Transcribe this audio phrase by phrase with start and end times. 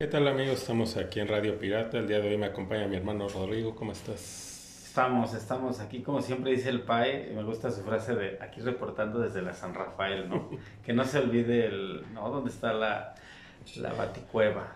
[0.00, 0.60] ¿Qué tal amigos?
[0.60, 1.98] Estamos aquí en Radio Pirata.
[1.98, 3.74] El día de hoy me acompaña mi hermano Rodrigo.
[3.76, 4.86] ¿Cómo estás?
[4.86, 9.20] Estamos, estamos aquí, como siempre dice el Pai, me gusta su frase de aquí reportando
[9.20, 10.48] desde la San Rafael, ¿no?
[10.86, 12.30] que no se olvide el, ¿no?
[12.30, 13.14] ¿Dónde está la,
[13.76, 14.74] la baticueva?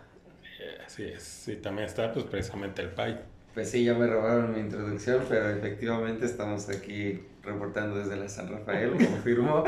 [0.61, 3.19] Eh, así es, sí, también está pues precisamente el Pai.
[3.55, 8.49] Pues sí, ya me robaron mi introducción, pero efectivamente estamos aquí reportando desde la San
[8.49, 9.63] Rafael, confirmo.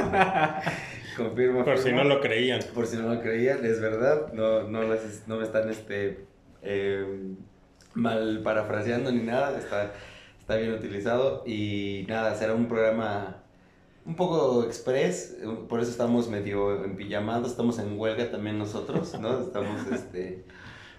[1.16, 1.64] confirmo.
[1.64, 2.60] Por si no lo creían.
[2.74, 6.26] Por si no lo creían, es verdad, no, no, no me están este,
[6.62, 7.34] eh,
[7.94, 9.92] mal parafraseando ni nada, está,
[10.40, 13.42] está bien utilizado y nada, será un programa
[14.04, 15.36] un poco express,
[15.68, 19.40] por eso estamos medio en pijamados, estamos en huelga también nosotros, ¿no?
[19.40, 20.44] Estamos este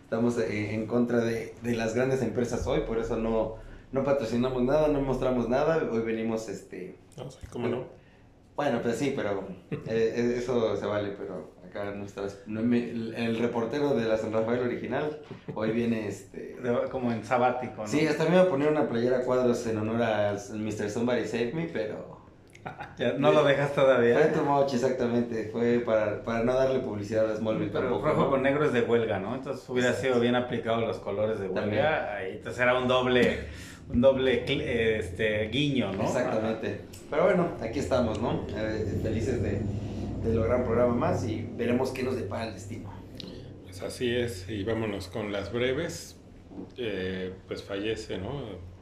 [0.08, 3.56] estamos en contra de, de, las grandes empresas hoy, por eso no,
[3.92, 6.96] no patrocinamos nada, no mostramos nada, hoy venimos, este...
[7.18, 7.84] No, ¿cómo no?
[8.56, 14.08] Bueno, pues sí, pero eh, eh, eso se vale, pero acá nuestras, el reportero de
[14.08, 15.20] la San Rafael original
[15.54, 16.56] hoy viene este...
[16.90, 17.88] como en sabático, ¿no?
[17.88, 20.90] Sí, hasta me iba a poner una playera a cuadros en honor al Mr.
[20.90, 22.17] Somebody Save Me, pero
[23.18, 24.18] no lo dejas todavía.
[24.20, 25.50] Fue tu exactamente.
[25.52, 28.08] Fue para, para no darle publicidad a Smallville Pero tampoco.
[28.08, 29.36] rojo con negro es de huelga, ¿no?
[29.36, 32.16] Entonces hubiera sido bien aplicado los colores de huelga.
[32.16, 33.40] Ahí, entonces era un doble,
[33.90, 34.44] un doble
[35.00, 36.04] este, guiño, ¿no?
[36.04, 36.82] Exactamente.
[37.10, 38.46] Pero bueno, aquí estamos, ¿no?
[38.50, 39.62] Eh, felices de,
[40.24, 42.92] de lograr un programa más y veremos qué nos depara el destino.
[43.64, 44.50] Pues así es.
[44.50, 46.16] Y vámonos con las breves.
[46.78, 48.77] Eh, pues fallece, ¿no?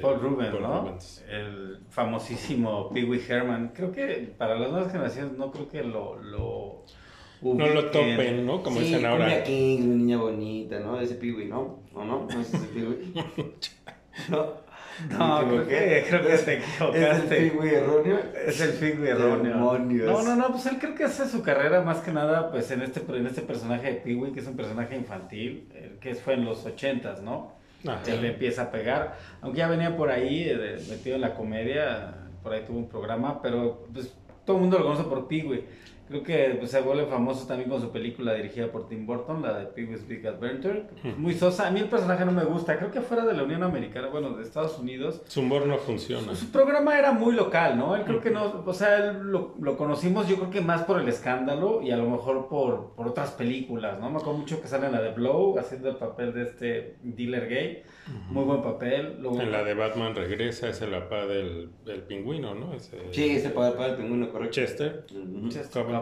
[0.00, 0.98] Paul Rubens, ¿no?
[1.28, 3.72] El famosísimo Pee Wee Herman.
[3.74, 6.16] Creo que para las nuevas generaciones no creo que lo...
[6.16, 6.84] lo
[7.42, 8.62] no lo topen, ¿no?
[8.62, 9.42] Como dicen ahora.
[9.44, 11.00] King, una niña bonita, ¿no?
[11.00, 11.80] Ese Pee Wee, ¿no?
[11.94, 12.26] ¿O no?
[12.30, 13.14] ¿No es ese Pee Wee?
[14.30, 14.66] no.
[15.10, 17.10] No, creo que, creo que te equivocaste.
[17.10, 18.18] ¿Es el Pee erróneo?
[18.46, 19.78] Es el Pee erróneo.
[19.78, 22.82] No, no, no, pues él creo que hace su carrera más que nada pues en
[22.82, 25.68] este, en este personaje de Pee que es un personaje infantil,
[26.00, 27.55] que fue en los ochentas, ¿no?
[28.06, 29.16] Él le empieza a pegar.
[29.40, 33.40] Aunque ya venía por ahí, eh, metido en la comedia, por ahí tuvo un programa,
[33.42, 34.12] pero pues
[34.44, 35.66] todo el mundo lo conoce por Pee
[36.08, 39.58] Creo que pues, se vuelve famoso también con su película dirigida por Tim Burton, la
[39.58, 40.84] de Pee-wee's Big Adventure.
[41.16, 41.66] Muy sosa.
[41.66, 42.76] A mí el personaje no me gusta.
[42.78, 45.22] Creo que fuera de la Unión Americana, bueno, de Estados Unidos.
[45.26, 46.34] Su humor no funciona.
[46.34, 47.96] Su, programa era muy local, ¿no?
[47.96, 51.00] Él creo que no, o sea, él lo, lo, conocimos yo creo que más por
[51.00, 54.08] el escándalo y a lo mejor por, por otras películas, ¿no?
[54.08, 57.48] Me acuerdo mucho que sale en la de Blow, haciendo el papel de este dealer
[57.48, 57.82] gay.
[58.30, 59.18] Muy buen papel.
[59.24, 62.72] en la de Batman regresa, es el papá del, del pingüino, ¿no?
[63.10, 64.54] Sí, es el papá del pingüino, correcto.
[64.54, 65.06] Chester.
[65.48, 65.95] Chester.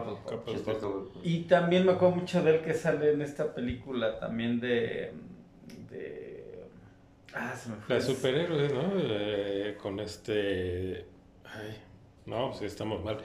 [1.23, 5.13] Y también me acuerdo mucho de él que sale en esta película también de...
[5.89, 6.65] de
[7.33, 7.95] ah, se me fue.
[7.95, 8.91] La superhéroe, ¿no?
[8.95, 11.05] Eh, con este...
[11.43, 11.77] Ay,
[12.25, 13.17] no, pues estamos mal.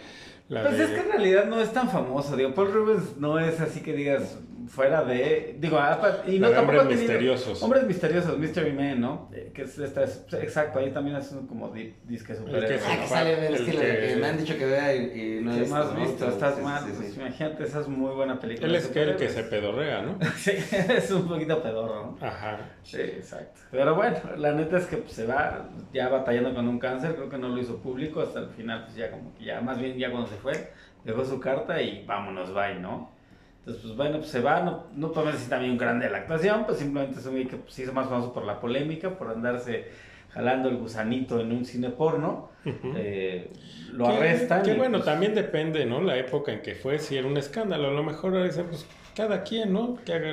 [0.49, 3.81] pues es que en realidad no es tan famoso, digo, Paul Rubens no es así
[3.81, 4.39] que digas,
[4.71, 5.57] fuera de.
[5.59, 6.81] Digo, ah, y no tampoco.
[6.81, 7.63] Hombres misteriosos.
[7.63, 9.29] Hombres misteriosos, Mystery Man, ¿no?
[9.33, 11.73] Eh, que es, esta, exacto, ahí también es como
[12.05, 12.65] disque super.
[12.65, 15.69] Ah, que sale, es que, me han dicho que vea y, no es.
[15.69, 16.85] más visto, estás mal.
[16.97, 18.69] Pues, imagínate, esa es muy buena película.
[18.69, 20.19] Él es que el que se pedorrea, ¿no?
[20.37, 22.27] sí, es un poquito pedorro, ¿no?
[22.27, 22.61] Ajá.
[22.85, 23.61] Sí, exacto.
[23.73, 27.29] Pero bueno, la neta es que pues, se va ya batallando con un cáncer, creo
[27.29, 29.99] que no lo hizo público hasta el final, pues ya como que ya, más bien
[29.99, 30.71] ya cuando se fue,
[31.05, 33.20] dejó su carta y vámonos, bye, ¿no?
[33.61, 36.19] Entonces, pues bueno, pues se va, no, no podemos decir también un grande de la
[36.19, 39.29] actuación, pues simplemente es un que pues, se hizo más famoso por la polémica, por
[39.29, 39.89] andarse
[40.31, 43.51] jalando el gusanito en un cine porno, eh,
[43.93, 44.63] lo arrestan.
[44.63, 46.01] Que bueno, pues también depende, ¿no?
[46.01, 48.87] La época en que fue, si era un escándalo, a lo mejor ahora dicen, pues
[49.15, 49.97] cada quien, ¿no?
[50.05, 50.33] Que haga...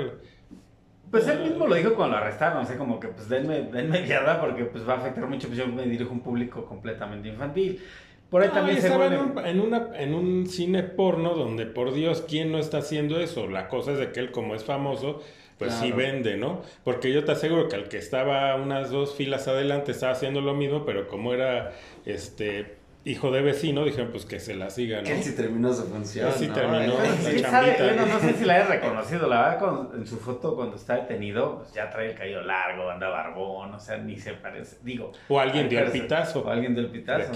[1.09, 4.01] Pues él mismo lo dijo cuando lo arrestaron, o sea, como que pues denme, denme
[4.03, 7.29] guiada porque pues va a afectar mucho, pues yo me dirijo a un público completamente
[7.29, 7.81] infantil.
[8.29, 9.17] Por ahí también se vuelve...
[9.49, 13.47] en, una, en un cine porno donde, por Dios, ¿quién no está haciendo eso?
[13.47, 15.21] La cosa es de que él, como es famoso,
[15.57, 16.61] pues sí vende, ¿no?
[16.83, 20.53] Porque yo te aseguro que al que estaba unas dos filas adelante estaba haciendo lo
[20.53, 21.73] mismo, pero como era
[22.05, 22.76] este
[23.07, 25.07] hijo de vecino, dijeron pues que se la siga, ¿no?
[25.07, 26.27] Él sí terminó su función.
[26.27, 30.55] Él sí terminó bueno, no sé si la he reconocido, la verdad, en su foto
[30.55, 34.33] cuando está detenido, pues ya trae el cabello largo, anda barbón, o sea, ni se
[34.33, 35.13] parece, digo.
[35.29, 36.41] O alguien dio el pitazo.
[36.41, 37.33] O alguien dio el pitazo,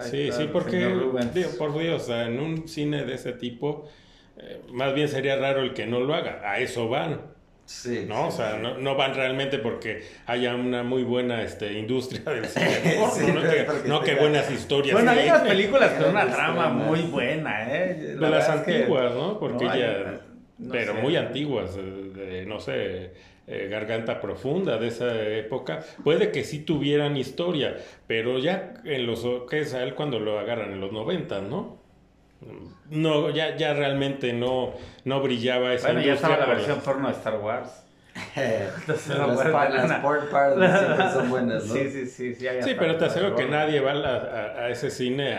[0.00, 0.94] sí, sí, porque,
[1.34, 3.88] digo, por Dios, en un cine de ese tipo,
[4.36, 7.31] eh, más bien sería raro el que no lo haga, a eso van.
[7.64, 8.28] Sí, ¿no?
[8.28, 12.98] o sea, no, no, van realmente porque haya una muy buena este, industria del cine
[13.86, 14.94] no, que, buenas historias.
[14.94, 17.94] Bueno, hay unas películas con una trama muy buena, ¿eh?
[17.94, 19.38] de las antiguas, ¿no?
[19.38, 20.20] Porque ya...
[20.70, 23.12] pero muy antiguas, de, no sé,
[23.46, 25.80] eh, Garganta Profunda de esa época.
[26.04, 27.76] Puede que sí tuvieran historia,
[28.06, 29.26] pero ya en los...
[29.48, 30.72] ¿Qué es a él cuando lo agarran?
[30.72, 31.81] En los 90, ¿no?
[32.90, 34.74] No, ya, ya realmente no,
[35.04, 37.82] no brillaba esa Bueno, ya estaba la versión porno de Star Wars.
[38.86, 39.36] las, son
[41.30, 41.74] buenas, ¿no?
[41.74, 42.34] Sí, sí, sí.
[42.34, 45.34] Sí, sí pero te aseguro que nadie va a, ese cine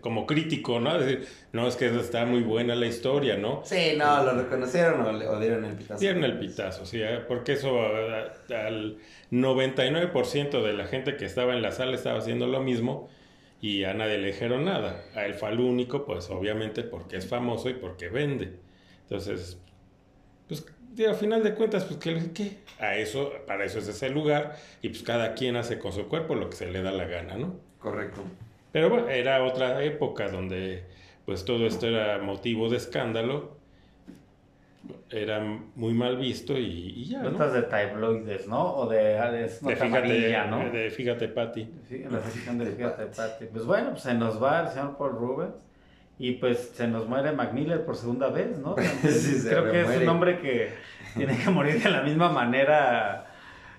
[0.00, 0.90] como crítico, ¿no?
[0.90, 3.62] A decir, no, es que está muy buena la historia, ¿no?
[3.64, 6.00] Sí, no, lo reconocieron o, dieron el pitazo.
[6.00, 7.20] Dieron el pitazo, sí, ¿eh?
[7.28, 8.96] porque eso al
[9.30, 13.08] 99% de la gente que estaba en la sala estaba haciendo lo mismo
[13.64, 15.02] y a nadie le dijeron nada.
[15.14, 18.58] A él fue al único, pues obviamente porque es famoso y porque vende.
[19.04, 19.58] Entonces,
[20.46, 22.58] pues y al final de cuentas, pues, ¿qué, ¿qué?
[22.78, 26.34] A eso, para eso es ese lugar, y pues cada quien hace con su cuerpo
[26.34, 27.58] lo que se le da la gana, ¿no?
[27.78, 28.22] Correcto.
[28.70, 30.84] Pero bueno, era otra época donde,
[31.24, 33.53] pues, todo esto era motivo de escándalo,
[35.10, 35.40] era
[35.74, 37.50] muy mal visto y, ya, ¿no?
[37.50, 38.74] de tabloides, ¿no?
[38.74, 40.70] O de, de, fíjate, ¿no?
[40.70, 41.70] De Fíjate, Patty.
[41.88, 43.46] Sí, la sección de Fíjate, Patty.
[43.46, 45.54] Pues bueno, pues se nos va el señor Paul Rubens.
[46.16, 48.74] Y pues se nos muere Mac Miller por segunda vez, ¿no?
[48.76, 50.70] creo que es un hombre que
[51.16, 53.26] tiene que morir de la misma manera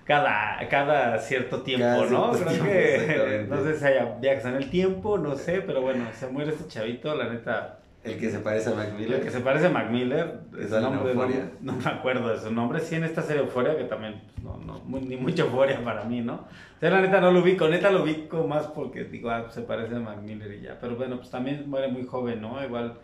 [0.04, 2.32] cada, cada cierto tiempo, ¿no?
[2.32, 6.28] Creo que no sé si haya viajes en el tiempo, no sé, pero bueno, se
[6.28, 7.78] muere este chavito, la neta.
[8.06, 9.14] El que se parece a Mac Miller.
[9.14, 10.40] El que se parece a Mac Miller.
[10.58, 11.14] Es nombre,
[11.60, 12.80] no, me acuerdo de su nombre.
[12.80, 16.20] Sí, en esta serie Euforia, que también, pues, no, no, ni mucha euforia para mí,
[16.20, 16.46] ¿no?
[16.80, 19.96] O la neta no lo ubico, neta lo ubico más porque digo, ah, se parece
[19.96, 20.78] a Mac Miller y ya.
[20.80, 22.62] Pero bueno, pues también muere muy joven, ¿no?
[22.62, 22.98] Igual,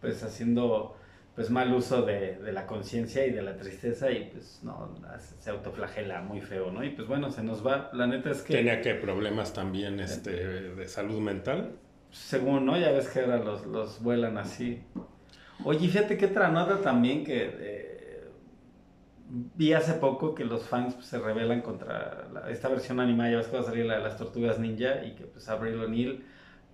[0.00, 0.96] pues haciendo
[1.34, 4.94] pues mal uso de, de la conciencia y de la tristeza y pues no,
[5.38, 6.84] se autoflagela muy feo, ¿no?
[6.84, 8.54] Y pues bueno, se nos va, la neta es que...
[8.54, 11.76] ¿Tenía que problemas también este, de salud mental?
[12.10, 12.76] Según, ¿no?
[12.76, 14.82] Ya ves que ahora los, los vuelan así.
[15.64, 18.30] Oye, fíjate que otra nota también que eh,
[19.28, 23.46] vi hace poco que los fans pues, se rebelan contra esta versión animada, ya ves
[23.46, 26.24] que va a salir la de las tortugas ninja y que pues Abril O'Neill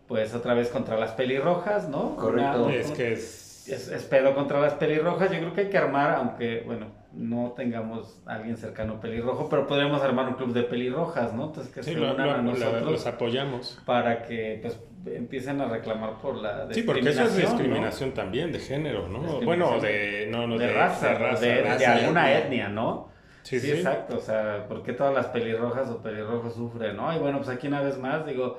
[0.06, 2.16] pues otra vez contra las pelirrojas, ¿no?
[2.16, 2.70] Correcto.
[2.70, 3.68] es que es...
[3.68, 3.88] es...
[3.88, 5.30] Es, pedo contra las pelirrojas.
[5.32, 6.86] Yo creo que hay que armar, aunque, bueno,
[7.16, 11.46] no tengamos a alguien cercano pelirrojo, pero podríamos armar un club de pelirrojas, ¿no?
[11.46, 12.92] Entonces que se unan a nosotros.
[12.92, 13.80] los apoyamos.
[13.86, 18.58] Para que, pues, empiecen a reclamar por la Sí, porque eso es discriminación también de
[18.58, 19.40] género, ¿no?
[19.40, 23.08] Bueno, de, no, no, de, raza, de, alguna etnia, ¿no?
[23.42, 24.16] Sí, sí, exacto.
[24.18, 27.14] O sea, ¿por qué todas las pelirrojas o pelirrojos sufren, no?
[27.14, 28.58] Y bueno, pues aquí una vez más digo...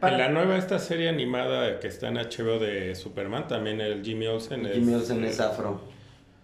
[0.00, 4.26] En la nueva esta serie animada que está en HBO de Superman, también el Jimmy
[4.26, 4.74] Olsen es...
[4.74, 5.93] Jimmy Olsen es afro.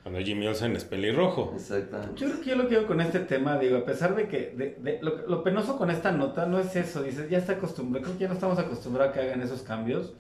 [0.03, 1.53] Cuando Jimmy Olsen es pelirrojo.
[1.55, 2.21] Exactamente.
[2.21, 4.99] Yo creo que yo lo que con este tema, digo, a pesar de que de,
[5.03, 8.29] lo, penoso con esta nota no es eso, dices, ya está acostumbrado, creo que ya
[8.29, 10.15] no estamos acostumbrados a que hagan esos cambios.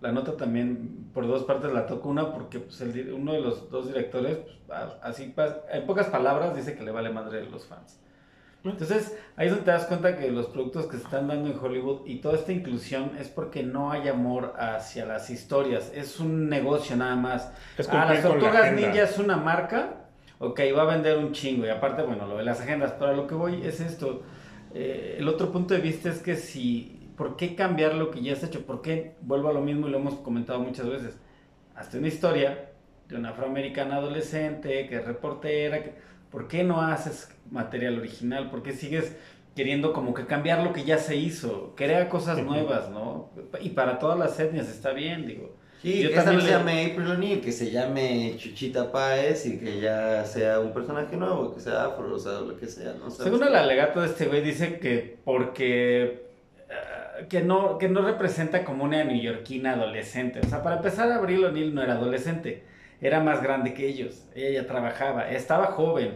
[0.00, 3.70] La nota también por dos partes la toco una porque pues, el, uno de los
[3.70, 5.34] dos directores, pues, así,
[5.70, 7.98] en pocas palabras, dice que le vale madre a los fans.
[8.70, 11.58] Entonces, ahí es donde te das cuenta que los productos que se están dando en
[11.58, 15.92] Hollywood y toda esta inclusión es porque no hay amor hacia las historias.
[15.94, 17.52] Es un negocio nada más.
[17.88, 20.06] Ah, las Tortugas Ninja es una marca.
[20.38, 21.64] Ok, va a vender un chingo.
[21.66, 22.92] Y aparte, bueno, lo de las agendas.
[22.98, 24.22] Pero a lo que voy es esto.
[24.74, 26.92] Eh, el otro punto de vista es que si.
[27.16, 28.66] ¿Por qué cambiar lo que ya está hecho?
[28.66, 29.14] ¿Por qué?
[29.22, 31.16] Vuelvo a lo mismo y lo hemos comentado muchas veces.
[31.74, 32.70] Hasta una historia
[33.08, 35.82] de una afroamericana adolescente que es reportera.
[35.82, 38.50] Que, ¿Por qué no haces material original?
[38.50, 39.16] ¿Por qué sigues
[39.54, 41.74] queriendo como que cambiar lo que ya se hizo?
[41.76, 43.30] Crea cosas nuevas, ¿no?
[43.60, 45.56] Y para todas las etnias está bien, digo.
[45.82, 50.24] Sí, que también se llame April O'Neil, que se llame Chuchita Páez y que ya
[50.24, 53.10] sea un personaje nuevo, que sea afro, o sea, lo que sea, ¿no?
[53.10, 56.26] Según el alegato de este güey, dice que porque
[56.68, 60.40] eh, que no, que no representa como una neoyorquina adolescente.
[60.40, 62.64] O sea, para empezar, Abril O'Neill no era adolescente
[63.00, 66.14] era más grande que ellos, ella ya trabajaba, estaba joven,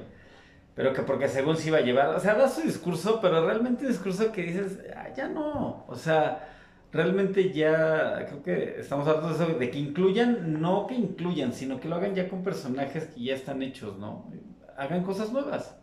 [0.75, 3.85] pero que porque según se iba a llevar, o sea, da su discurso, pero realmente
[3.85, 6.49] un discurso que dices, ah, ya no, o sea,
[6.93, 11.81] realmente ya creo que estamos hablando de eso, de que incluyan, no que incluyan, sino
[11.81, 14.31] que lo hagan ya con personajes que ya están hechos, ¿no?
[14.77, 15.77] Hagan cosas nuevas.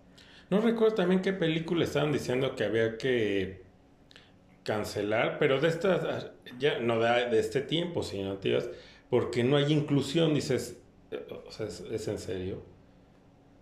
[0.50, 3.64] No recuerdo también qué película estaban diciendo que había que
[4.64, 8.70] cancelar, pero de estas, ya no de, de este tiempo, sino, tíos,
[9.10, 10.82] porque no hay inclusión, dices,
[11.46, 12.62] o sea, es, en serio.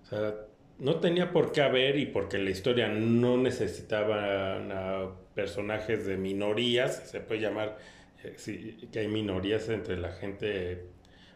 [0.04, 0.36] O sea,
[0.80, 7.10] no tenía por qué haber y porque la historia no necesitaba a personajes de minorías,
[7.10, 7.78] se puede llamar
[8.24, 10.86] eh, que hay minorías entre la gente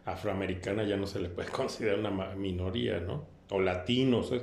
[0.05, 3.27] afroamericana, ya no se le puede considerar una minoría, ¿no?
[3.49, 4.33] O latinos.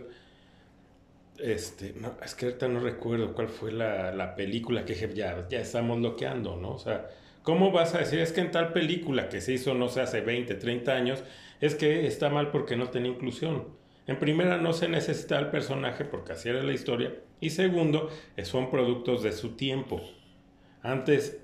[1.38, 5.60] Este, no, es que ahorita no recuerdo cuál fue la, la película que ya, ya
[5.60, 6.72] estamos bloqueando, ¿no?
[6.72, 7.10] O sea,
[7.42, 8.20] ¿cómo vas a decir?
[8.20, 11.22] Es que en tal película que se hizo, no sé, hace 20, 30 años,
[11.60, 13.68] es que está mal porque no tenía inclusión.
[14.06, 17.14] En primera, no se necesita el personaje porque así era la historia.
[17.40, 18.10] Y segundo,
[18.44, 20.00] son productos de su tiempo.
[20.82, 21.40] Antes,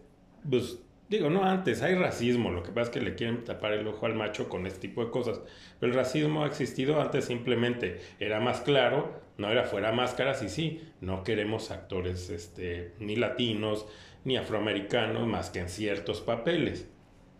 [0.48, 0.78] pues,
[1.12, 4.06] Digo, no antes, hay racismo, lo que pasa es que le quieren tapar el ojo
[4.06, 5.42] al macho con este tipo de cosas.
[5.78, 10.48] Pero el racismo ha existido antes simplemente, era más claro, no era fuera máscaras y
[10.48, 13.86] sí, no queremos actores este, ni latinos
[14.24, 16.88] ni afroamericanos más que en ciertos papeles.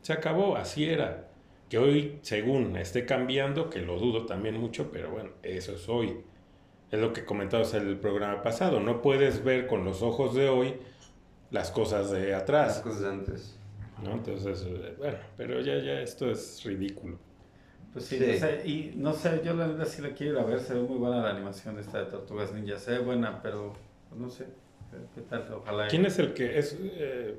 [0.03, 1.32] Se acabó, así era.
[1.73, 6.19] Que hoy, según esté cambiando, que lo dudo también mucho, pero bueno, eso es hoy.
[6.91, 8.79] Es lo que comentabas en el programa pasado.
[8.79, 10.75] No puedes ver con los ojos de hoy
[11.51, 12.75] las cosas de atrás.
[12.75, 13.59] Las cosas de antes.
[14.05, 14.13] ¿no?
[14.13, 17.17] Entonces, eh, bueno, pero ya, ya esto es ridículo.
[17.95, 20.45] Pues sí, No sé, y no sé, yo la verdad sí la quiero ir a
[20.45, 23.73] ver, se ve muy buena la animación esta de Tortugas Ninja, se ve buena, pero
[24.15, 24.45] no sé,
[25.15, 25.89] qué tal, ojalá.
[25.89, 27.39] ¿Quién es el que es eh,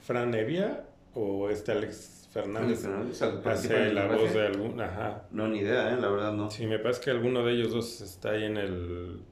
[0.00, 2.82] Fran Evia o este Alex Fernández?
[2.82, 5.22] Fernández hace la voz de algún, ajá.
[5.30, 5.96] No, ni idea, ¿eh?
[6.00, 6.50] la verdad no.
[6.50, 9.22] Sí, me parece que alguno de ellos dos está ahí en el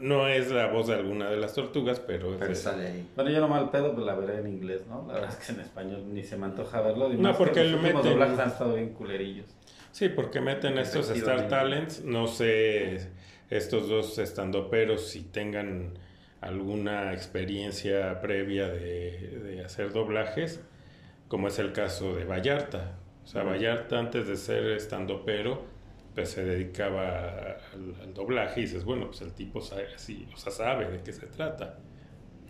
[0.00, 3.08] no, es la voz de alguna de las tortugas, pero, sale ahí.
[3.16, 5.04] Bueno, yo no mal pedo, pues la veré en inglés, ¿no?
[5.08, 7.08] La verdad es que en español ni se me antoja verlo.
[7.08, 8.02] no, porque los meten...
[8.02, 9.46] doblajes han estado bien culerillos.
[9.90, 13.08] Sí, porque meten estos Star Talents, no sé,
[13.50, 15.94] estos dos estandoperos si tengan
[16.40, 20.62] alguna experiencia previa de, de hacer doblajes,
[21.28, 22.98] como es el caso de Vallarta.
[23.24, 25.76] O sea, Vallarta antes de ser estandopero
[26.16, 30.50] pues se dedicaba al, doblaje y dices, bueno, pues el tipo sabe, sí, o sea,
[30.50, 31.76] sabe de qué se trata.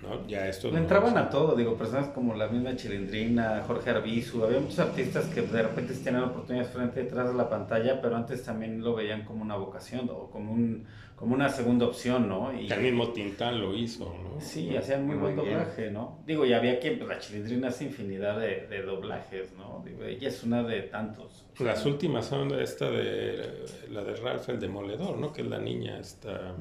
[0.02, 0.24] ¿no?
[0.28, 4.60] Ya esto Le entraban a todo, digo, personas como la misma Chilindrina, Jorge Arbizu, había
[4.60, 8.80] muchos artistas que de repente tenían oportunidades frente detrás de la pantalla, pero antes también
[8.84, 12.52] lo veían como una vocación o como un como una segunda opción, ¿no?
[12.52, 14.38] Y el mismo Tintán lo hizo, ¿no?
[14.38, 16.18] Sí, hacían muy, buen doblaje, ¿no?
[16.26, 19.82] Digo, y había quien, pues la Chilindrina hace infinidad de, de, doblajes, ¿no?
[19.84, 21.46] Digo, ella es una de tantos.
[21.58, 25.32] Las últimas son esta de, la de Ralph el Demoledor, ¿no?
[25.32, 26.54] Que es la niña, esta...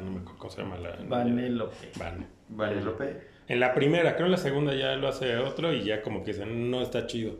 [0.00, 0.96] no me acuerdo cómo se llama la...
[1.08, 1.90] Vanelope.
[1.98, 2.26] Vane.
[2.48, 3.36] Vanelope.
[3.48, 6.32] En la primera, creo en la segunda ya lo hace otro y ya como que
[6.32, 7.34] dicen, no está chido.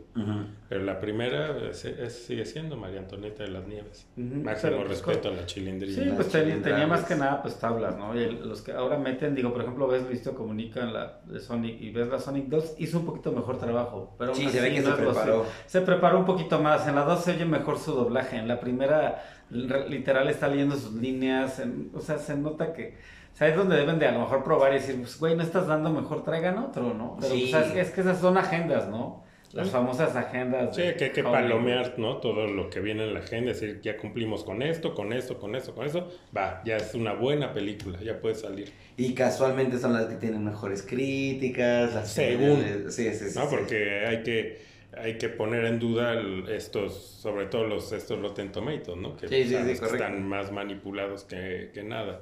[0.69, 4.07] Pero la primera sigue siendo María Antonieta de las Nieves.
[4.15, 6.03] Máximo pues, respeto a la chilindrina.
[6.03, 8.17] Sí, pues tenía, más que nada pues tablas, ¿no?
[8.17, 11.81] Y los que ahora meten, digo, por ejemplo, ves Listo Comunica en la de Sonic
[11.81, 14.15] y ves la Sonic 2, hizo un poquito mejor trabajo.
[14.17, 15.45] Pero sí, se ve que se preparó.
[15.65, 16.87] Se preparó un poquito más.
[16.87, 18.37] En la 2 se oye mejor su doblaje.
[18.37, 21.61] En la primera, literal, está leyendo sus líneas.
[21.93, 22.95] o sea, se nota que
[23.37, 25.91] ¿Sabes dónde deben de a lo mejor probar y decir, pues, güey, no estás dando
[25.91, 27.17] mejor, traigan otro, ¿no?
[27.21, 27.49] Pero, sí.
[27.51, 29.23] pues, es, que, esas son agendas, ¿no?
[29.53, 30.75] Las famosas agendas.
[30.75, 32.17] Sí, que hay que palomear, ¿no?
[32.17, 35.37] Todo lo que viene en la agenda, es decir, ya cumplimos con esto, con esto,
[35.37, 38.73] con esto, con eso, va, ya es una buena película, ya puede salir.
[38.97, 42.89] Y casualmente son las que tienen mejores críticas, las Según.
[42.89, 43.37] sí, sí, sí.
[43.37, 44.61] No, porque hay que
[45.01, 46.13] hay que poner en duda
[46.49, 49.15] estos, sobre todo los estos Rotten Tomatoes, ¿no?
[49.17, 52.21] Que, sí, sí, sí, están más manipulados que, que nada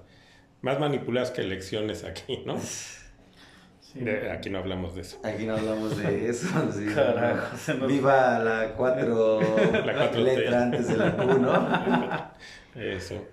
[0.61, 2.59] más manipuladas que elecciones aquí, ¿no?
[4.31, 5.19] aquí no hablamos de eso.
[5.23, 6.47] Aquí no hablamos de eso.
[6.93, 9.39] Carajo, Viva la cuatro,
[9.85, 12.31] la letra antes de la Q, ¿no?
[12.81, 13.25] eso.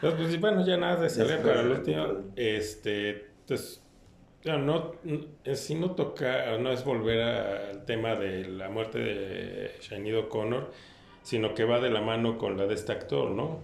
[0.00, 2.06] Pues, bueno, ya nada de salir para el último.
[2.36, 3.82] Este, entonces,
[4.44, 4.92] no,
[5.54, 5.94] si no
[6.60, 10.72] no es volver al tema de la muerte de Shanido Connor,
[11.22, 13.60] sino que va de la mano con la de este actor, ¿no?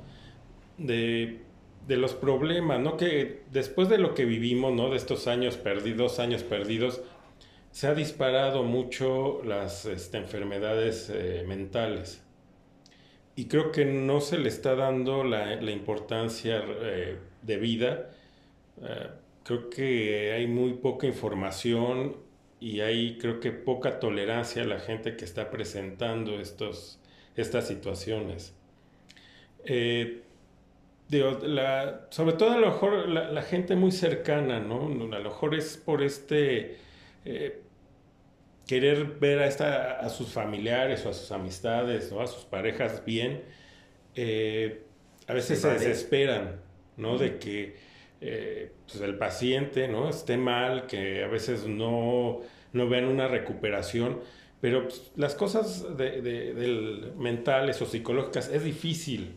[0.76, 1.44] De
[1.86, 2.96] de los problemas, ¿no?
[2.96, 4.90] Que después de lo que vivimos, ¿no?
[4.90, 7.02] De estos años perdidos, años perdidos,
[7.70, 12.22] se ha disparado mucho las este, enfermedades eh, mentales.
[13.36, 18.10] Y creo que no se le está dando la, importancia eh, de vida.
[18.80, 19.08] Eh,
[19.44, 22.16] creo que hay muy poca información
[22.60, 27.00] y hay creo que poca tolerancia a la gente que está presentando estos,
[27.36, 28.54] estas situaciones
[31.10, 34.86] la, sobre todo a lo mejor la, gente muy cercana, ¿no?
[34.86, 36.78] A lo mejor es por este
[37.24, 37.60] eh,
[38.66, 43.04] querer ver a, esta, a sus familiares o a sus amistades o a sus parejas
[43.04, 43.42] bien,
[44.14, 44.82] eh,
[45.26, 46.60] a veces se desesperan,
[46.96, 47.18] ¿no?
[47.18, 47.76] De que
[48.26, 50.08] eh, pues el paciente, ¿no?
[50.08, 52.40] Esté mal, que a veces no,
[52.72, 54.20] no vean una recuperación.
[54.60, 59.36] Pero pues, las cosas de, de, mentales o psicológicas es difícil,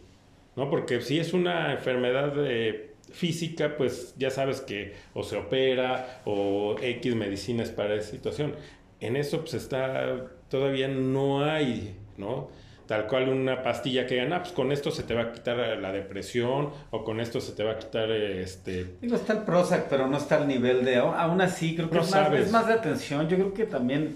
[0.56, 0.70] ¿no?
[0.70, 6.78] Porque si es una enfermedad eh, física, pues ya sabes que o se opera o
[6.82, 8.56] X medicinas para esa situación.
[9.02, 12.50] En eso pues está, todavía no hay, ¿no?
[12.88, 15.58] Tal cual una pastilla que digan, ah, pues con esto se te va a quitar
[15.78, 18.96] la depresión o con esto se te va a quitar este...
[19.02, 20.96] Digo, está el Prozac, pero no está al nivel de...
[20.96, 23.28] Aún así, creo que es, más, es más de atención.
[23.28, 24.16] Yo creo que también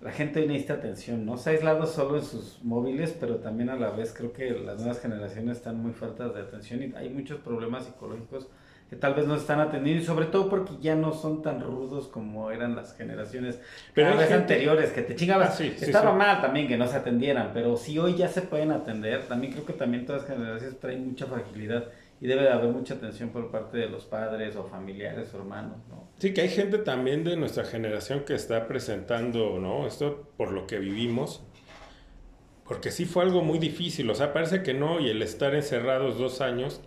[0.00, 1.36] la gente hoy necesita atención, ¿no?
[1.36, 4.76] Se ha aislado solo en sus móviles, pero también a la vez creo que las
[4.78, 8.46] nuevas generaciones están muy faltas de atención y hay muchos problemas psicológicos
[8.88, 12.06] que tal vez no están atendiendo y sobre todo porque ya no son tan rudos
[12.06, 13.58] como eran las generaciones
[13.94, 15.60] pero anteriores que te chingabas.
[15.60, 19.26] Ah, Estaba mal también que no se atendieran, pero si hoy ya se pueden atender,
[19.26, 21.86] también creo que también todas las generaciones traen mucha fragilidad
[22.20, 25.78] y debe de haber mucha atención por parte de los padres o familiares o hermanos,
[25.88, 26.08] ¿no?
[26.18, 29.86] Sí, que hay gente también de nuestra generación que está presentando, ¿no?
[29.86, 31.42] Esto por lo que vivimos,
[32.66, 36.18] porque sí fue algo muy difícil, o sea, parece que no, y el estar encerrados
[36.18, 36.80] dos años,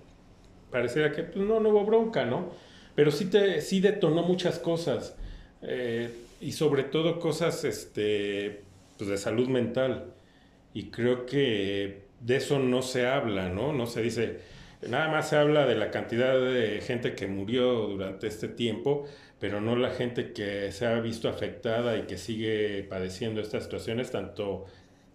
[0.72, 2.52] pareciera que pues, no, no hubo bronca, ¿no?
[2.96, 5.16] Pero sí, te, sí detonó muchas cosas,
[5.62, 6.10] eh,
[6.42, 8.62] y sobre todo cosas este,
[8.98, 10.14] pues de salud mental,
[10.74, 13.74] y creo que de eso no se habla, ¿no?
[13.74, 14.40] No se dice,
[14.88, 19.06] nada más se habla de la cantidad de gente que murió durante este tiempo,
[19.40, 24.12] pero no la gente que se ha visto afectada y que sigue padeciendo estas situaciones,
[24.12, 24.66] tanto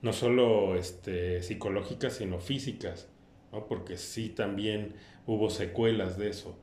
[0.02, 3.08] no solo este, psicológicas, sino físicas,
[3.54, 3.66] ¿no?
[3.66, 4.94] porque sí también
[5.26, 6.56] hubo secuelas de eso.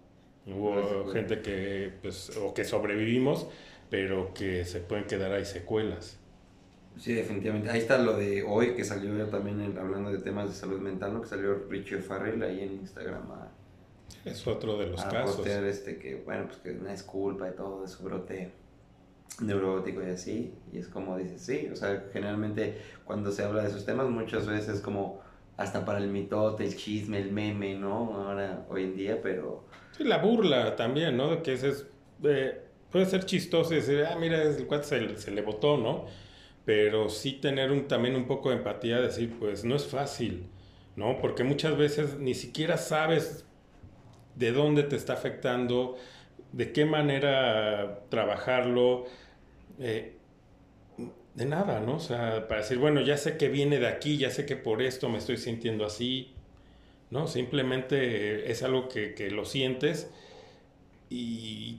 [0.45, 3.47] Hubo gente que, pues, o que sobrevivimos,
[3.89, 6.17] pero que se pueden quedar ahí secuelas.
[6.97, 7.69] Sí, definitivamente.
[7.69, 11.21] Ahí está lo de hoy que salió también hablando de temas de salud mental, ¿no?
[11.21, 13.23] Que salió Richie Farrell ahí en Instagram
[14.25, 15.45] es otro de los casos.
[15.45, 18.51] este que, bueno, pues que no es culpa de todo de su brote
[19.39, 23.69] neurótico y así, y es como dices, sí, o sea, generalmente cuando se habla de
[23.69, 25.21] esos temas muchas veces como
[25.57, 28.13] hasta para el mitote, el chisme, el meme, ¿no?
[28.15, 29.65] Ahora, hoy en día, pero...
[29.91, 31.43] Sí, la burla también, ¿no?
[31.43, 31.87] Que ese es,
[32.23, 36.05] eh, puede ser chistoso y decir, ah, mira, el cuate se, se, le botó, ¿no?
[36.65, 40.47] Pero sí tener un, también un poco de empatía, decir, pues no es fácil,
[40.95, 41.19] ¿no?
[41.19, 43.45] Porque muchas veces ni siquiera sabes
[44.35, 45.97] de dónde te está afectando,
[46.51, 49.05] de qué manera trabajarlo,
[49.79, 50.17] eh,
[51.35, 51.95] de nada, ¿no?
[51.95, 54.81] O sea, para decir, bueno, ya sé que viene de aquí, ya sé que por
[54.81, 56.33] esto me estoy sintiendo así,
[57.09, 57.27] ¿no?
[57.27, 60.11] Simplemente es algo que, lo sientes
[61.09, 61.77] y,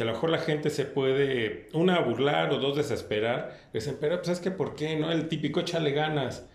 [0.00, 3.58] a lo mejor la gente se puede, una, burlar o dos, desesperar.
[3.72, 4.96] Desesperar, pues es que, ¿por qué?
[4.96, 5.10] ¿No?
[5.10, 6.48] El típico échale ganas.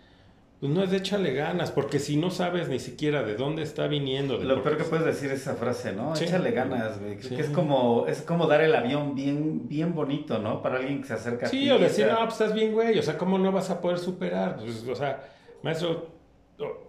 [0.60, 3.88] Pues no es de échale ganas, porque si no sabes ni siquiera de dónde está
[3.88, 4.38] viniendo.
[4.38, 6.16] Lo peor que puedes decir es esa frase, ¿no?
[6.16, 7.18] Échale ganas, güey.
[7.18, 10.62] Que es como, es como dar el avión bien, bien bonito, ¿no?
[10.62, 11.60] Para alguien que se acerca a ti.
[11.60, 12.98] Sí, o decir, no, pues estás bien, güey.
[12.98, 14.56] O sea, ¿cómo no vas a poder superar?
[14.56, 15.24] Pues, o sea,
[15.62, 16.08] maestro,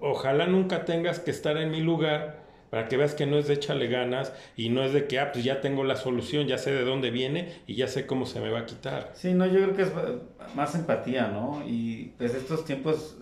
[0.01, 3.55] ojalá nunca tengas que estar en mi lugar para que veas que no es de
[3.55, 6.73] échale ganas y no es de que, ah, pues ya tengo la solución, ya sé
[6.73, 9.11] de dónde viene y ya sé cómo se me va a quitar.
[9.15, 9.93] Sí, no, yo creo que es
[10.55, 11.63] más empatía, ¿no?
[11.67, 13.17] Y pues estos tiempos,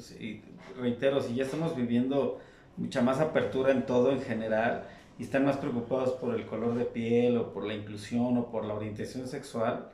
[0.81, 2.41] reitero, si ya estamos viviendo
[2.77, 4.85] mucha más apertura en todo en general
[5.19, 8.65] y están más preocupados por el color de piel o por la inclusión o por
[8.65, 9.91] la orientación sexual,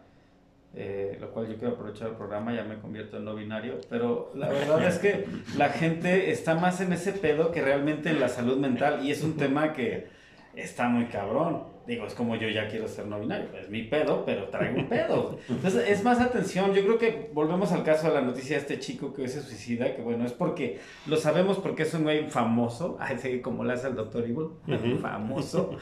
[0.72, 4.30] eh, lo cual yo quiero aprovechar el programa, ya me convierto en no binario, pero
[4.34, 8.28] la verdad es que la gente está más en ese pedo que realmente en la
[8.28, 10.06] salud mental y es un tema que
[10.54, 11.64] está muy cabrón.
[11.86, 14.88] Digo, es como yo ya quiero ser no binario, es mi pedo, pero traigo un
[14.88, 15.40] pedo.
[15.48, 18.78] Entonces es más atención, yo creo que volvemos al caso de la noticia de este
[18.78, 22.96] chico que se suicida, que bueno, es porque lo sabemos porque es un güey famoso,
[23.00, 25.78] así como le hace el doctor Evil, famoso,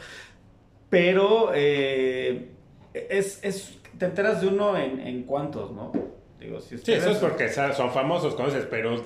[0.89, 2.53] pero eh,
[2.95, 5.93] es, es te enteras de uno en, en cuántos, ¿no?
[6.41, 9.03] Digo, si Sí, eso es porque son famosos, conoces, pero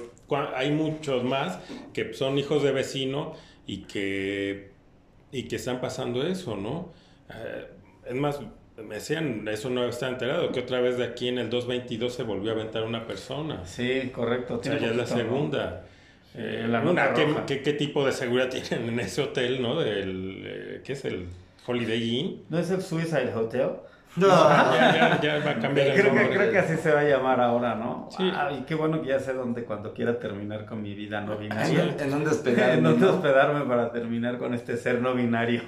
[0.54, 1.58] hay muchos más
[1.92, 3.34] que son hijos de vecino
[3.66, 4.72] y que,
[5.30, 6.90] y que están pasando eso, ¿no?
[7.30, 7.66] Eh,
[8.06, 8.40] es más,
[8.76, 12.22] me decían, eso no está enterado, que otra vez de aquí en el 222 se
[12.22, 13.64] volvió a aventar una persona.
[13.66, 14.58] Sí, correcto.
[14.58, 15.84] O sea, ya es la segunda.
[16.34, 16.66] Eh,
[17.46, 19.80] ¿qué, ¿qué, tipo de seguridad tienen en ese hotel, no?
[19.80, 21.26] Del, eh, ¿Qué es el
[21.66, 22.42] Holiday Inn?
[22.48, 23.68] ¿No es el Suicide Hotel?
[24.14, 27.04] No, ya, ya, va a cambiar el creo Que, creo que así se va a
[27.04, 28.08] llamar ahora, ¿no?
[28.14, 28.30] Sí.
[28.34, 31.36] Ah, y qué bueno que ya sé dónde cuando quiera terminar con mi vida no
[31.36, 31.94] binaria.
[31.98, 32.74] en dónde hospedarme.
[32.74, 35.62] en dónde hospedarme para terminar con este ser no binario.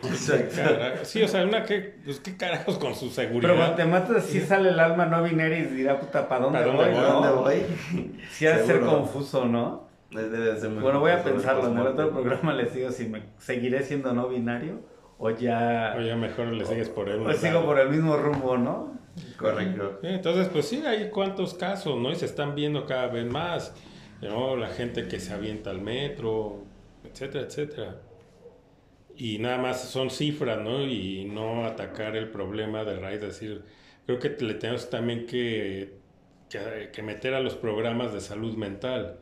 [1.02, 3.48] Sí, o sea, una que, pues qué carajos con su seguridad.
[3.48, 6.64] Pero cuando te matas, sí sale el alma no binaria y dirá, puta, ¿para dónde,
[6.64, 6.92] voy?
[6.92, 7.66] ¿Para dónde voy?
[8.30, 9.88] Sí, ha de ser confuso, ¿no?
[10.10, 11.66] Debe ser muy bueno, voy a pensarlo.
[11.68, 15.94] En el otro programa les digo si me seguiré siendo no binario o ya...
[15.96, 17.20] O ya mejor le sigues por él.
[17.20, 18.94] O sigo por el mismo rumbo, ¿no?
[19.36, 20.00] Correcto.
[20.02, 22.10] entonces, pues sí, hay cuantos casos, ¿no?
[22.10, 23.74] Y se están viendo cada vez más,
[24.20, 24.56] ¿no?
[24.56, 26.64] La gente que se avienta al metro,
[27.04, 27.96] etcétera, etcétera.
[29.16, 30.82] Y nada más son cifras, ¿no?
[30.82, 33.62] Y no atacar el problema de raíz, decir,
[34.06, 35.98] creo que le tenemos también que,
[36.48, 39.20] que, que meter a los programas de salud mental,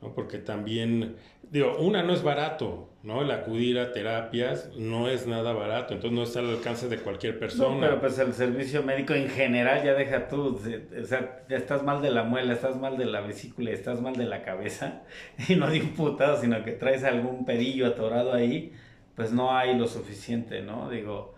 [0.00, 0.14] ¿no?
[0.14, 1.16] Porque también,
[1.50, 3.22] digo, una no es barato, ¿no?
[3.22, 7.38] El acudir a terapias no es nada barato, entonces no está al alcance de cualquier
[7.38, 7.74] persona.
[7.74, 11.82] No, pero pues el servicio médico en general ya deja tú, o sea, ya estás
[11.82, 15.02] mal de la muela, estás mal de la vesícula, estás mal de la cabeza,
[15.48, 18.72] y no de un putado, sino que traes algún pedillo atorado ahí,
[19.14, 20.90] pues no hay lo suficiente, ¿no?
[20.90, 21.37] Digo,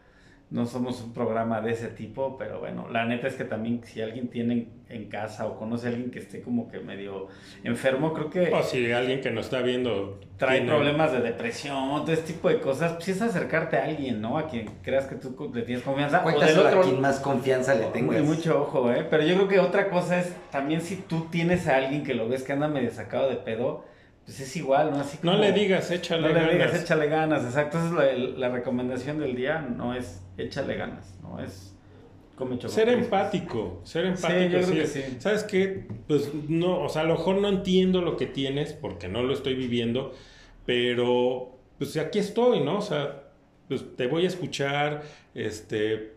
[0.50, 4.02] no somos un programa de ese tipo, pero bueno, la neta es que también si
[4.02, 7.28] alguien tiene en casa o conoce a alguien que esté como que medio
[7.62, 8.52] enfermo, creo que...
[8.52, 10.18] O si alguien que no está viendo...
[10.38, 14.38] Trae problemas de depresión, todo este tipo de cosas, pues es acercarte a alguien, ¿no?
[14.38, 16.24] A quien creas que tú le tienes confianza.
[16.24, 18.22] o del otro, a quien más confianza le tengas.
[18.22, 19.06] mucho ojo, ¿eh?
[19.08, 22.28] Pero yo creo que otra cosa es también si tú tienes a alguien que lo
[22.28, 23.84] ves que anda medio sacado de pedo,
[24.24, 25.00] pues es igual, ¿no?
[25.00, 26.42] Así no le digas, échale ganas.
[26.42, 27.78] No le digas, échale ganas, exacto.
[27.78, 31.74] Esa es la, recomendación del día, no es échale ganas, no es
[32.36, 34.40] come Ser empático, ser empático.
[34.40, 35.02] Sí, yo creo que sí.
[35.18, 35.86] ¿Sabes qué?
[36.08, 39.34] Pues no, o sea, a lo mejor no entiendo lo que tienes porque no lo
[39.34, 40.14] estoy viviendo,
[40.64, 42.78] pero pues aquí estoy, ¿no?
[42.78, 43.24] O sea,
[43.68, 45.02] pues te voy a escuchar,
[45.34, 46.14] este,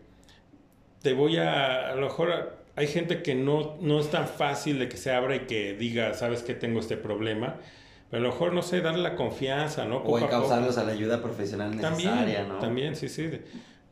[1.02, 4.88] te voy a, a lo mejor hay gente que no, no es tan fácil de
[4.88, 6.54] que se abra y que diga, ¿sabes qué?
[6.54, 7.58] Tengo este problema
[8.12, 9.96] a lo mejor, no sé, darle la confianza, ¿no?
[9.98, 12.58] o encauzarlos a, la ayuda profesional necesaria, también, ¿no?
[12.58, 13.28] También, sí, sí.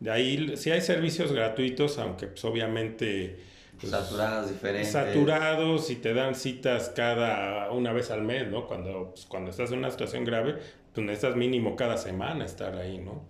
[0.03, 3.39] De, ahí sí hay servicios gratuitos, aunque pues obviamente...
[3.81, 4.93] Pues, saturados diferentes.
[4.93, 8.67] Saturados y te dan citas cada una vez al mes, ¿no?
[8.67, 10.59] Cuando, pues, cuando estás en una situación grave,
[10.95, 13.23] pues necesitas mínimo cada semana estar ahí, ¿no?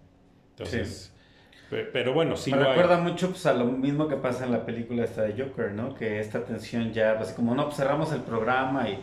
[0.51, 1.13] Entonces...
[1.93, 5.05] Pero bueno, sí Me recuerda mucho pues, a lo mismo que pasa en la película
[5.05, 5.95] esta de Joker, ¿no?
[5.95, 8.99] Que esta tensión ya, pues como no, pues cerramos el programa y,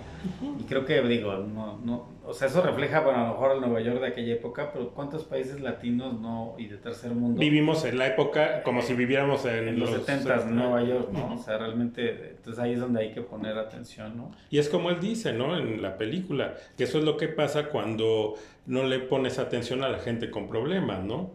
[0.59, 3.61] y, creo que, digo, no, no, o sea, eso refleja, bueno, a lo mejor el
[3.61, 7.39] Nueva York de aquella época, pero ¿cuántos países latinos no y de tercer mundo?
[7.39, 11.33] Vivimos en la época como si viviéramos en, los, 70 en Nueva York, ¿no?
[11.33, 14.31] O sea, realmente, entonces ahí es donde hay que poner atención, ¿no?
[14.51, 15.57] Y es como él dice, ¿no?
[15.57, 18.35] En la película, que eso es lo que pasa cuando
[18.67, 21.31] no le pones atención a la gente con problemas, ¿no?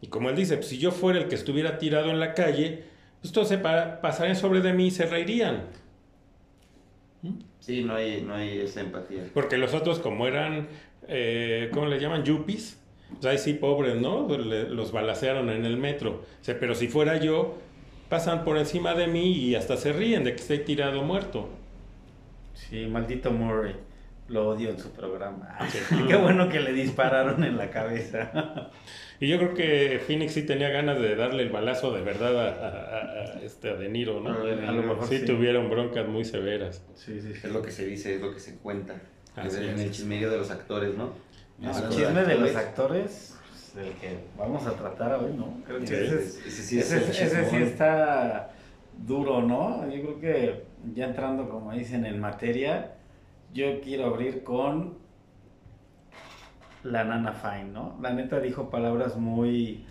[0.00, 2.84] Y como él dice, pues, si yo fuera el que estuviera tirado en la calle,
[3.20, 5.64] pues todos se pasarían sobre de mí y se reirían.
[7.66, 9.24] Sí, no hay, no hay esa empatía.
[9.34, 10.68] Porque los otros, como eran,
[11.08, 12.22] eh, ¿cómo le llaman?
[12.22, 12.78] Yuppies.
[13.14, 14.28] Pues ahí sí, pobres, ¿no?
[14.28, 16.22] los balacearon en el metro.
[16.44, 17.58] pero si fuera yo,
[18.08, 21.48] pasan por encima de mí y hasta se ríen de que esté tirado muerto.
[22.54, 23.74] Sí, maldito Murray.
[24.28, 25.56] Lo odio en su programa.
[26.08, 28.70] Qué bueno que le dispararon en la cabeza.
[29.18, 33.40] Y yo creo que Phoenix sí tenía ganas de darle el balazo de verdad a,
[33.42, 34.30] este, a De Niro, ¿no?
[34.30, 36.82] A, lo mejor sí, tuvieron broncas muy severas.
[36.94, 39.00] Sí, sí, Es lo que se dice, es lo que se cuenta.
[39.36, 41.12] en el chismerio de los actores, ¿no?
[41.62, 43.36] El chisme de los actores,
[43.72, 45.62] pues, el que vamos a tratar hoy, ¿no?
[45.66, 48.50] Creo que ese, sí, ese sí está
[48.98, 49.88] duro, ¿no?
[49.90, 52.95] Yo creo que ya entrando, como dicen, en materia,
[53.52, 54.98] yo quiero abrir con
[56.86, 57.98] la Nana Fine, ¿no?
[58.00, 59.84] La neta dijo palabras muy,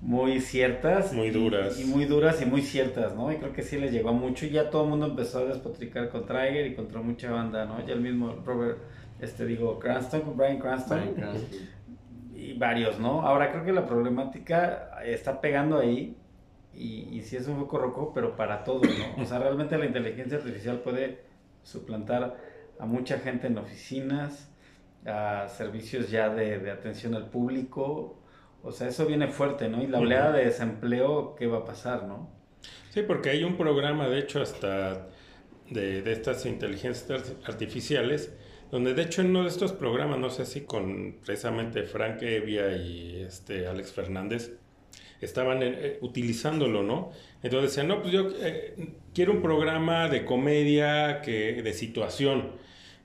[0.00, 1.12] muy ciertas.
[1.12, 1.78] Muy duras.
[1.78, 3.32] Y, muy duras y muy ciertas, ¿no?
[3.32, 6.08] Y creo que sí le llegó mucho y ya todo el mundo empezó a despotricar
[6.10, 7.84] contra Tiger y contra mucha banda, ¿no?
[7.86, 8.78] Ya el mismo Robert,
[9.20, 11.14] este digo, Cranston, Brian Cranston.
[12.34, 13.22] Y varios, ¿no?
[13.22, 16.16] Ahora creo que la problemática está pegando ahí
[16.74, 19.22] y, y sí es un poco roco, pero para todo, ¿no?
[19.22, 21.20] O sea, realmente la inteligencia artificial puede
[21.62, 22.36] suplantar
[22.80, 24.50] a mucha gente en oficinas,
[25.06, 28.18] a servicios ya de, atención al público.
[28.62, 29.82] O sea, eso viene fuerte, ¿no?
[29.82, 32.30] Y la oleada de desempleo, ¿qué va a pasar, no?
[32.90, 35.06] Sí, porque hay un programa, de hecho, hasta
[35.70, 38.34] de, de estas inteligencias artificiales,
[38.70, 42.76] donde de hecho en uno de estos programas, no sé si con precisamente Frank Evia
[42.76, 44.60] y este Alex Fernández,
[45.20, 47.12] estaban eh, utilizándolo, ¿no?
[47.42, 48.74] Entonces decían, no, pues yo eh,
[49.14, 52.52] quiero un programa de comedia, que, de situación.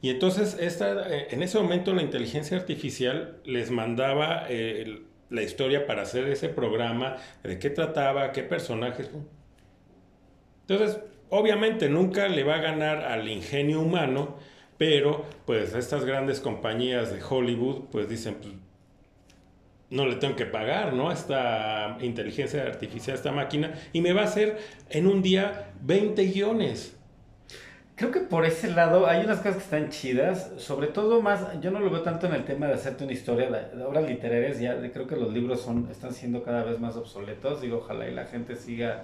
[0.02, 5.88] Y entonces esta, eh, en ese momento la inteligencia artificial les mandaba eh, la historia
[5.88, 9.10] para hacer ese programa, de qué trataba, qué personajes.
[10.68, 14.38] Entonces, obviamente nunca le va a ganar al ingenio humano,
[14.78, 18.54] pero pues estas grandes compañías de Hollywood pues dicen, pues,
[19.90, 21.12] no le tengo que pagar, ¿no?
[21.12, 24.58] Esta inteligencia artificial, esta máquina, y me va a hacer
[24.90, 26.98] en un día 20 guiones.
[27.96, 31.72] Creo que por ese lado hay unas cosas que están chidas, sobre todo más, yo
[31.72, 34.78] no lo veo tanto en el tema de hacerte una historia de, obras literarias, ya
[34.92, 38.26] creo que los libros son están siendo cada vez más obsoletos, digo, ojalá y la
[38.26, 39.04] gente siga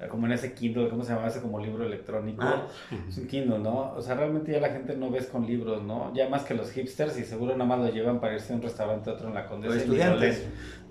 [0.00, 1.28] eh, como en ese Kindle, ¿cómo se llama?
[1.28, 2.42] Ese como libro electrónico.
[2.42, 2.66] Ah.
[3.06, 3.92] Es un Kindle, ¿no?
[3.92, 6.10] O sea, realmente ya la gente no ves con libros, ¿no?
[6.14, 8.62] Ya más que los hipsters y seguro nada más lo llevan para irse a un
[8.62, 9.74] restaurante otro en la Condesa.
[9.74, 10.48] O estudiantes.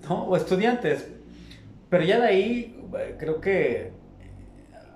[0.08, 0.24] ¿no?
[0.26, 1.10] O estudiantes.
[1.88, 3.90] Pero ya de ahí, eh, creo que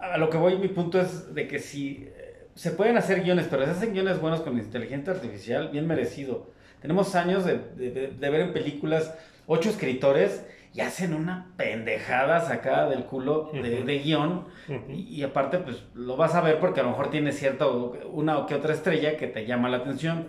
[0.01, 2.09] a lo que voy, mi punto es de que si
[2.55, 6.51] se pueden hacer guiones, pero se hacen guiones buenos con inteligencia artificial, bien merecido.
[6.81, 9.15] Tenemos años de, ver en películas
[9.47, 14.47] ocho escritores y hacen una pendejada sacada del culo de, guion.
[14.89, 18.47] y, aparte, pues lo vas a ver porque a lo mejor tiene cierta una o
[18.47, 20.29] que otra estrella que te llama la atención.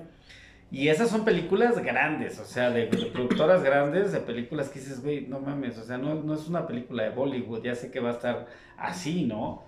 [0.72, 5.28] Y esas son películas grandes, o sea, de, productoras grandes, de películas que dices, güey,
[5.28, 8.10] no mames, o sea, no, no es una película de Bollywood, ya sé que va
[8.10, 9.64] a estar así, ¿no?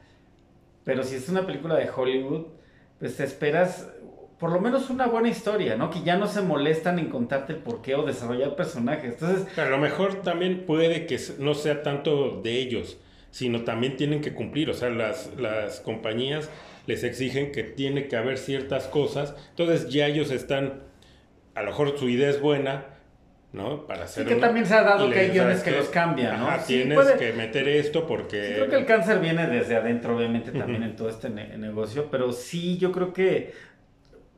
[0.87, 2.45] Pero si es una película de Hollywood,
[2.97, 3.89] pues te esperas
[4.39, 5.89] por lo menos una buena historia, ¿no?
[5.89, 9.15] Que ya no se molestan en contarte el porqué o desarrollar personajes.
[9.15, 12.97] Entonces, a lo mejor también puede que no sea tanto de ellos,
[13.31, 16.49] sino también tienen que cumplir, o sea, las, las compañías
[16.85, 20.83] les exigen que tiene que haber ciertas cosas, entonces ya ellos están,
[21.53, 22.85] a lo mejor su idea es buena,
[23.53, 23.85] ¿no?
[23.85, 26.49] Para hacer que también se ha dado que hay guiones que, los cambian, ¿no?
[26.65, 28.53] tienes que meter esto porque...
[28.55, 32.77] creo que el cáncer viene desde adentro, obviamente, también en todo este negocio, pero sí,
[32.77, 33.53] yo creo que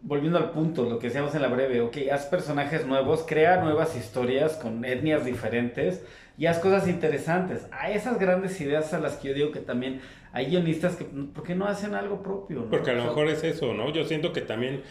[0.02, 3.96] volviendo al punto, lo que decíamos en la breve, ok, haz personajes nuevos, crea nuevas
[3.96, 6.04] historias con etnias diferentes
[6.38, 7.68] y haz cosas interesantes.
[7.72, 11.44] A esas grandes ideas a las que yo digo que también hay guionistas que, ¿por
[11.44, 12.70] qué no hacen algo propio?
[12.70, 13.92] Porque a lo mejor es eso, ¿no?
[13.92, 14.84] Yo siento que también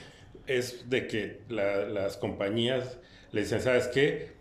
[0.46, 2.98] es de que las compañías
[3.33, 4.33] le dicen, ¿sabes qué?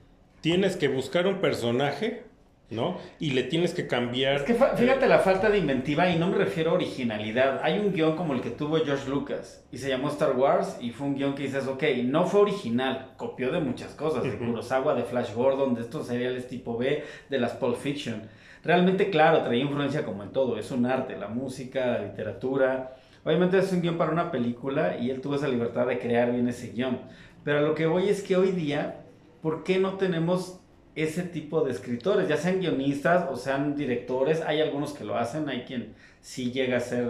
[0.41, 2.27] Tienes que buscar un personaje
[2.69, 2.97] ¿no?
[3.19, 4.35] Y le tienes que cambiar.
[4.35, 7.61] Es que fíjate la falta de inventiva y no me refiero a originalidad.
[7.63, 10.91] Hay un guion como el que tuvo George Lucas y se llamó Star Wars y
[10.91, 14.95] fue un guion que dices, ok, no fue original, copió de muchas cosas, de Kurosawa,
[14.95, 18.23] de Flash Gordon, de estos seriales tipo B, de las Pulp Fiction.
[18.63, 22.95] Realmente, claro, traía influencia como en todo, es un arte, la música, la literatura.
[23.23, 26.47] Obviamente es un guion para una película y él tuvo esa libertad de crear bien
[26.49, 26.99] ese guion.
[27.47, 29.05] Pero lo que voy es que hoy día,
[29.41, 30.59] ¿por qué no tenemos
[30.95, 35.47] ese tipo de escritores, ya sean guionistas o sean directores, hay algunos que lo hacen,
[35.47, 37.07] hay quien sí llega a ser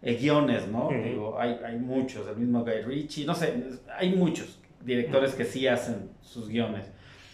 [0.00, 0.90] eh, guiones, ¿no?
[0.90, 3.52] Digo, hay, hay muchos, el mismo Guy Ritchie, no sé,
[3.96, 6.86] hay muchos directores que sí hacen sus guiones.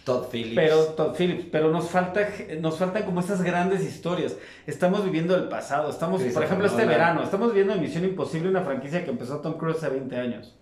[0.06, 0.54] Todd Phillips.
[0.54, 2.26] Pero, Todd Phillips, pero nos falta,
[2.58, 4.34] nos faltan como estas grandes historias.
[4.66, 5.90] Estamos viviendo el pasado.
[5.90, 9.76] Estamos, por ejemplo, este verano, estamos viendo Misión Imposible, una franquicia que empezó Tom Cruise
[9.76, 10.54] hace 20 años.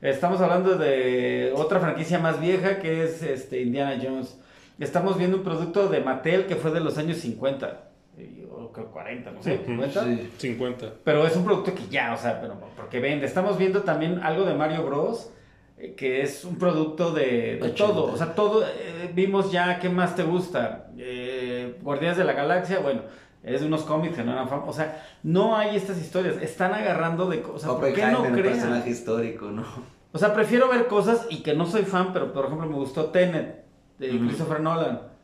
[0.00, 4.38] Estamos hablando de otra franquicia más vieja que es este, Indiana Jones
[4.78, 7.90] estamos viendo un producto de Mattel que fue de los años 50
[8.50, 10.04] o 40, no sé, 50.
[10.38, 10.86] 50.
[11.04, 13.26] Pero es un producto que ya, o sea, pero porque vende.
[13.26, 15.30] Estamos viendo también algo de Mario Bros.
[15.76, 20.14] Eh, que es un producto de, todo, o sea, todo, eh, vimos ya, ¿qué más
[20.14, 20.86] te gusta?
[20.96, 23.02] Eh, Guardianes de la Galaxia, bueno,
[23.44, 26.72] es de unos cómics que no eran famosos, o sea, no hay estas historias, están
[26.72, 28.42] agarrando de cosas, ¿por qué no crean?
[28.42, 29.64] personaje histórico, ¿no?
[30.12, 33.06] O sea, prefiero ver cosas y que no soy fan, pero por ejemplo me gustó
[33.06, 33.64] Tenet,
[33.98, 35.14] de Christopher Nolan.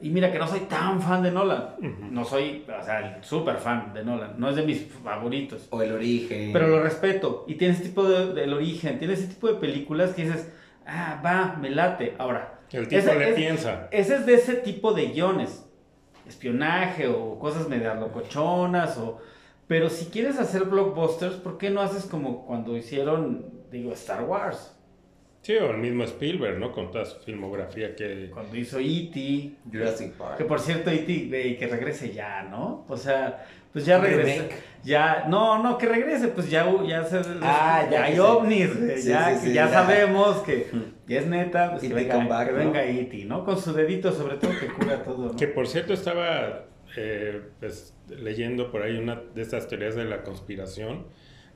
[0.00, 1.74] Y mira que no soy tan fan de Nolan.
[2.10, 4.34] No soy, o sea, súper fan de Nolan.
[4.38, 5.68] No es de mis favoritos.
[5.70, 6.52] O El Origen.
[6.52, 7.44] Pero lo respeto.
[7.48, 8.98] Y tiene ese tipo de, El Origen.
[8.98, 10.52] Tiene ese tipo de películas que dices,
[10.86, 12.14] ah, va, me late.
[12.18, 12.60] Ahora.
[12.72, 13.88] El tipo le piensa.
[13.90, 15.65] Ese es de ese tipo de guiones.
[16.26, 19.20] Espionaje o cosas medio locochonas o...
[19.66, 24.72] Pero si quieres hacer blockbusters, ¿por qué no haces como cuando hicieron, digo, Star Wars?
[25.42, 26.72] Sí, o el mismo Spielberg, ¿no?
[26.72, 28.30] Con toda su filmografía que...
[28.32, 29.52] Cuando hizo E.T.
[29.70, 30.38] Jurassic Park.
[30.38, 31.56] Que por cierto, E.T.
[31.56, 32.84] que regrese ya, ¿no?
[32.88, 34.48] O sea, pues ya regrese.
[34.84, 37.20] Ya, no, no, que regrese, pues ya, ya se...
[37.42, 40.70] Ah, ya, hay ovnis, ya, que ya, sabemos que,
[41.06, 43.44] es neta, pues que venga, que venga E.T., ¿no?
[43.44, 45.36] Con su dedito sobre todo que cura todo, ¿no?
[45.36, 46.64] Que por cierto estaba
[46.96, 51.08] eh, pues, leyendo por ahí una de estas teorías de la conspiración,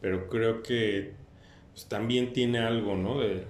[0.02, 1.14] pero creo que
[1.72, 3.18] pues, también tiene algo, ¿no?
[3.18, 3.46] De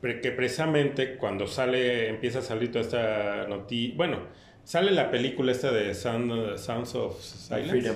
[0.00, 4.20] que precisamente cuando sale, empieza a salir toda esta noticia, bueno,
[4.64, 7.92] sale la película esta de Sounds of Silence.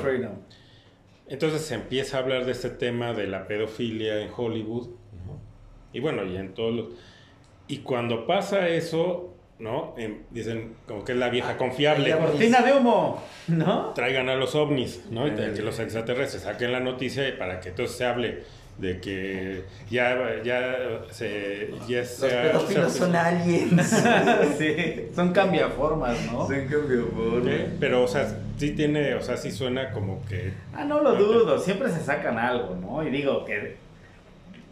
[0.00, 0.32] Freedom.
[1.28, 4.88] Entonces se empieza a hablar de este tema de la pedofilia en Hollywood,
[5.92, 6.86] Y bueno, y en todos los...
[7.68, 9.94] Y cuando pasa eso, ¿no?
[9.96, 12.08] Em, dicen como que es la vieja confiable.
[12.10, 13.92] La cortina de humo, ¿no?
[13.94, 15.28] Traigan a los ovnis, ¿no?
[15.28, 18.42] Y que los extraterrestres saquen la noticia para que entonces se hable
[18.80, 21.74] de que ya, ya se...
[21.86, 24.04] Ya Los pedófilos son aliens.
[24.58, 26.46] sí, son cambiaformas, ¿no?
[26.46, 27.54] Son cambiaformas.
[27.78, 30.52] Pero, o sea, sí tiene, o sea, sí suena como que...
[30.74, 33.06] Ah, no lo dudo, siempre se sacan algo, ¿no?
[33.06, 33.76] Y digo que...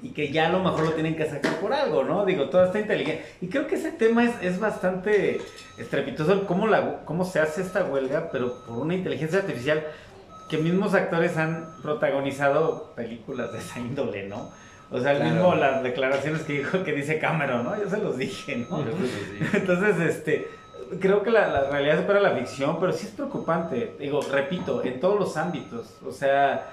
[0.01, 2.25] Y que ya a lo mejor lo tienen que sacar por algo, ¿no?
[2.25, 3.25] Digo, toda esta inteligencia.
[3.41, 5.41] Y creo que ese tema es, es bastante
[5.77, 9.85] estrepitoso, cómo, la, cómo se hace esta huelga, pero por una inteligencia artificial
[10.49, 14.51] que mismos actores han protagonizado películas de esa índole, ¿no?
[14.91, 17.79] O sea, el mismo las declaraciones que dijo que dice Cameron, ¿no?
[17.79, 18.83] Yo se los dije, ¿no?
[19.53, 20.49] Entonces, este,
[20.99, 23.97] creo que la, la, realidad supera la ficción, pero sí es preocupante.
[23.99, 25.99] Digo, repito, en todos los ámbitos.
[26.07, 26.67] O sea,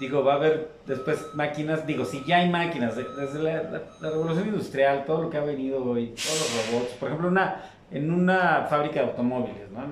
[0.00, 5.04] digo, va a haber después máquinas, digo, si ya hay máquinas, desde la, revolución industrial,
[5.04, 6.94] todo lo que ha venido hoy, todos los robots.
[6.94, 9.84] Por ejemplo, una, en una fábrica de automóviles, ¿no?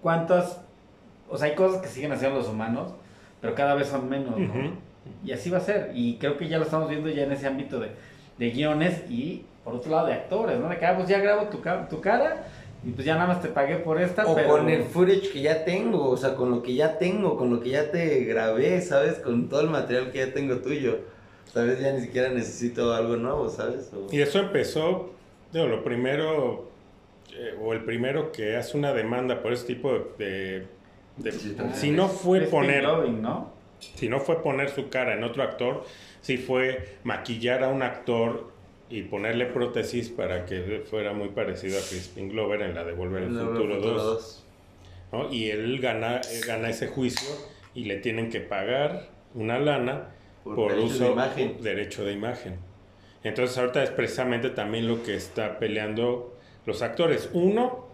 [0.00, 0.60] ¿Cuántas
[1.30, 2.92] o sea, hay cosas que siguen haciendo los humanos,
[3.40, 4.72] pero cada vez son menos, ¿no?
[5.24, 5.92] Y así va a ser.
[5.94, 7.90] Y creo que ya lo estamos viendo ya en ese ámbito de,
[8.38, 10.68] de guiones y por otro lado de actores, ¿no?
[10.68, 12.46] De que, ah, pues ya grabo tu, tu cara
[12.84, 14.24] y pues ya nada más te pagué por esta.
[14.26, 17.50] O con el footage que ya tengo, o sea, con lo que ya tengo, con
[17.50, 19.14] lo que ya te grabé, ¿sabes?
[19.18, 20.98] Con todo el material que ya tengo tuyo.
[21.52, 21.80] ¿Sabes?
[21.80, 23.90] Ya ni siquiera necesito algo nuevo, ¿sabes?
[24.12, 25.10] Y eso empezó,
[25.52, 26.68] digo, lo primero,
[27.34, 30.66] eh, o el primero que hace una demanda por ese tipo de...
[31.74, 32.84] si no fue poner...
[32.84, 33.58] ¿no?
[33.80, 35.84] Si no fue poner su cara en otro actor,
[36.20, 38.50] si fue maquillar a un actor
[38.90, 43.24] y ponerle prótesis para que fuera muy parecido a Crispin Glover en la de Volver
[43.24, 44.44] al Futuro 2.
[45.30, 47.28] Y él gana, gana ese juicio
[47.74, 50.10] y le tienen que pagar una lana
[50.42, 51.56] por, uso de imagen.
[51.62, 52.56] derecho de imagen.
[53.22, 57.30] Entonces ahorita es precisamente también lo que está peleando los actores.
[57.32, 57.87] Uno,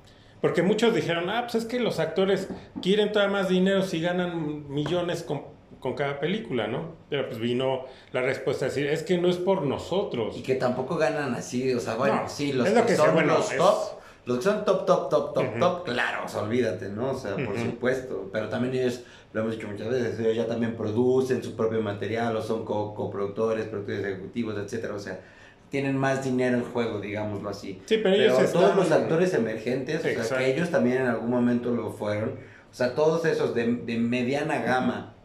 [0.44, 2.48] porque muchos dijeron, ah, pues es que los actores
[2.82, 6.96] quieren todavía más dinero si ganan millones con con cada película, ¿no?
[7.08, 10.36] Pero pues vino la respuesta a decir, es que no es por nosotros.
[10.36, 14.38] Y que tampoco ganan así, o sea, bueno, sí, los que, son los top, los
[14.38, 17.12] que son top, top, top, top, top, claro, o sea, olvídate, ¿no?
[17.12, 19.00] O sea, por supuesto, pero también ellos,
[19.32, 23.66] lo hemos dicho muchas veces, ellos ya también producen su propio material, o son coproductores,
[23.66, 25.20] productores ejecutivos, etcétera, o sea,
[25.74, 27.82] tienen más dinero en juego, digámoslo así.
[27.86, 31.72] Sí, pero, ellos todos los actores emergentes, o sea, que ellos también en algún momento
[31.72, 32.34] lo fueron,
[32.70, 35.16] o sea, todos esos de, de mediana gama,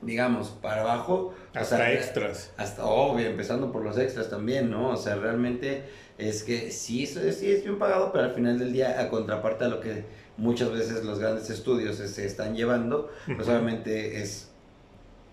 [0.00, 1.34] digamos, para abajo.
[1.52, 2.50] Hasta extras.
[2.56, 4.88] Hasta, obvio, empezando por los extras también, ¿no?
[4.88, 5.82] O sea, realmente
[6.16, 9.68] es que sí, sí es bien pagado, pero al final del día, a contraparte a
[9.68, 10.04] lo que
[10.38, 14.49] muchas veces los grandes estudios se están llevando, pues obviamente es,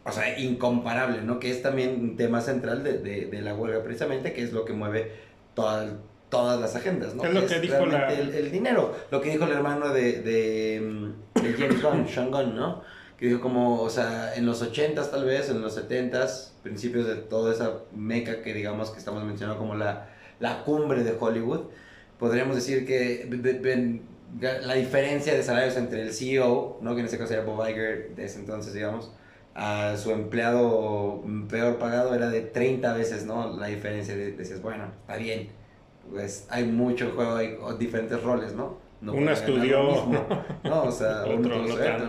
[0.08, 1.40] o sea, incomparable, ¿no?
[1.40, 4.74] Que es también un tema central de, de, la huelga, precisamente, que es lo que
[4.74, 5.12] mueve
[5.54, 7.24] todas las agendas, ¿no?
[7.24, 8.14] Es lo que, dijo la...
[8.14, 12.82] el, dinero, lo que dijo el hermano de, de, de James Gunn, Sean Gunn, ¿no?
[13.18, 17.16] que dijo como, o sea, en los 80s tal vez, en los 70s, principios de
[17.16, 21.62] toda esa meca que digamos que estamos mencionando como la, la cumbre de Hollywood,
[22.20, 23.28] podríamos decir que
[24.40, 26.94] la diferencia de salarios entre el CEO, ¿no?
[26.94, 29.12] que en ese caso era Bob Iger de ese entonces, digamos,
[29.58, 33.58] a su empleado peor pagado era de 30 veces, ¿no?
[33.58, 35.50] La diferencia, de, decías, bueno, está bien,
[36.12, 38.86] pues hay mucho juego, hay diferentes roles, ¿no?
[39.02, 40.06] uno estudió.
[40.64, 41.50] No, o sea, uno,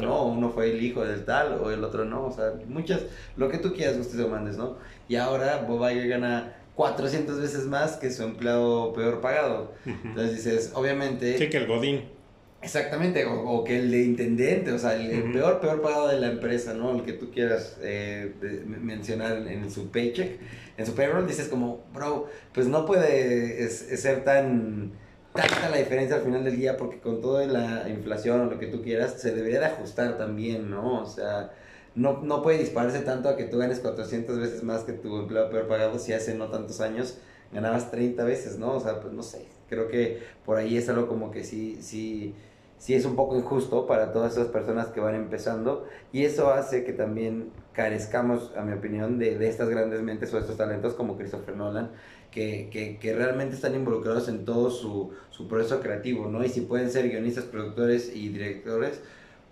[0.00, 3.02] no, uno fue el hijo del tal o el otro no, o sea, muchas,
[3.36, 4.76] lo que tú quieras, gustes o mandes, ¿no?
[5.08, 9.72] Y ahora Bob Iger gana 400 veces más que su empleado peor pagado.
[9.86, 11.38] Entonces dices, obviamente...
[11.38, 12.17] Sí, que el Godín.
[12.60, 16.74] Exactamente, o, que el de intendente, o sea, el, peor, peor pagado de la empresa,
[16.74, 16.96] ¿no?
[16.96, 18.34] El que tú quieras eh,
[18.66, 20.40] mencionar en, su paycheck,
[20.76, 24.92] en su payroll, dices como, bro, pues no puede ser tan
[25.32, 28.66] tanta la diferencia al final del día porque con toda la inflación o lo que
[28.66, 31.02] tú quieras se debería de ajustar también, ¿no?
[31.02, 31.52] O sea,
[31.94, 35.50] no, no puede dispararse tanto a que tú ganes 400 veces más que tu empleado
[35.50, 37.18] peor pagado si hace no tantos años
[37.52, 38.72] ganabas 30 veces, ¿no?
[38.72, 42.34] O sea, pues no sé, creo que por ahí es algo como que sí, sí,
[42.78, 46.84] sí es un poco injusto para todas esas personas que van empezando y eso hace
[46.84, 51.16] que también carezcamos, a mi opinión, de, de estas grandes mentes o estos talentos como
[51.16, 51.90] Christopher Nolan
[52.30, 56.44] que, que, realmente están involucrados en todo su, su, proceso creativo, ¿no?
[56.44, 59.00] Y si pueden ser guionistas, productores y directores,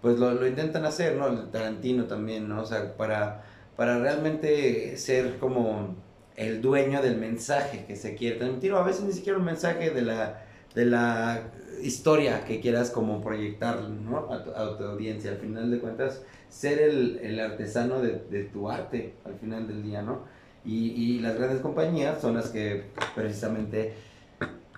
[0.03, 1.29] pues lo, lo intentan hacer, ¿no?
[1.29, 2.63] El Tarantino también, ¿no?
[2.63, 3.45] O sea, para,
[3.77, 5.97] para realmente ser como
[6.37, 9.91] el dueño del mensaje que se quiere transmitir, o a veces ni siquiera un mensaje
[9.91, 10.46] de la,
[10.77, 11.51] de la
[11.83, 14.29] historia que quieras como proyectar, ¿no?
[14.31, 19.15] A tu, audiencia, al final de cuentas, ser el, el artesano de, de tu arte,
[19.25, 20.21] al final del día, ¿no?
[20.65, 22.85] Y, y las grandes compañías son las que
[23.15, 23.95] precisamente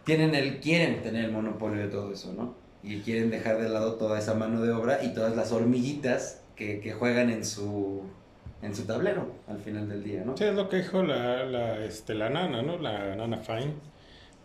[0.04, 2.54] tienen el, quieren tener el monopolio de todo eso, ¿no?
[2.82, 6.80] Y quieren dejar de lado toda esa mano de obra y todas las hormiguitas que,
[6.80, 8.02] que juegan en su,
[8.62, 10.36] en su tablero al final del día, ¿no?
[10.36, 12.78] Sí, es lo que dijo la, la, este, la nana, ¿no?
[12.78, 13.74] La nana Fine,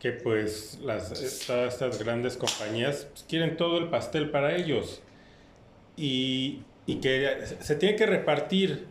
[0.03, 1.13] que pues las,
[1.47, 5.01] todas estas grandes compañías pues, quieren todo el pastel para ellos.
[5.95, 8.87] Y, y que se tiene que repartir.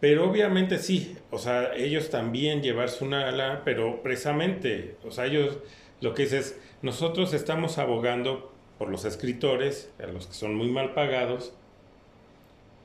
[0.00, 5.58] Pero obviamente sí, o sea, ellos también llevarse una ala, pero precisamente, o sea, ellos
[6.00, 10.68] lo que dicen es, nosotros estamos abogando por los escritores, a los que son muy
[10.68, 11.52] mal pagados,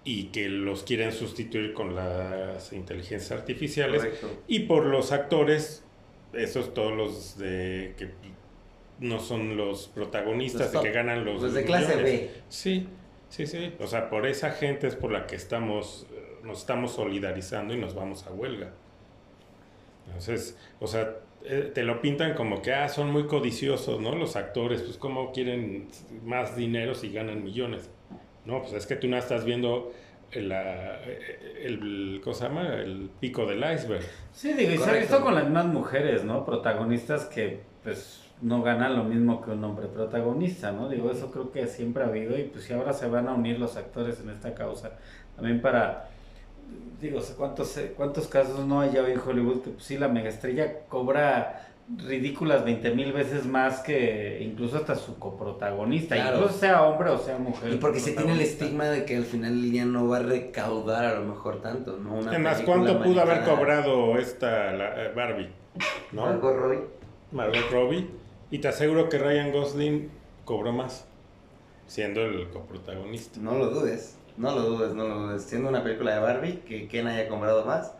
[0.03, 4.05] y que los quieren sustituir con las inteligencias artificiales,
[4.47, 5.84] y por los actores,
[6.35, 8.09] esos todos los de que
[8.99, 11.41] no son los protagonistas y que ganan los...
[11.41, 12.31] Los de clase B.
[12.49, 12.87] Sí,
[13.29, 16.07] sí, sí, o sea, por esa gente es por la que estamos
[16.45, 18.71] nos estamos solidarizando y nos vamos a huelga.
[20.07, 24.15] Entonces, o sea, eh, te lo pintan como que, ah, son muy codiciosos, ¿no?
[24.15, 25.89] Los actores, pues cómo quieren
[26.23, 27.89] más dinero si ganan millones.
[28.45, 29.91] No, pues es que tú no estás viendo
[30.31, 32.73] el, el, ¿cómo se llama?
[32.75, 34.05] El pico del iceberg.
[34.31, 36.45] Sí, digo, y se ha visto con las mismas mujeres, ¿no?
[36.45, 40.89] Protagonistas que, pues, no ganan lo mismo que un hombre protagonista, ¿no?
[40.89, 43.59] Digo, eso creo que siempre ha habido y pues si ahora se van a unir
[43.59, 44.91] los actores en esta causa,
[45.35, 46.09] también para,
[47.01, 50.81] digo, cuántos, cuántos casos no hay ya hoy en Hollywood que pues sí, la megaestrella
[50.89, 57.19] cobra ridículas 20 mil veces más que incluso hasta su coprotagonista, incluso sea hombre o
[57.19, 57.73] sea mujer.
[57.73, 60.21] Y porque se tiene el estigma de que al final el día no va a
[60.21, 62.15] recaudar a lo mejor tanto, ¿no?
[62.15, 65.49] Una Además, ¿cuánto pudo haber cobrado esta la, eh, Barbie?
[66.11, 66.25] ¿no?
[66.25, 66.79] Margot Robbie.
[67.31, 68.09] Margot Robbie.
[68.49, 70.09] Y te aseguro que Ryan Gosling
[70.43, 71.05] cobró más,
[71.85, 73.39] siendo el coprotagonista.
[73.39, 75.43] No lo dudes, no lo dudes, no lo dudes.
[75.43, 77.93] Siendo una película de Barbie, que Ken haya cobrado más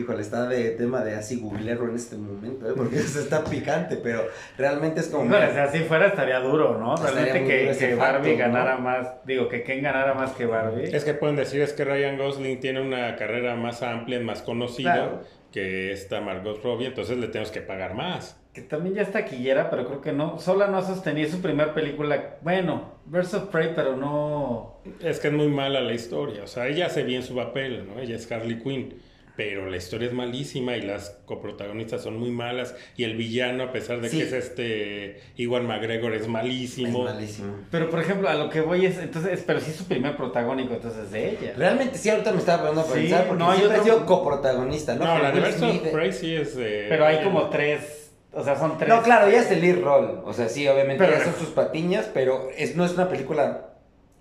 [0.00, 2.74] híjole, está de tema de así googlearlo en este momento, ¿eh?
[2.76, 4.26] porque eso está picante, pero
[4.56, 5.24] realmente es como...
[5.24, 6.96] No, si así fuera estaría duro, ¿no?
[6.96, 10.94] Realmente que, Barbie ganara más, digo, que Ken ganara más que Barbie.
[10.94, 15.22] Es que pueden decir es que Ryan Gosling tiene una carrera más amplia, más conocida
[15.52, 18.40] que esta Margot Robbie, entonces le tenemos que pagar más.
[18.52, 20.38] Que también ya está quillera, pero creo que no.
[20.38, 22.36] Sola no sostenía su primera película.
[22.40, 24.80] Bueno, Birds of Prey, pero no.
[25.00, 26.42] Es que es muy mala la historia.
[26.44, 28.00] O sea, ella hace bien su papel, ¿no?
[28.00, 28.94] Ella es Harley Quinn
[29.36, 33.72] pero la historia es malísima y las coprotagonistas son muy malas y el villano a
[33.72, 37.06] pesar de que es este Iwan McGregor es malísimo.
[37.08, 37.54] Es malísimo.
[37.70, 40.74] Pero por ejemplo, a lo que voy es entonces, pero sí es su primer protagónico
[40.74, 41.52] entonces de ella.
[41.56, 43.84] Realmente sí ahorita me estaba poniendo a pensar porque no, hay otro...
[43.84, 45.04] sido coprotagonista, ¿no?
[45.04, 48.90] No, la de Versus sí es Pero hay como tres o sea, son tres.
[48.90, 50.20] No, claro, ella es el lead role.
[50.26, 53.75] O sea, sí, obviamente pero, son sus patiñas, pero es, no es una película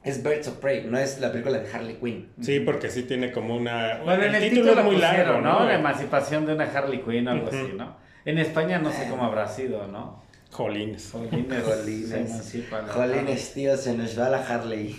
[0.06, 2.30] es Birds of Prey, no es la película de Harley Quinn.
[2.40, 4.02] Sí, porque sí tiene como una...
[4.04, 5.66] Bueno, el, el título, es muy largo, ¿no?
[5.66, 7.98] La emancipación de una Harley Quinn o algo así, ¿no?
[8.24, 10.24] En España no sé cómo habrá sido, ¿no?
[10.52, 11.12] Jolines.
[11.12, 11.64] Jolines.
[12.94, 13.54] Jolines.
[13.54, 14.96] tío, se nos va la Harley.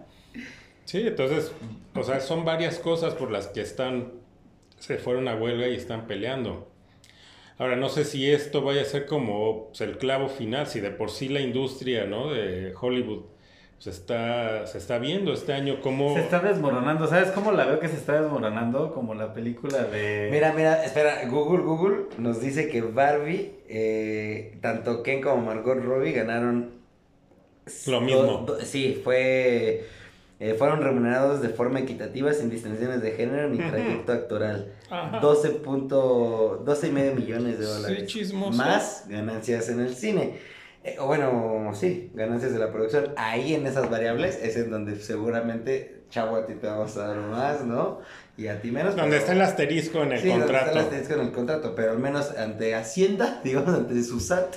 [0.84, 1.50] sí, entonces,
[1.92, 4.12] o sea, son varias cosas por las que están,
[4.78, 6.70] se fueron a huelga y están peleando.
[7.58, 10.92] Ahora, no sé si esto vaya a ser como pues, el clavo final, si de
[10.92, 12.32] por sí la industria, ¿no?
[12.32, 13.24] De Hollywood
[13.80, 16.14] se está, se está viendo este año como...
[16.14, 18.92] Se está desmoronando, ¿sabes cómo la veo que se está desmoronando?
[18.92, 20.28] Como la película de...
[20.30, 26.12] Mira, mira, espera, Google, Google nos dice que Barbie, eh, tanto Ken como Margot Robbie
[26.12, 26.72] ganaron...
[27.86, 28.46] Lo mismo.
[28.62, 29.86] sí, fue...
[30.40, 34.74] Eh, fueron remunerados de forma equitativa sin distinciones de género ni trayecto actoral.
[35.22, 38.12] 12 punto, 12 y medio millones de dólares.
[38.12, 40.38] Sí, Más ganancias en el cine.
[40.82, 43.12] Eh, bueno, sí, ganancias de la producción.
[43.16, 47.18] Ahí en esas variables es en donde seguramente, chavo, a ti te vamos a dar
[47.18, 48.00] más, ¿no?
[48.38, 48.96] Y a ti menos.
[48.96, 50.46] Donde está el asterisco en el contrato.
[50.46, 54.20] Donde está el asterisco en el contrato, pero al menos ante Hacienda, digamos, ante su
[54.20, 54.54] SAT,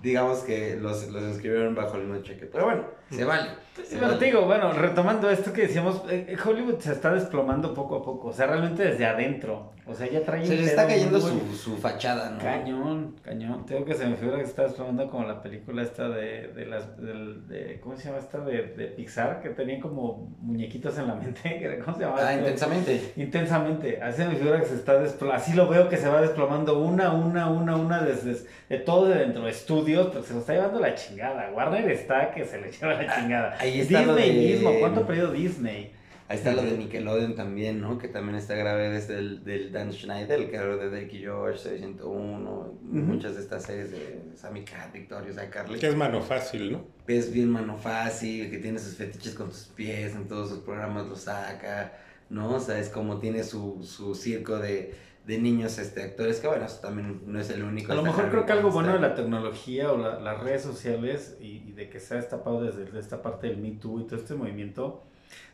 [0.00, 2.46] digamos que los, los inscribieron bajo el mismo cheque.
[2.46, 3.50] Pero bueno, se vale.
[3.84, 7.96] Sí, bueno, te digo, bueno, retomando esto que decíamos, eh, Hollywood se está desplomando poco
[7.96, 11.20] a poco, o sea, realmente desde adentro, o sea, ya trae Se le está cayendo
[11.20, 12.38] su, su, fachada, ¿no?
[12.38, 16.08] Cañón, cañón, tengo que se me figura que se está desplomando como la película esta
[16.08, 18.38] de, de las, de, ¿cómo se llama esta?
[18.40, 22.16] De, de Pixar, que tenían como muñequitos en la mente, ¿cómo se llama?
[22.20, 23.12] Ah, intensamente.
[23.16, 26.78] Intensamente, así me figura que se está desplomando, así lo veo que se va desplomando
[26.78, 30.52] una, una, una, una, desde, de todo de dentro de estudios, pero se lo está
[30.52, 33.56] llevando la chingada, Warner está que se le lleva la chingada.
[33.58, 35.92] Ahí está Disney mismo, ¿cuánto ha perdido Disney?
[36.30, 37.98] Ahí está lo de Nickelodeon también, ¿no?
[37.98, 41.58] Que también está grave desde el del Dan Schneider, el creador de Drake y George,
[41.58, 45.80] 601, muchas de estas series de Sammy Cat, Victorious, iCarly.
[45.80, 46.84] Que es mano fácil, ¿no?
[47.08, 51.08] Es bien mano fácil, que tiene sus fetiches con sus pies, en todos sus programas
[51.08, 51.94] lo saca,
[52.28, 52.54] ¿no?
[52.54, 54.94] O sea, es como tiene su, su circo de
[55.26, 58.30] de niños este actores que bueno eso también no es el único a lo mejor
[58.30, 62.14] creo que algo bueno de la tecnología o las redes sociales y, de que se
[62.14, 65.04] ha destapado desde esta parte del Me Too y todo este movimiento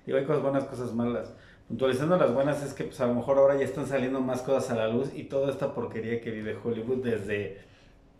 [0.07, 1.33] digo hay cosas buenas cosas malas.
[1.69, 4.71] Puntualizando las buenas es que pues a lo mejor ahora ya están saliendo más cosas
[4.71, 7.59] a la luz y toda esta porquería que vive Hollywood desde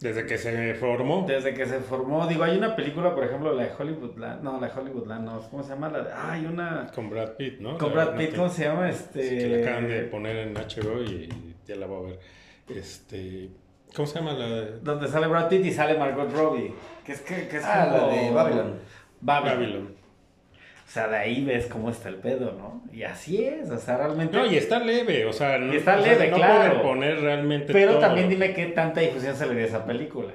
[0.01, 1.25] desde que se formó.
[1.27, 2.27] Desde que se formó.
[2.27, 4.43] Digo, hay una película, por ejemplo, la de Hollywoodland.
[4.43, 5.41] No, la de Hollywoodland, no.
[5.51, 5.89] ¿Cómo se llama?
[5.89, 6.91] La de, ah, hay una.
[6.95, 7.79] Con Brad Pitt, ¿no?
[7.79, 8.91] Con Brad Pitt, ¿cómo se llama?
[8.91, 9.21] Este.
[9.21, 11.29] que la acaban de poner en HBO y
[11.67, 12.21] ya la voy a ver.
[12.69, 13.51] Este.
[13.95, 14.81] ¿Cómo se llama la de.?
[14.81, 16.75] Donde sale Brad Pitt y sale Margot Robbie.
[17.05, 18.79] Que es que, que es ah, la de Babylon.
[19.21, 20.06] Babylon.
[20.87, 22.85] O sea, de ahí ves cómo está el pedo, ¿no?
[22.93, 24.37] Y así es, o sea, realmente...
[24.37, 26.81] No, y está leve, o sea, no, está leve, no claro.
[26.81, 30.33] poner realmente Pero también dime qué tanta difusión se le dio a esa película.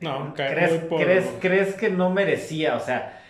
[0.00, 2.74] No, ¿Crees, ¿crees, ¿crees que no merecía?
[2.76, 3.20] O sea,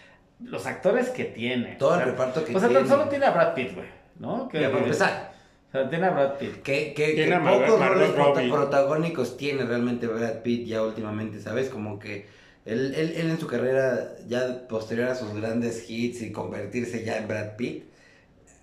[0.40, 1.74] los actores que tiene.
[1.78, 2.66] Todo el reparto que tiene.
[2.66, 3.88] O sea, solo tiene a Brad Pitt, güey,
[4.18, 4.48] ¿no?
[4.48, 5.32] Que, para empezar.
[5.68, 6.62] O sea, tiene a Brad Pitt.
[6.62, 8.10] Que, que, que pocos roles
[8.50, 11.68] protagónicos tiene realmente Brad Pitt ya últimamente, ¿sabes?
[11.68, 12.26] Como que
[12.64, 17.18] él, él, él, en su carrera, ya posterior a sus grandes hits y convertirse ya
[17.18, 17.84] en Brad Pitt,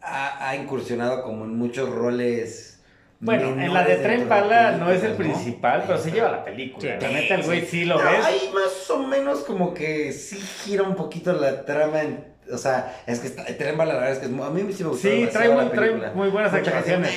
[0.02, 2.80] ha, incursionado como en muchos roles.
[3.20, 6.97] Bueno, en la de Tren Bala no es el principal, pero se lleva la película.
[7.02, 8.26] La neta, el güey sí, lo ves.
[8.26, 13.04] Ahí más o menos como que sí gira un poquito la trama en o sea,
[13.06, 15.08] es que está, Tren Bala, la verdad es que a mí sí me gustó.
[15.08, 17.12] Sí, trae, muy, trae muy buenas actuaciones.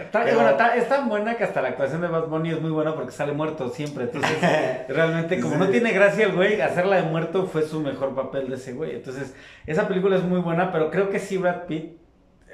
[0.00, 2.70] Está, bueno, está, es tan buena que hasta la actuación de Bad Bunny es muy
[2.70, 4.04] buena porque sale muerto siempre.
[4.04, 4.38] Entonces,
[4.88, 8.56] realmente, como no tiene gracia el güey, hacerla de muerto fue su mejor papel de
[8.56, 8.96] ese güey.
[8.96, 9.34] Entonces,
[9.66, 11.98] esa película es muy buena, pero creo que sí Brad Pitt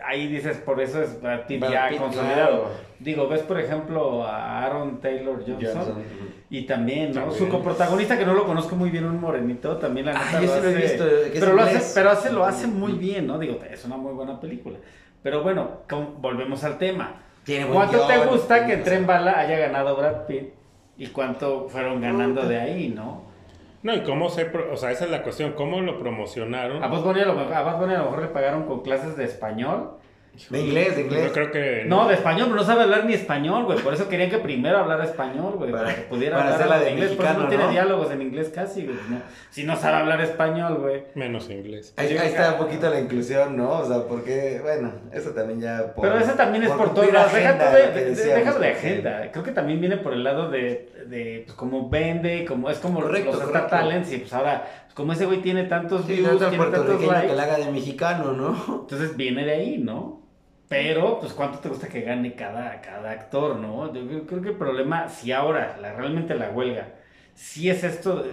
[0.04, 2.68] ahí dices, por eso es Brad Pitt ya consolidado.
[2.98, 6.02] Digo, ves por ejemplo a Aaron Taylor Johnson,
[6.50, 7.30] y también, ¿no?
[7.30, 10.52] Su coprotagonista que no lo conozco muy bien, un morenito, también la neta ah, lo,
[10.52, 13.38] hace, visto, pero lo hace, pero hace, lo hace muy bien, ¿no?
[13.38, 14.78] Digo, es una muy buena película.
[15.22, 15.80] Pero bueno,
[16.18, 17.23] volvemos al tema.
[17.72, 20.54] ¿Cuánto te gusta que Tren Bala haya ganado Brad Pitt
[20.96, 23.22] y cuánto fueron ganando de ahí, no?
[23.82, 26.82] No, y cómo se, o sea, esa es la cuestión, cómo lo promocionaron.
[26.82, 29.98] A Bad Bunny a lo mejor le pagaron con clases de español
[30.50, 31.26] de inglés, de inglés.
[31.26, 31.84] Yo creo que.
[31.86, 32.08] No.
[32.08, 33.78] de español, pero no sabe hablar ni español, güey.
[33.78, 35.70] Por eso querían que primero hablara español, güey.
[35.70, 37.12] Para, que pudiera para hablar de inglés.
[37.12, 38.96] Por eso no, tiene diálogos en inglés casi, güey.
[39.50, 41.04] si no sabe hablar español, güey.
[41.14, 41.94] Menos inglés.
[41.96, 43.70] Ahí, está un poquito la inclusión, ¿no?
[43.78, 45.94] O sea, porque, bueno, eso también ya.
[46.00, 47.04] pero eso también es por, todo.
[47.04, 49.30] Déjate de, déjalo de agenda.
[49.30, 53.00] Creo que también viene por el lado de, de pues, como vende, como es como
[53.00, 54.12] correcto, los Star Talents.
[54.12, 57.28] Y pues ahora, pues, como ese güey tiene tantos views, tiene tantos likes.
[57.28, 58.80] que la haga de mexicano, ¿no?
[58.82, 60.23] Entonces viene de ahí, ¿no?
[60.68, 63.92] Pero, pues, ¿cuánto te gusta que gane cada, cada actor, no?
[63.94, 66.94] Yo creo que el problema, si ahora, la, realmente la huelga,
[67.34, 68.24] si es esto,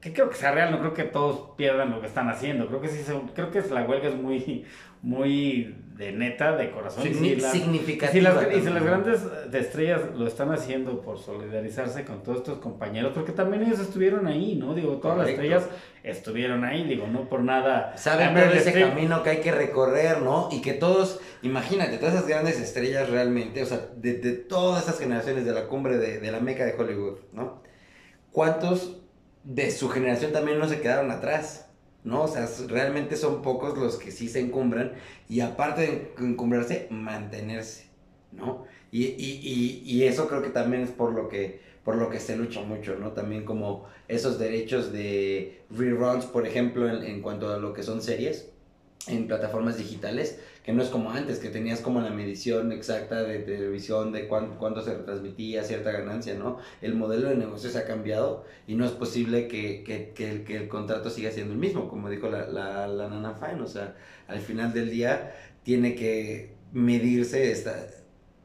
[0.00, 2.66] que creo que sea real, no creo que todos pierdan lo que están haciendo.
[2.68, 3.02] Creo que sí,
[3.34, 4.66] creo que la huelga es muy,
[5.02, 7.04] muy de neta, de corazón.
[7.04, 8.10] significativa.
[8.10, 9.20] Si las, y si las grandes
[9.52, 14.54] estrellas lo están haciendo por solidarizarse con todos estos compañeros, porque también ellos estuvieron ahí,
[14.54, 14.74] ¿no?
[14.74, 15.64] Digo, todas las estrellas
[16.02, 17.94] estuvieron ahí, digo, no por nada.
[17.98, 20.48] Saben ver ese camino que hay que recorrer, ¿no?
[20.50, 25.44] Y que todos, imagínate, todas esas grandes estrellas realmente, o sea, de, todas esas generaciones
[25.44, 27.62] de la cumbre de, de la meca de Hollywood, ¿no?
[28.32, 28.96] ¿Cuántos
[29.44, 31.69] de su generación también no se quedaron atrás?
[32.04, 32.22] ¿No?
[32.22, 34.92] O sea, realmente son pocos los que sí se encumbran
[35.28, 37.86] y aparte de encumbrarse, mantenerse,
[38.32, 38.64] ¿no?
[38.92, 42.36] Y, y, y, eso creo que también es por lo que, por lo que se
[42.36, 43.12] lucha mucho, ¿no?
[43.12, 48.02] También como esos derechos de reruns, por ejemplo, en, en cuanto a lo que son
[48.02, 48.50] series
[49.06, 50.40] en plataformas digitales,
[50.70, 54.80] que no es como antes, que tenías como la medición exacta de televisión, de cuánto,
[54.82, 56.58] se retransmitía, cierta ganancia, ¿no?
[56.80, 60.68] El modelo de negocio se ha cambiado y no es posible que, que, que, el,
[60.68, 63.96] contrato siga siendo el mismo, como dijo la, la, la Nana Fine, o sea,
[64.28, 67.74] al final del día tiene que medirse, esta,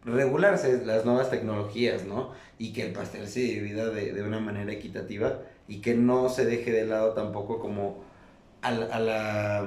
[0.04, 2.32] regularse las nuevas tecnologías, ¿no?
[2.58, 6.44] Y que el pastel se divida de, de una manera equitativa y que no se
[6.44, 8.04] deje de lado tampoco como
[8.66, 9.60] a la,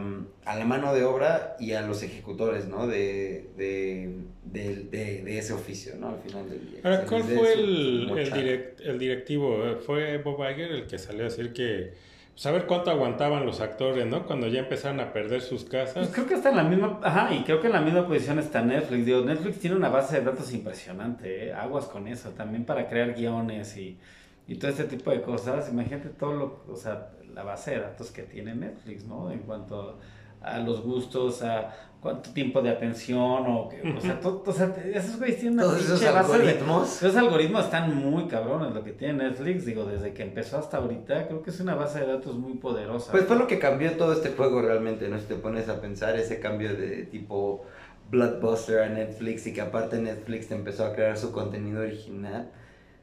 [0.45, 2.87] a la, mano de obra y a los ejecutores, ¿no?
[2.89, 4.13] De, de,
[4.45, 6.09] de, ese oficio, ¿no?
[6.09, 6.81] Al final del día.
[6.83, 9.79] Ahora, ¿cuál fue el, el, el, directivo?
[9.87, 11.95] ¿Fue Bob Iger el que salió a decir que...
[12.35, 14.25] Saber pues, cuánto aguantaban los actores, ¿no?
[14.25, 15.95] Cuando ya empezaron a perder sus casas.
[15.95, 17.01] Pues creo que está en la misma...
[17.03, 19.07] Ajá, y creo que en la misma posición está Netflix.
[19.07, 21.53] Digo, Netflix tiene una base de datos impresionante, ¿eh?
[21.53, 22.31] Aguas con eso.
[22.31, 23.99] También para crear guiones y,
[24.47, 25.69] y todo este tipo de cosas.
[25.69, 26.65] Imagínate todo lo...
[26.69, 29.31] O sea la base de datos que tiene Netflix, ¿no?
[29.31, 29.99] En cuanto
[30.41, 34.73] a los gustos, a cuánto tiempo de atención, o, que, o sea, todo, o sea,
[34.95, 37.03] esos güeyes tienen una esos algoritmos.
[37.03, 41.27] esos algoritmos están muy cabrones, lo que tiene Netflix, digo, desde que empezó hasta ahorita,
[41.27, 43.11] creo que es una base de datos muy poderosa.
[43.11, 45.19] Pues fue lo que cambió todo este juego realmente, ¿no?
[45.19, 47.65] Si te pones a pensar ese cambio de tipo
[48.11, 52.51] Bloodbuster a Netflix y que aparte Netflix te empezó a crear su contenido original,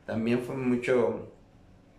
[0.05, 1.31] también fue mucho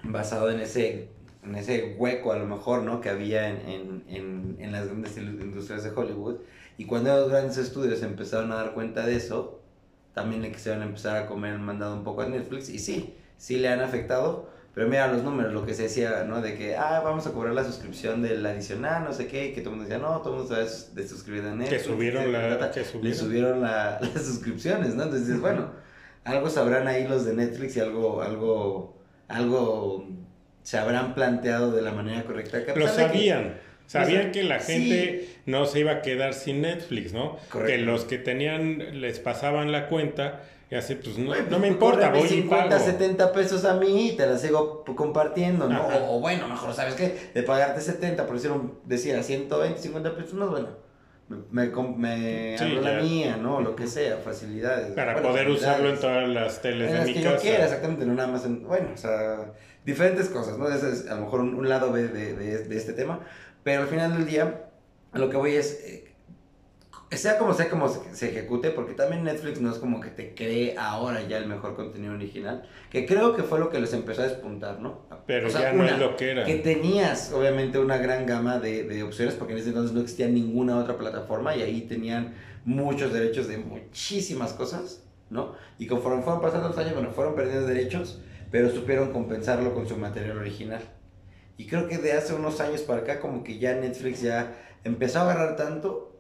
[0.02, 1.08] basado en ese
[1.46, 3.00] en ese hueco a lo mejor, ¿no?
[3.00, 6.38] Que había en, en, en, las grandes industrias de Hollywood.
[6.76, 9.60] Y cuando los grandes estudios empezaron a dar cuenta de eso,
[10.12, 12.68] también le quisieron empezar a comer el mandado un poco a Netflix.
[12.68, 14.50] Y sí, sí le han afectado.
[14.74, 16.42] Pero mira los números, lo que se decía, ¿no?
[16.42, 19.62] De que, ah, vamos a cobrar la suscripción del adicional, no sé qué, y que
[19.62, 21.82] todo el mundo decía, no, todo el mundo está de suscribir a Netflix.
[21.82, 23.18] Que subieron, la, que subieron.
[23.18, 25.04] subieron las suscripciones, ¿no?
[25.04, 25.70] Entonces dices, bueno,
[26.24, 30.06] algo sabrán ahí los de Netflix y algo, algo, algo
[30.66, 32.58] se habrán planteado de la manera correcta.
[32.74, 33.54] Lo sabían.
[33.86, 37.36] sabían que la gente no se iba a quedar sin Netflix, ¿no?
[37.64, 42.10] Que los que tenían, les pasaban la cuenta y así, pues no, no me importa,
[42.10, 42.84] voy 50, y pago.
[42.84, 45.86] 70 pesos a mí y te la sigo compartiendo, ¿no?
[46.10, 47.16] O, bueno, mejor, ¿sabes qué?
[47.32, 48.50] De pagarte 70, por decir,
[48.86, 50.84] decía 120, 50 pesos, no, bueno.
[51.28, 53.60] Me, me, me la mía, ¿no?
[53.60, 54.94] Lo que sea, facilidades.
[54.94, 57.36] Para poder usarlo en todas las teles de mi que casa.
[57.36, 59.52] Yo quiera, exactamente, no nada más en, bueno, o sea,
[59.86, 60.68] diferentes cosas, ¿no?
[60.68, 63.20] Ese es a lo mejor un, lado B de, de, este tema,
[63.62, 64.64] pero al final del día,
[65.14, 66.12] lo que voy es, eh,
[67.12, 70.74] sea como sea como se, ejecute, porque también Netflix no es como que te cree
[70.76, 74.26] ahora ya el mejor contenido original, que creo que fue lo que les empezó a
[74.26, 75.02] despuntar, ¿no?
[75.24, 76.44] Pero ya no es lo que era.
[76.44, 80.26] Que tenías obviamente una gran gama de, de, opciones, porque en ese entonces no existía
[80.26, 82.34] ninguna otra plataforma y ahí tenían
[82.64, 85.54] muchos derechos de muchísimas cosas, ¿no?
[85.78, 88.20] Y conforme fueron pasando los años, bueno, fueron perdiendo derechos,
[88.50, 90.82] pero supieron compensarlo con su material original.
[91.56, 95.20] Y creo que de hace unos años para acá como que ya Netflix ya empezó
[95.20, 96.18] a agarrar tanto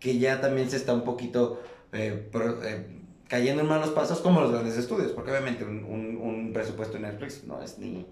[0.00, 1.62] que ya también se está un poquito
[1.92, 2.86] eh, eh,
[3.28, 7.44] cayendo en malos pasos como los grandes estudios, porque obviamente un, un, presupuesto en Netflix
[7.44, 8.06] no es ni,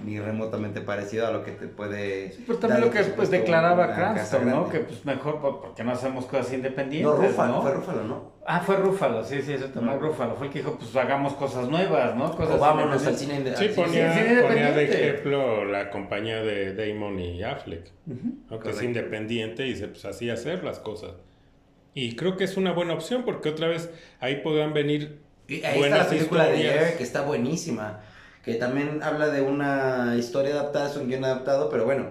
[0.00, 2.32] ni remotamente parecido a lo que te puede...
[2.32, 4.68] Sí, pero también lo que pues, declaraba Cranston, ¿no?
[4.68, 8.32] Que pues mejor porque no hacemos cosas independientes, No, Rúfalo, fue Rúfalo, ¿no?
[8.44, 10.34] Ah, fue Rúfalo, sí, sí, eso también Rúfalo.
[10.34, 12.34] Fue el que dijo, pues hagamos cosas nuevas, ¿no?
[12.34, 17.18] Cosas o vámonos al cine, sí, ponía, sí, ponía de ejemplo la compañía de Damon
[17.20, 17.90] y Affleck,
[18.62, 21.12] que es independiente y dice, pues así hacer las cosas.
[21.94, 25.20] Y creo que es una buena opción porque otra vez ahí podrán venir.
[25.46, 28.00] Y ahí está la película de Air, que está buenísima.
[28.42, 32.06] Que también habla de una historia adaptada, es un guion adaptado, pero bueno,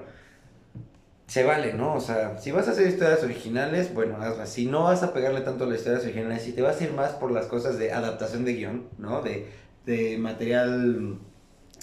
[1.27, 1.95] se vale, ¿no?
[1.95, 4.49] O sea, si vas a hacer historias originales, bueno, hazlas.
[4.49, 6.93] Si no vas a pegarle tanto a las historias originales, si te vas a ir
[6.93, 9.21] más por las cosas de adaptación de guion, ¿no?
[9.21, 9.47] De,
[9.85, 11.19] de material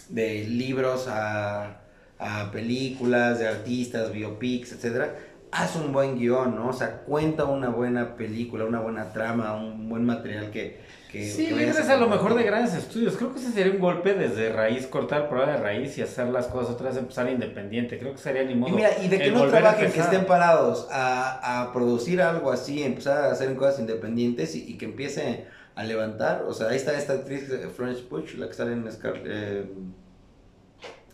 [0.09, 1.83] de libros a,
[2.19, 5.15] a películas, de artistas, biopics, etcétera
[5.51, 6.69] haz un buen guion, ¿no?
[6.69, 10.81] O sea, cuenta una buena película, una buena trama, un buen material que...
[11.11, 13.17] que sí, libres a, lo mejor de grandes estudios.
[13.17, 16.47] Creo que ese sería un golpe desde raíz, cortar prueba de raíz y hacer las
[16.47, 17.99] cosas otra vez, empezar independiente.
[17.99, 18.73] Creo que sería ni modo.
[18.73, 22.83] Y mira, y de que no trabajen, que estén parados a, a, producir algo así,
[22.83, 26.45] empezar a hacer cosas independientes y, que empiece a levantar.
[26.47, 29.65] O sea, ahí está esta actriz, eh, Florence Puch, la que sale en Scar eh,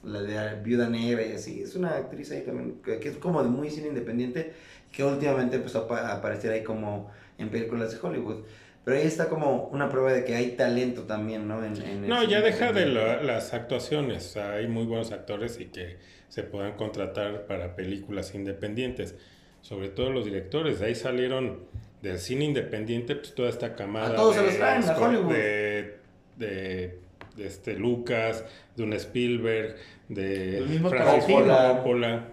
[0.03, 1.63] la de Viuda Negra y así.
[1.63, 4.53] Es una actriz ahí también, que, es como de muy cine independiente,
[4.91, 8.45] que últimamente empezó a aparecer ahí como en películas de Hollywood.
[8.85, 11.65] Pero ahí está como una prueba de que hay talento también, ¿no?
[11.65, 14.37] En, no, ya deja de las actuaciones.
[14.37, 15.97] hay muy buenos actores y que
[16.29, 19.15] se puedan contratar para películas independientes.
[19.63, 20.81] Sobre todo los directores.
[20.81, 21.61] De ahí salieron
[22.03, 24.09] del cine independiente, pues toda esta camada.
[24.09, 25.33] A todos se los traen a Hollywood.
[25.33, 25.97] De,
[26.37, 26.99] de,
[27.37, 28.45] de, este Lucas,
[28.77, 29.77] de un Spielberg,
[30.09, 31.47] de el mismo Tarantino,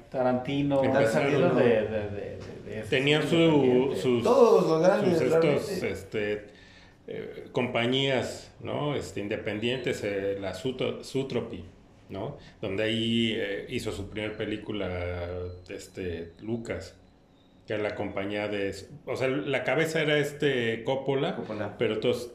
[0.10, 0.82] Tarantino,
[2.90, 6.46] tenían su, sus, todos los grandes sus estos, este,
[7.08, 8.96] eh, compañías ¿no?
[8.96, 11.66] este, independientes, eh, la Sutropy,
[12.10, 12.38] ¿no?
[12.62, 15.30] donde ahí eh, hizo su primera película
[15.70, 16.96] este, Lucas
[17.68, 18.76] que era la compañía de...
[19.06, 21.78] O sea, la cabeza era este Coppola, Coppola.
[21.78, 22.32] pero todos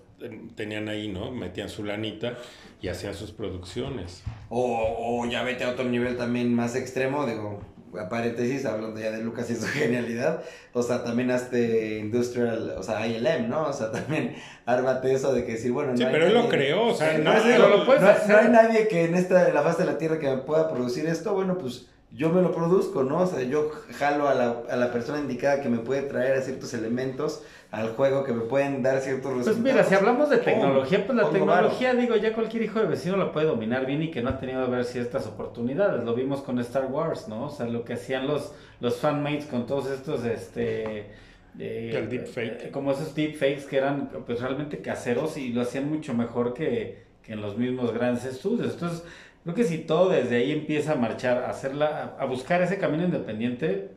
[0.55, 1.31] tenían ahí, ¿no?
[1.31, 2.39] Metían su lanita
[2.81, 4.23] y hacían sus producciones.
[4.49, 7.61] O, o ya vete a otro nivel también más extremo, digo,
[8.09, 10.43] paréntesis, hablando ya de Lucas y su genialidad,
[10.73, 13.69] o sea, también hazte Industrial, o sea, ILM, ¿no?
[13.69, 16.89] O sea, también ármate eso de que decir, bueno, no sí, pero él lo creó,
[16.89, 20.31] o sea, no, hay nadie que en esta, en la faz de la Tierra que
[20.39, 23.23] pueda producir esto, bueno, pues yo me lo produzco, ¿no?
[23.23, 26.43] O sea, yo jalo a la, a la persona indicada que me puede traer a
[26.43, 29.61] ciertos elementos al juego que me pueden dar ciertos resultados.
[29.61, 33.17] Pues mira, si hablamos de tecnología, pues la tecnología, digo, ya cualquier hijo de vecino
[33.17, 36.05] la puede dominar bien y que no ha tenido a ver ciertas oportunidades.
[36.05, 37.47] Lo vimos con Star Wars, ¿no?
[37.47, 41.11] O sea, lo que hacían los, los fanmates con todos estos, este...
[41.59, 42.67] Eh, el deepfake.
[42.67, 47.05] Eh, como esos deepfakes que eran pues realmente caseros y lo hacían mucho mejor que,
[47.23, 48.75] que en los mismos grandes estudios.
[48.75, 49.03] Entonces,
[49.47, 53.05] creo que si todo desde ahí empieza a marchar, a, hacerla, a buscar ese camino
[53.05, 53.93] independiente,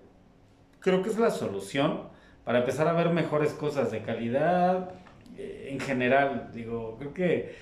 [0.79, 2.01] creo que es la solución
[2.43, 4.91] para empezar a ver mejores cosas de calidad
[5.39, 6.51] eh, en general.
[6.53, 7.55] Digo, creo que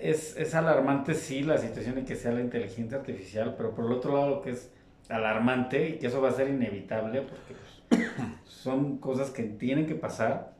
[0.00, 3.92] es, es, alarmante, sí, la situación en que sea la inteligencia artificial, pero por el
[3.92, 4.72] otro lado, lo que es
[5.10, 7.54] alarmante y que eso va a ser inevitable, porque
[7.90, 8.02] pues,
[8.44, 10.54] son cosas que tienen que pasar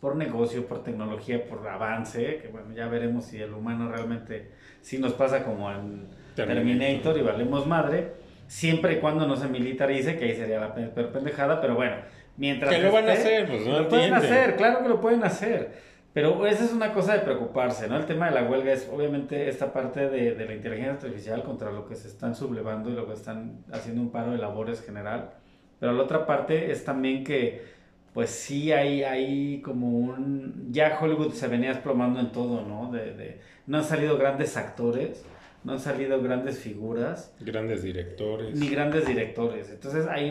[0.00, 4.56] por negocio, por tecnología, por avance, que bueno, ya veremos si el humano realmente
[4.88, 8.14] si nos pasa como en Terminator, y valemos madre,
[8.46, 11.96] siempre y cuando no se militarice, que ahí sería la pendejada, pero bueno,
[12.38, 12.74] mientras...
[12.74, 15.72] Que lo van a hacer, pues no Lo pueden hacer, claro que lo pueden hacer.
[16.14, 17.98] Pero esa es una cosa de preocuparse, ¿no?
[17.98, 21.70] El tema de la huelga es obviamente esta parte de, de la inteligencia artificial contra
[21.70, 25.32] lo que se están sublevando y lo que están haciendo un paro de labores general.
[25.80, 27.76] Pero la otra parte es también que
[28.14, 30.68] pues sí hay, hay como un...
[30.70, 32.90] Ya Hollywood se venía desplomando en todo, ¿no?
[32.90, 35.22] De, de, no han salido grandes actores,
[35.62, 37.32] no han salido grandes figuras.
[37.38, 38.56] Grandes directores.
[38.56, 39.70] Ni grandes directores.
[39.70, 40.30] Entonces hay,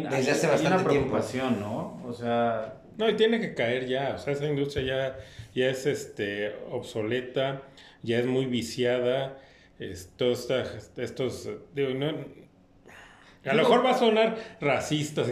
[0.66, 2.02] una preocupación, ¿no?
[2.06, 2.82] O sea...
[2.98, 4.16] No, y tiene que caer ya.
[4.16, 5.18] O sea, esa industria ya,
[5.54, 7.62] ya es este, obsoleta,
[8.02, 9.38] ya es muy viciada.
[9.78, 10.50] Estos,
[10.98, 15.24] estos digo, no, a lo mejor va a sonar racista,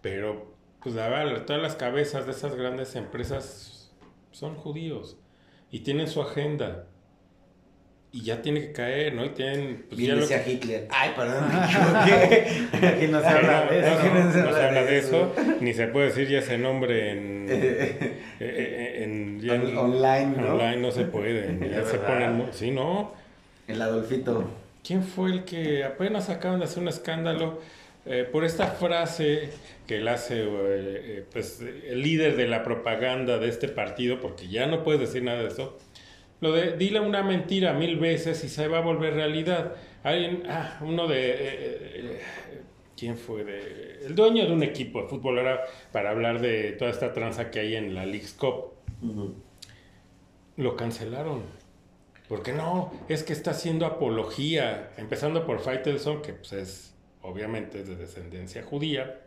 [0.00, 0.94] pero pues
[1.46, 3.92] todas las cabezas de esas grandes empresas
[4.30, 5.18] son judíos
[5.70, 6.86] y tienen su agenda.
[8.12, 9.24] Y ya tiene que caer, ¿no?
[9.24, 9.84] Y tienen...
[9.88, 10.88] Pues, Bien decía Hitler.
[10.90, 14.44] Ay, perdón, Aquí no se habla de eso.
[14.44, 15.32] No, se habla de eso.
[15.60, 17.46] Ni se puede decir ya ese nombre en...
[18.42, 18.46] Eh,
[18.98, 20.54] eh, en, en, online, ¿no?
[20.54, 21.58] Online no se puede.
[21.70, 22.46] Ya se ponen...
[22.52, 23.12] Sí, ¿no?
[23.68, 24.48] El Adolfito.
[24.82, 27.60] ¿Quién fue el que apenas acaban de hacer un escándalo
[28.06, 29.50] eh, por esta frase
[29.86, 30.46] que él hace
[31.32, 35.42] pues, el líder de la propaganda de este partido, porque ya no puedes decir nada
[35.42, 35.76] de eso?
[36.40, 39.74] Lo de dile una mentira mil veces y se va a volver realidad.
[40.02, 41.30] Alguien, ah, uno de...
[41.30, 42.20] Eh, eh,
[42.96, 43.44] ¿Quién fue?
[43.44, 45.62] De, el dueño de un equipo de fútbol era
[45.92, 48.72] para hablar de toda esta tranza que hay en la League's Cup.
[50.56, 51.42] Lo cancelaron.
[52.28, 52.92] ¿Por qué no?
[53.08, 59.20] Es que está haciendo apología, empezando por Faitelson, que pues es obviamente de descendencia judía.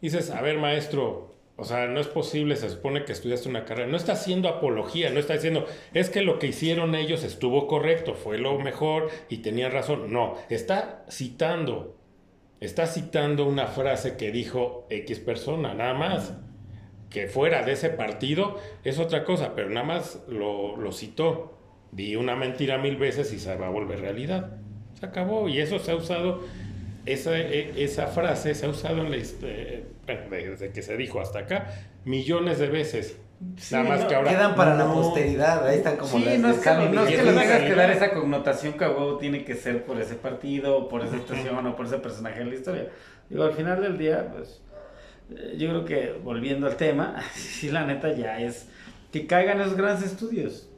[0.00, 3.88] dices, a ver maestro, o sea, no es posible, se supone que estudiaste una carrera.
[3.88, 8.14] No está haciendo apología, no está diciendo, es que lo que hicieron ellos estuvo correcto,
[8.14, 10.12] fue lo mejor y tenían razón.
[10.12, 11.96] No, está citando,
[12.60, 16.34] está citando una frase que dijo X persona, nada más.
[17.08, 21.56] Que fuera de ese partido es otra cosa, pero nada más lo, lo citó.
[21.92, 24.58] Di una mentira mil veces y se va a volver realidad.
[24.98, 26.42] Se acabó y eso se ha usado
[27.06, 29.84] esa, e, esa frase se ha usado en la, eh,
[30.30, 31.68] desde que se dijo hasta acá
[32.04, 33.18] millones de veces.
[33.70, 34.30] Nada más que ahora.
[34.30, 37.32] Quedan para la posteridad, ahí están como sí, no es que, no es que le
[37.32, 41.04] tengas que dar esa connotación que a huevo tiene que ser por ese partido, por
[41.04, 42.88] esa estación o por ese personaje en la historia.
[43.28, 44.62] Digo, al final del día, pues.
[45.30, 48.68] Eh, yo creo que volviendo al tema, sí, la neta ya es
[49.12, 50.70] que caigan esos grandes estudios.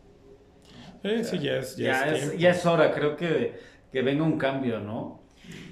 [1.04, 3.56] Eh, sí, ya es, ya, es, ya es hora, creo que,
[3.92, 5.22] que venga un cambio, ¿no?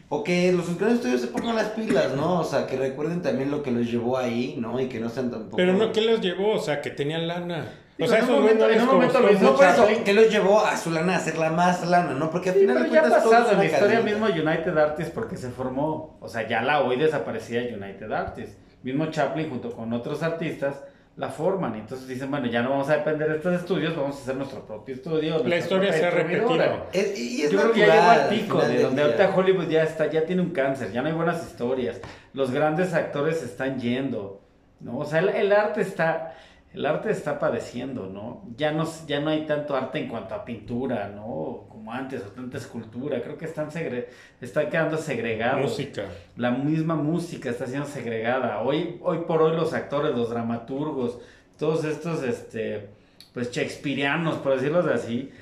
[0.09, 2.41] O que los grandes estudios se pongan las pilas, ¿no?
[2.41, 4.81] O sea, que recuerden también lo que los llevó ahí, ¿no?
[4.81, 5.57] Y que no sean tampoco...
[5.57, 6.53] Pero no, ¿qué los llevó?
[6.53, 7.73] O sea, que tenían lana.
[7.99, 10.91] O sea, eso no, en un momento no por eso, que los llevó a su
[10.91, 12.31] lana a hacer la más lana, ¿no?
[12.31, 15.37] Porque al final de cuentas ya ha pasado en la historia mismo United Artists porque
[15.37, 18.57] se formó, o sea, ya la hoy desaparecía United Artists.
[18.83, 20.85] Mismo Chaplin junto con otros artistas
[21.17, 21.75] la forman.
[21.77, 24.37] Y entonces dicen, bueno, ya no vamos a depender de estos estudios, vamos a hacer
[24.37, 25.43] nuestro propio estudio.
[25.45, 26.57] La historia se ha repetido.
[26.57, 30.43] Yo creo que ya llegó al pico, de donde ahorita Hollywood ya está, ya tiene
[30.43, 32.01] un cáncer, ya no hay buenas historias.
[32.33, 34.43] Los grandes actores están yendo,
[34.81, 34.99] ¿no?
[34.99, 36.35] O sea, el arte está
[36.77, 38.43] el arte está padeciendo, ¿no?
[38.55, 41.64] Ya no, ya no hay tanto arte en cuanto a pintura, ¿no?
[41.70, 43.22] Como antes, o tanta escultura.
[43.22, 44.11] Creo que están, segre
[44.43, 45.70] están quedando segregados.
[45.70, 46.05] Música.
[46.37, 48.61] La misma música está siendo segregada.
[48.61, 51.18] Hoy, hoy por hoy los actores, los dramaturgos,
[51.59, 52.91] todos estos, este,
[53.33, 55.33] pues, shakespearianos, por decirlo así,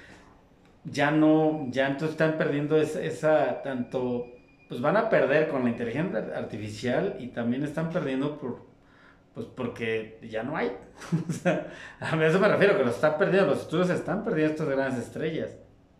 [0.84, 4.28] ya no, ya entonces están perdiendo esa, esa tanto,
[4.68, 8.72] pues van a perder con la inteligencia artificial y también están perdiendo por
[9.34, 10.72] pues porque ya no hay.
[11.28, 14.68] o sea, a eso me refiero, que los están perdiendo, los estudios están perdiendo estas
[14.68, 15.56] grandes estrellas.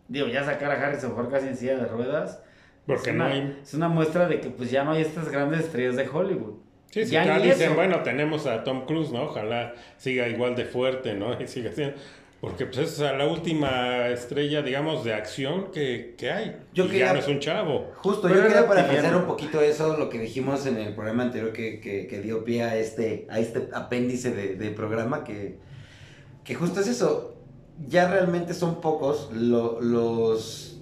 [0.07, 2.41] Digo, ya sacar a Harrison Ford casi en silla de ruedas.
[2.85, 3.59] Porque es no una, hay...
[3.61, 6.59] Es una muestra de que pues ya no hay estas grandes estrellas de Hollywood.
[6.91, 9.23] Sí, sí, ya dicen, bueno, tenemos a Tom Cruise, ¿no?
[9.23, 11.39] Ojalá siga igual de fuerte, ¿no?
[11.41, 11.97] Y siga siendo...
[12.41, 16.57] Porque pues es la última estrella, digamos, de acción que, que hay.
[16.73, 17.91] Yo y ya no es un chavo.
[17.95, 21.79] Justo, yo quería para un poquito eso, lo que dijimos en el programa anterior que,
[21.79, 25.57] que, que dio pie a este, a este apéndice de, de, programa, que,
[26.43, 27.35] que justo es eso.
[27.87, 30.75] Ya realmente son pocos los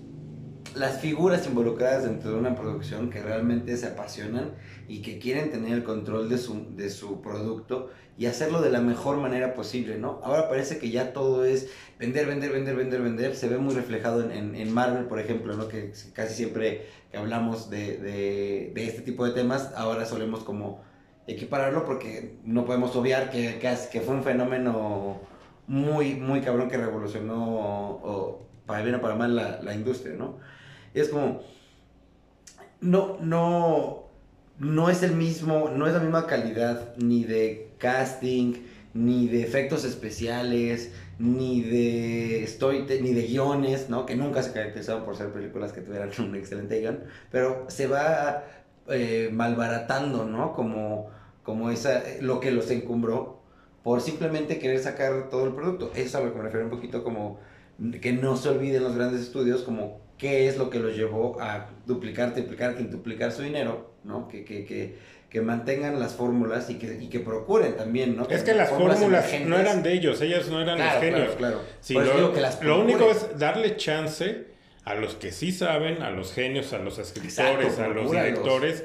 [0.75, 4.53] las figuras involucradas dentro de una producción que realmente se apasionan
[4.87, 8.81] y que quieren tener el control de su, de su producto y hacerlo de la
[8.81, 10.19] mejor manera posible, ¿no?
[10.23, 13.35] Ahora parece que ya todo es vender, vender, vender, vender, vender.
[13.35, 15.67] Se ve muy reflejado en, en, Marvel, por ejemplo, ¿no?
[15.67, 20.81] Que casi siempre que hablamos de, de, de, este tipo de temas, ahora solemos como
[21.25, 25.21] equipararlo porque no podemos obviar que, que, fue un fenómeno
[25.67, 27.55] muy, muy cabrón que revolucionó
[28.03, 30.37] o, para bien o para mal la, la industria, ¿no?
[30.93, 31.41] Es como,
[32.81, 34.03] no, no,
[34.59, 38.55] no es el mismo, no es la misma calidad ni de casting,
[38.93, 42.47] ni de efectos especiales, ni de
[43.01, 44.05] ni de guiones, ¿no?
[44.05, 46.99] Que nunca se caracterizaban por ser películas que tuvieran un excelente guion,
[47.31, 48.43] pero se va
[48.89, 50.53] eh, malbaratando, ¿no?
[50.53, 51.09] Como,
[51.43, 53.41] como esa, lo que los encumbró
[53.83, 55.91] por simplemente querer sacar todo el producto.
[55.95, 57.39] Eso es a lo que me refiero un poquito como
[58.01, 61.69] que no se olviden los grandes estudios como qué es lo que los llevó a
[61.85, 64.27] duplicar, triplicar, quintuplicar su dinero, ¿no?
[64.27, 64.95] Que, que, que,
[65.29, 68.27] que mantengan las fórmulas y que, y que procuren también, ¿no?
[68.29, 71.35] es que las fórmulas no eran de ellos, ellas no eran los genios.
[71.35, 72.33] Claro, claro.
[72.35, 74.45] lo, lo único es darle chance
[74.85, 78.83] a los que sí saben, a los genios, a los escritores, a los directores,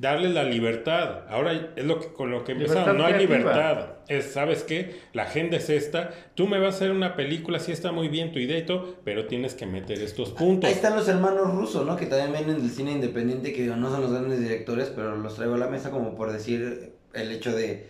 [0.00, 1.28] darle la libertad.
[1.28, 3.98] Ahora es lo que con lo que empezamos, no hay libertad.
[4.08, 4.98] Es, ¿sabes qué?
[5.12, 6.10] La agenda es esta.
[6.34, 8.96] Tú me vas a hacer una película, sí está muy bien tu idea y todo,
[9.04, 10.68] pero tienes que meter estos puntos.
[10.68, 11.96] Ahí están los hermanos rusos, ¿no?
[11.96, 15.54] Que también vienen del cine independiente, que no son los grandes directores, pero los traigo
[15.54, 17.86] a la mesa como por decir el hecho de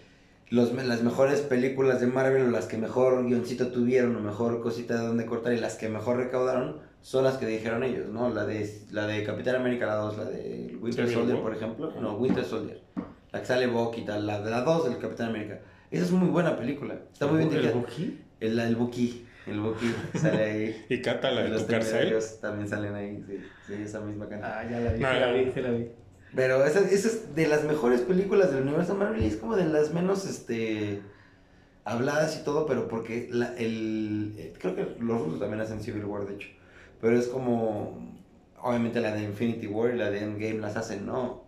[0.49, 4.95] los, las mejores películas de Marvel o las que mejor guioncito tuvieron o mejor cosita
[5.01, 8.29] de donde cortar y las que mejor recaudaron son las que dijeron ellos, ¿no?
[8.31, 11.93] La de, la de Capitán América, la 2, la de Winter Soldier, por ejemplo.
[12.01, 12.81] No, Winter Soldier.
[13.33, 15.61] La que sale Bucky y tal, la de la 2 del Capitán América.
[15.91, 16.95] Esa es muy buena película.
[17.13, 17.73] Está muy bien dirigida.
[17.73, 18.21] ¿El Bucky?
[18.41, 19.27] El, el Bucky.
[19.47, 20.87] El Bucky sale ahí.
[20.89, 22.17] y canta la de tu cárcel.
[22.41, 23.39] También salen ahí, sí.
[23.67, 24.51] Sí, esa misma canción.
[24.53, 25.89] Ah, ya la vi, la vi, la vi.
[26.35, 29.65] Pero esa, esa, es de las mejores películas del universo Marvel y es como de
[29.65, 31.03] las menos, este
[31.85, 36.27] habladas y todo, pero porque la, el, creo que los rusos también hacen Civil War,
[36.27, 36.49] de hecho.
[37.01, 37.99] Pero es como,
[38.61, 41.45] obviamente la de Infinity War y la de Endgame las hacen, ¿no?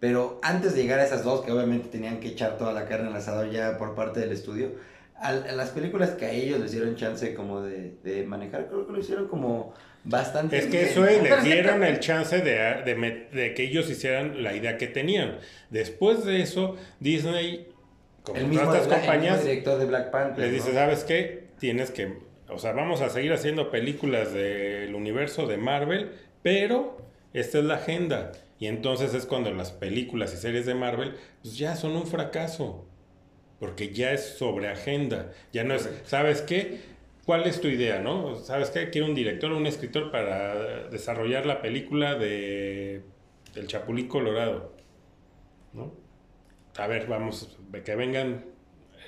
[0.00, 3.08] Pero antes de llegar a esas dos, que obviamente tenían que echar toda la carne
[3.08, 4.72] al asador ya por parte del estudio,
[5.14, 8.92] a, las películas que a ellos les dieron chance como de, de manejar, creo que
[8.92, 9.74] lo hicieron como
[10.04, 14.54] bastante Es que eso les dieron el chance de, de, de, que ellos hicieran la
[14.54, 15.38] idea que tenían.
[15.70, 17.68] Después de eso, Disney,
[18.24, 21.44] como el mismo estas compañías, director de Black Panther, les dice, ¿sabes qué?
[21.58, 22.18] Tienes que
[22.54, 26.98] o sea, vamos a seguir haciendo películas del universo de Marvel, pero
[27.32, 28.32] esta es la agenda.
[28.58, 32.86] Y entonces es cuando las películas y series de Marvel pues ya son un fracaso.
[33.58, 35.32] Porque ya es sobre agenda.
[35.52, 36.80] Ya no es, ¿sabes qué?
[37.24, 38.36] ¿Cuál es tu idea, no?
[38.36, 38.90] ¿Sabes qué?
[38.90, 43.02] Quiero un director o un escritor para desarrollar la película de
[43.54, 44.72] El Chapulín Colorado.
[45.72, 45.92] ¿No?
[46.76, 48.44] A ver, vamos, que vengan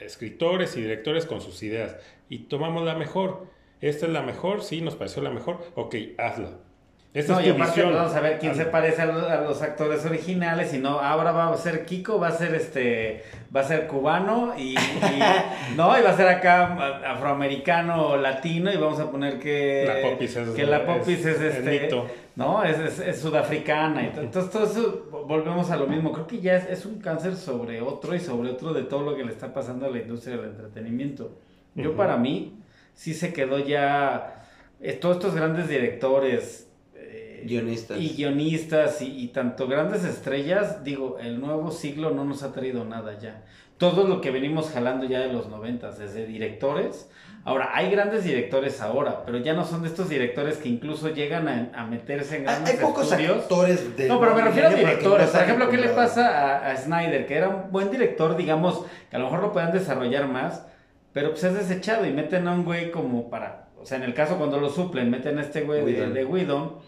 [0.04, 1.96] escritores y directores con sus ideas.
[2.28, 3.46] Y tomamos la mejor.
[3.80, 7.82] Esta es la mejor, sí, nos pareció la mejor, ok, hazla.Esta no, es y aparte
[7.82, 9.06] pues, vamos a ver quién se parece a
[9.42, 13.24] los, actores originales y no, ahora va a ser Kiko, va a ser este,
[13.54, 14.74] va a ser cubano y,
[15.76, 20.34] no, y va a ser acá afroamericano latino y vamos a poner que la popis
[20.34, 21.90] es, que la popis es, este,
[22.36, 26.56] no, es, es, sudafricana y entonces todo eso volvemos a lo mismo, creo que ya
[26.56, 29.86] es, un cáncer sobre otro y sobre otro de todo lo que le está pasando
[29.86, 31.30] a la industria del entretenimiento.
[31.76, 32.58] Yo para mí
[32.94, 34.46] sí se quedó ya
[34.80, 41.40] eh, todos estos grandes directores eh, guionistas y guionistas y, tanto grandes estrellas, digo, el
[41.40, 43.44] nuevo siglo no nos ha traído nada ya.
[43.78, 47.08] Todo lo que venimos jalando ya de los noventas, desde directores.
[47.46, 51.46] Ahora, hay grandes directores ahora, pero ya no son de estos directores que incluso llegan
[51.74, 54.08] a, meterse en grandes Hay pocos actores de...
[54.08, 55.28] No, pero me refiero a directores.
[55.28, 57.26] Por ejemplo, ¿qué le pasa a, a Snyder?
[57.26, 60.64] Que era un buen director, digamos, que a lo mejor lo puedan desarrollar más,
[61.12, 63.68] pero pues es desechado y meten a un güey como para.
[63.78, 66.78] O sea, en el caso cuando lo suplen, meten a este güey de, de Whedon.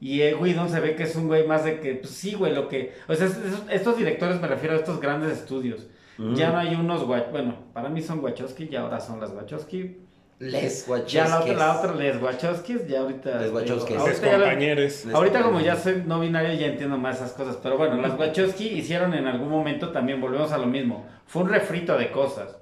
[0.00, 2.54] Y el Whedon se ve que es un güey más de que, pues sí, güey,
[2.54, 2.94] lo que.
[3.08, 3.28] O sea,
[3.70, 5.88] estos directores me refiero a estos grandes estudios.
[6.18, 6.34] Mm.
[6.34, 7.06] Ya no hay unos.
[7.06, 10.03] Bueno, para mí son Wachowski, ya ahora son las Wachowski.
[10.44, 11.14] Les Wachowski.
[11.14, 13.40] Ya la otra, la otra les Wachowski, ya ahorita.
[13.40, 13.94] Les Wachowski.
[13.94, 15.06] Ahorita, compañeros.
[15.12, 17.58] ahorita como ya soy no binario ya entiendo más esas cosas.
[17.62, 21.06] Pero bueno, las Wachowski hicieron en algún momento también, volvemos a lo mismo.
[21.26, 22.56] Fue un refrito de cosas.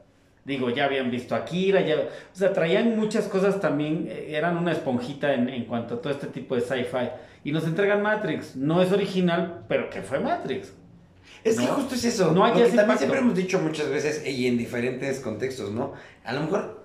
[0.44, 4.72] Digo, ya habían visto Akira, ya, o sea, traían muchas cosas también, eh, eran una
[4.72, 7.10] esponjita en, en cuanto a todo este tipo de sci-fi.
[7.44, 10.72] Y nos entregan Matrix, no es original, pero que fue Matrix.
[11.44, 12.32] Es que justo es eso.
[12.32, 15.92] No hay que también siempre hemos dicho muchas veces y en diferentes contextos, ¿no?
[16.24, 16.81] A lo mejor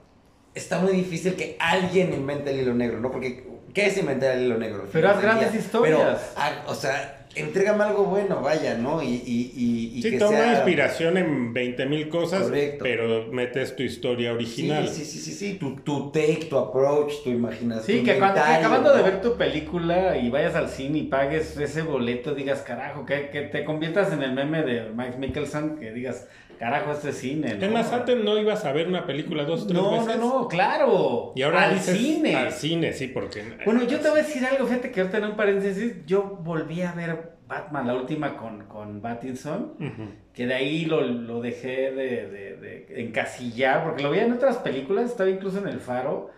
[0.55, 3.11] está muy difícil que alguien invente el hilo negro, ¿no?
[3.11, 3.43] Porque
[3.73, 4.85] ¿qué es inventar el hilo negro?
[4.91, 6.33] Pero haz grandes historias.
[6.35, 9.03] Pero, o sea, entrégame algo bueno, vaya, ¿no?
[9.03, 14.33] Y, y, y, sí, que toma inspiración en 20 mil cosas, pero metes tu historia
[14.33, 14.87] original.
[14.87, 17.99] Sí, sí, sí, sí, sí, Tu, tu take, tu approach, tu imaginación.
[17.99, 21.81] Sí, que cuando acabando de ver tu película y vayas al cine y pagues ese
[21.83, 26.27] boleto, digas, carajo, que, que te conviertas en el meme de Mike Mickelson, que digas,
[26.57, 27.55] carajo, este cine.
[27.55, 27.65] ¿no?
[27.65, 30.17] En más, antes no ibas a ver una película dos o tres no, veces.
[30.17, 31.33] No, no, claro.
[31.35, 32.35] Y ahora al cine.
[32.35, 33.43] Al cine, sí, porque.
[33.65, 36.81] Bueno, yo te voy a decir algo, fíjate que ahorita en un paréntesis, yo volví
[36.81, 42.27] a ver Batman, la última con, con Pattinson, que de ahí lo, lo dejé de,
[42.27, 46.31] de, de, encasillar, porque lo veía en otras películas, estaba incluso en El Faro.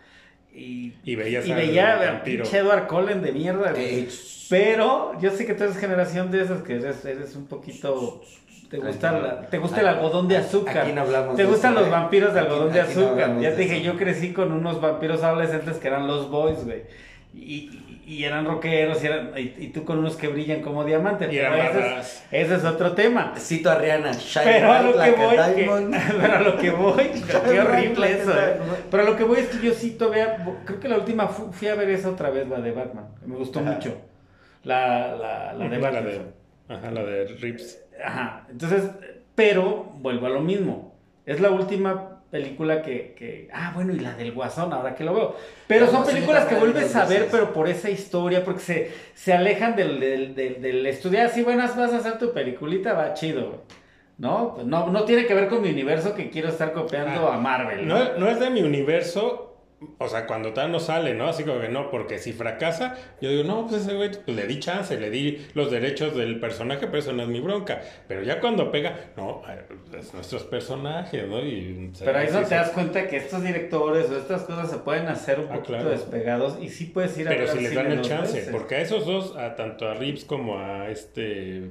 [0.54, 3.74] Y, y, veías y veía a Edward Cullen de mierda.
[4.50, 8.22] Pero yo sé que tú eres generación de esas que eres, eres un poquito
[8.70, 10.80] te gusta, te gusta el algodón de azúcar.
[10.80, 11.90] Aquí no hablamos te gustan los ¿eh?
[11.90, 13.40] vampiro de algodón de azúcar.
[13.40, 16.84] ya te dije, yo crecí con unos vampiros adolescentes que eran los boys, güey.
[17.34, 21.28] Y, y, eran rockeros y, eran, y, tú con unos que brillan como diamante.
[21.28, 22.00] pero
[22.32, 23.34] ese es, otro tema.
[23.38, 24.12] Cito a Rihanna.
[24.44, 25.92] pero a lo que voy,
[26.22, 27.12] pero a lo que voy,
[27.50, 28.32] qué horrible eso.
[28.32, 28.58] ¿eh?
[28.90, 31.68] Pero a lo que voy es que yo sí todavía, creo que la última fui
[31.68, 33.08] a ver esa otra vez, la de Batman.
[33.26, 33.96] Me gustó mucho.
[34.64, 36.39] La, la, la de Batman.
[36.70, 37.80] Ajá, la de Rips.
[38.04, 38.84] Ajá, entonces,
[39.36, 40.96] pero vuelvo a lo mismo.
[41.26, 45.14] Es la última película que, que, Ah, bueno, y la del Guasón, ahora que lo
[45.14, 45.36] veo.
[45.68, 49.76] Pero son películas que vuelves a ver, pero por esa historia, porque se, se alejan
[49.76, 53.64] del, del, del, estudiar así, bueno, vas a hacer tu peliculita, va chido,
[54.18, 54.54] ¿no?
[54.56, 57.40] Pues no, no tiene que ver con mi universo que quiero estar copiando ah, a
[57.40, 57.88] Marvel.
[57.88, 58.18] ¿no?
[58.18, 59.49] no, es de mi universo,
[59.98, 61.28] o sea, cuando tal no sale, ¿no?
[61.28, 64.46] Así como que no, porque si fracasa, yo digo, no, pues ese güey, pues le
[64.46, 67.82] di chance, le di los derechos del personaje, pero eso no es mi bronca.
[68.08, 69.42] Pero ya cuando pega, no,
[69.98, 71.40] es nuestros personajes, ¿no?
[71.40, 75.08] Y, pero ahí no te das cuenta que estos directores o estas cosas se pueden
[75.08, 78.02] hacer un ah, poquito despegados y sí puedes ir a Pero si les dan el
[78.02, 81.70] chance, porque a esos dos, a tanto a Rips como a este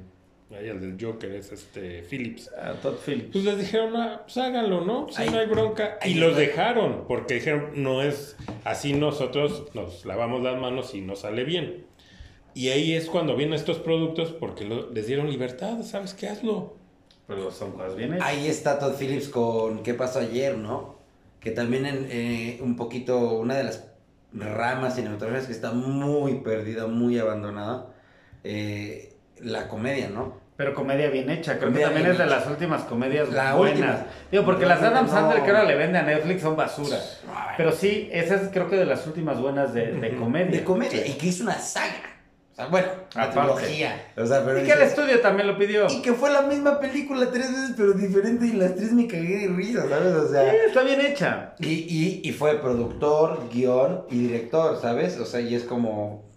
[0.51, 2.51] Ahí el del Joker es este Phillips.
[2.53, 3.31] A Todd Phillips.
[3.33, 5.07] Pues les dijeron, ah, pues háganlo, ¿no?
[5.11, 5.99] Si no hay bronca.
[6.05, 11.21] Y los dejaron, porque dijeron, no es así nosotros nos lavamos las manos y nos
[11.21, 11.87] sale bien.
[12.55, 16.29] Y ahí es cuando vienen estos productos porque les dieron libertad, ¿sabes qué?
[16.29, 16.77] Hazlo.
[17.27, 18.27] Pero son cosas bien hechas.
[18.27, 20.97] Ahí está Todd Phillips con ¿Qué pasó ayer, no?
[21.41, 23.87] Que también en, eh, un poquito, una de las
[24.33, 27.95] ramas cinematográficas que está muy perdida, muy abandonada.
[28.45, 29.08] Eh,
[29.43, 30.49] la comedia, ¿no?
[30.57, 34.01] Pero comedia bien hecha, creo que también es de las últimas comedias buenas.
[34.30, 36.99] Digo, porque las Adam Sandler que ahora le vende a Netflix son basura.
[37.57, 40.51] Pero sí, esa es creo que de las últimas buenas de, de comedia.
[40.51, 42.16] De comedia, y que hizo una saga.
[42.51, 44.07] O sea, bueno, la trilogía.
[44.16, 45.86] O sea, pero y que el estudio también lo pidió.
[45.89, 49.47] Y que fue la misma película tres veces, pero diferente, y las tres me cagué
[49.47, 50.12] de risa, ¿sabes?
[50.12, 50.51] O sea.
[50.51, 51.55] Sí, está bien hecha.
[51.61, 55.20] Y, y, y fue productor, guion y director, ¿sabes?
[55.20, 56.28] O sea, y es como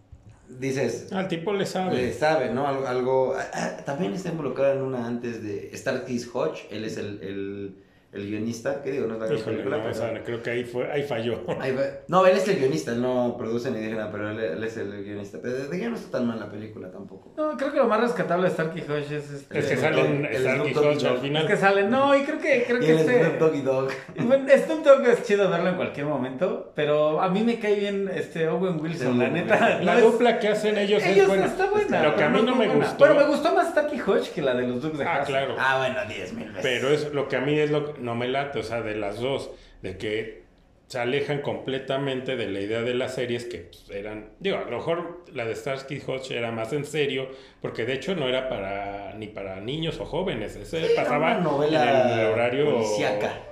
[0.59, 1.11] dices...
[1.11, 1.95] Al tipo le sabe.
[1.95, 2.67] Le sabe, ¿no?
[2.67, 3.35] Algo...
[3.37, 6.67] Ah, ah, también está involucrado en una antes de Star Kiss Hodge.
[6.71, 7.75] Él es el, el
[8.13, 9.07] el guionista, ¿qué digo?
[9.07, 9.77] No es la Híjole, película.
[9.77, 11.45] No, creo que ahí, fue, ahí falló.
[12.09, 15.03] no, él es el guionista, él no produce ni dice nada, pero él, es el
[15.03, 15.39] guionista.
[15.41, 17.33] Pero de que no está tan mal la película tampoco.
[17.37, 19.59] No, creo que lo más rescatable de Starkey Hodge es este.
[19.59, 21.43] Es que salen Starkey Hodge al final.
[21.43, 22.65] Es que salen, no, y creo que.
[22.67, 23.23] Creo que este.
[23.23, 23.89] Snoop Doggy Dog.
[24.17, 28.11] Bueno, Snoop Dogg es chido verlo en cualquier momento, pero a mí me cae bien
[28.13, 29.79] este Owen Wilson, la neta.
[29.79, 31.45] La dupla que hacen ellos, ellos es buena.
[31.45, 32.03] Está buena.
[32.03, 33.05] Lo que a mí no me gustó.
[33.05, 35.55] Pero me gustó más Starkey Hodge que la de los Dukes de Ah, claro.
[35.57, 36.61] Ah, bueno, 10 mil veces.
[36.61, 38.95] Pero es lo que a mí es lo que no me late, o sea, de
[38.95, 40.41] las dos, de que
[40.87, 44.77] se alejan completamente de la idea de las series que pues, eran, digo, a lo
[44.77, 47.29] mejor la de Starsky Hodge era más en serio,
[47.61, 52.19] porque de hecho no era para ni para niños o jóvenes, ese pasaba novela en
[52.19, 52.83] el horario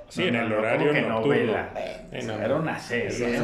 [0.09, 1.71] Sí, en el horario que novela.
[2.11, 3.39] era una serie.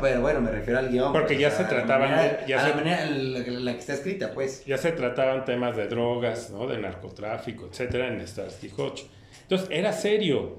[0.00, 1.12] pero bueno, me refiero al guion.
[1.12, 2.38] Porque ya se trataban.
[2.46, 4.64] ya a la manera en la que está escrita, pues.
[4.66, 6.66] Ya se trataban temas de drogas, ¿no?
[6.66, 9.04] De narcotráfico, etcétera, en Starsky Hodge.
[9.52, 10.56] Entonces, era serio.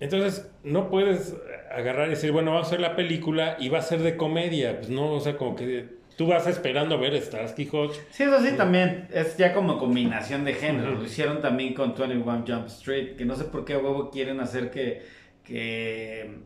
[0.00, 1.36] Entonces, no puedes
[1.70, 4.78] agarrar y decir, bueno, vamos a hacer la película y va a ser de comedia.
[4.78, 5.86] Pues no, o sea, como que
[6.16, 8.00] tú vas esperando ver Starsky Hodge.
[8.10, 9.06] Sí, eso sí, también.
[9.12, 10.96] Es ya como combinación de género.
[10.96, 14.72] Lo hicieron también con 21 Jump Street, que no sé por qué huevo quieren hacer
[14.72, 15.02] que,
[15.44, 16.38] que,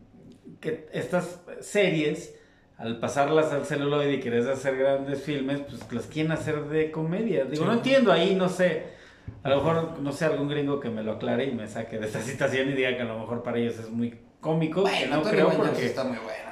[0.60, 2.38] que estas series,
[2.76, 7.46] al pasarlas al celuloide y querés hacer grandes filmes, pues las quieren hacer de comedia.
[7.46, 8.95] Digo, no entiendo ahí, no sé.
[9.42, 12.06] A lo mejor, no sé, algún gringo que me lo aclare y me saque de
[12.06, 14.82] esta situación y diga que a lo mejor para ellos es muy cómico.
[14.82, 16.46] Bueno, no creo porque está muy buena.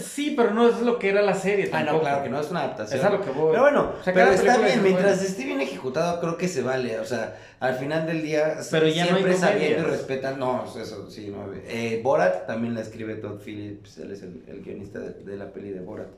[0.00, 1.70] Sí, pero no es lo que era la serie.
[1.72, 3.00] Ah, no, claro que no es una adaptación.
[3.00, 3.52] Es a lo que voy.
[3.52, 6.98] Pero bueno, pero está bien, mientras esté bien ejecutado, creo que se vale.
[7.00, 10.38] O sea, al final del día, pero ya siempre no sabiendo y respetan.
[10.38, 11.50] No, eso sí, no.
[11.66, 15.70] Eh, Borat también la escribe Todd Phillips, él es el, guionista de, de, la peli
[15.70, 16.08] de Borat.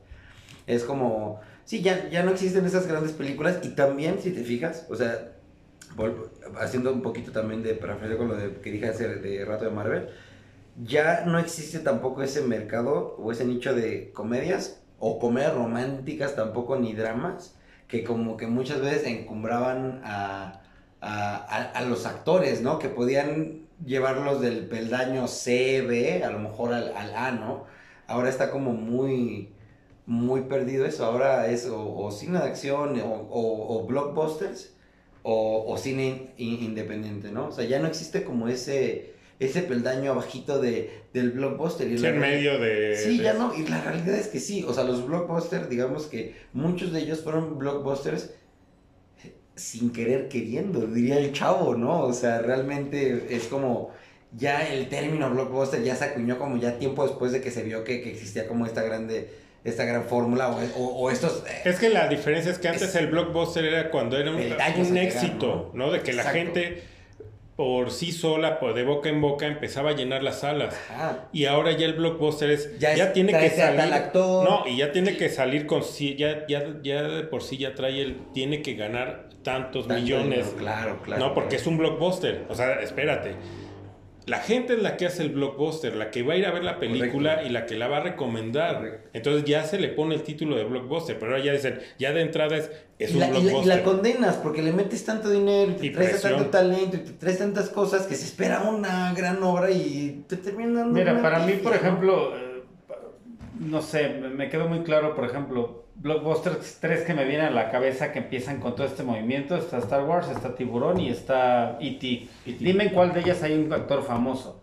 [0.66, 4.86] Es como, sí, ya, ya no existen esas grandes películas y también, si te fijas,
[4.90, 5.32] o sea,
[6.58, 9.70] haciendo un poquito también de parafraseo con lo de, que dije hace de rato de
[9.70, 10.08] Marvel,
[10.84, 16.76] ya no existe tampoco ese mercado o ese nicho de comedias o comedias románticas tampoco
[16.76, 17.56] ni dramas
[17.88, 20.60] que como que muchas veces encumbraban a,
[21.00, 22.78] a, los actores, ¿no?
[22.78, 27.64] Que podían llevarlos del peldaño C, B, a lo mejor al, A, ¿no?
[28.06, 29.54] Ahora está como muy,
[30.06, 31.06] muy perdido eso.
[31.06, 34.74] Ahora es o, cine de acción o, o blockbusters
[35.30, 37.48] o, cine independiente, ¿no?
[37.48, 41.86] O sea, ya no existe como ese ese peldaño abajito de, del blockbuster.
[41.86, 42.96] Y en medio de...
[42.96, 46.34] Sí, ya no, y la realidad es que sí, o sea, los blockbusters, digamos que
[46.52, 48.30] muchos de ellos fueron blockbusters
[49.54, 52.00] sin querer queriendo, diría el chavo, ¿no?
[52.00, 53.92] O sea, realmente es como
[54.32, 57.84] ya el término blockbuster ya se acuñó como ya tiempo después de que se vio
[57.84, 59.30] que, que existía como esta grande
[59.64, 61.44] esta gran fórmula o, estos...
[61.46, 65.70] Eh, es que la diferencia es que antes el blockbuster era cuando era un, éxito,
[65.74, 65.90] ¿no?
[65.90, 66.82] De que la gente
[67.58, 70.76] por sí sola, por de boca en boca, empezaba a llenar las salas.
[71.32, 72.78] Y ahora ya el blockbuster es.
[72.78, 73.92] Ya, tiene que salir.
[74.14, 75.82] No, y ya tiene que salir con.
[75.82, 78.16] Ya, ya, ya de por sí ya trae el.
[78.32, 80.54] Tiene que ganar tantos millones.
[80.56, 81.26] claro, claro.
[81.26, 82.44] No, porque es un blockbuster.
[82.48, 83.34] O sea, espérate.
[84.28, 86.62] La gente es la que hace el blockbuster, la que va a ir a ver
[86.62, 89.04] la película y la que la va a recomendar.
[89.12, 92.20] Entonces ya se le pone el título de blockbuster, pero ahora ya dicen, ya de
[92.20, 93.62] entrada es, es un la, blockbuster.
[93.64, 97.12] Y la, condenas porque le metes tanto dinero, y te traes tanto talento, y te
[97.12, 101.54] traes tantas cosas que se espera una gran obra y te terminan Mira, para mí,
[101.54, 102.62] por ejemplo, eh,
[103.58, 107.70] no sé, me quedó muy claro, por ejemplo, blockbusters tres que me vienen a la
[107.70, 109.56] cabeza que empiezan con todo este movimiento.
[109.56, 112.06] Está Star Wars, está Tiburón y está E.T.
[112.46, 114.62] E Dime en cuál de ellas hay un actor famoso.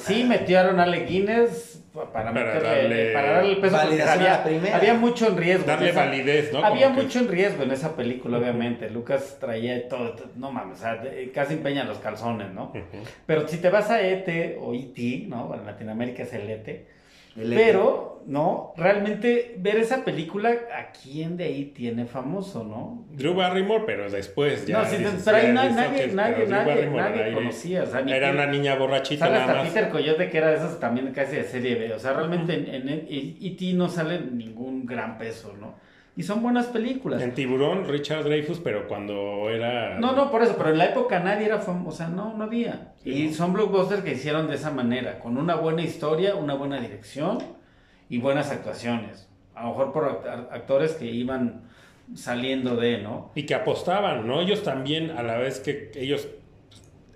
[0.00, 4.42] Sí metieron a Ale Guinness para, meterle, para darle el peso había,
[4.74, 5.64] había, mucho en riesgo.
[5.64, 6.62] Darle validez, ¿no?
[6.62, 8.90] Había mucho en riesgo en esa película, obviamente.
[8.90, 11.02] Lucas traía todo, no mames, o sea,
[11.32, 12.74] casi empeña los calzones, ¿no?
[13.24, 15.54] Pero si te vas a ET o E.T., ¿no?
[15.54, 16.86] En Latinoamérica es el ET
[17.34, 18.72] pero, ¿no?
[18.76, 23.06] Realmente ver esa película, ¿a quién de ahí tiene famoso, no?
[23.10, 24.82] Drew Barrymore, pero después ya.
[24.82, 27.82] No, sí, pero ahí nadie, nadie, nadie, nadie, conocía.
[27.82, 29.26] O sea, era una niña borrachita.
[29.26, 31.92] Sale hasta Peter Coyote, que era de esos también casi de serie B.
[31.92, 33.72] O sea, realmente en, en E.T.
[33.74, 35.74] no sale ningún gran peso, ¿no?
[36.16, 37.20] Y son buenas películas.
[37.22, 39.98] En Tiburón, Richard Dreyfus, pero cuando era...
[39.98, 42.44] No, no, por eso, pero en la época nadie era famoso, o sea, no, no
[42.44, 42.92] había.
[43.04, 47.38] y son blockbusters que hicieron de esa manera, con una buena historia, una buena dirección
[48.08, 49.28] y buenas actuaciones.
[49.56, 50.04] A lo mejor por
[50.52, 51.62] actores que iban
[52.14, 53.32] saliendo de, ¿no?
[53.34, 54.40] Y que apostaban, ¿no?
[54.40, 56.28] Ellos también, a la vez que ellos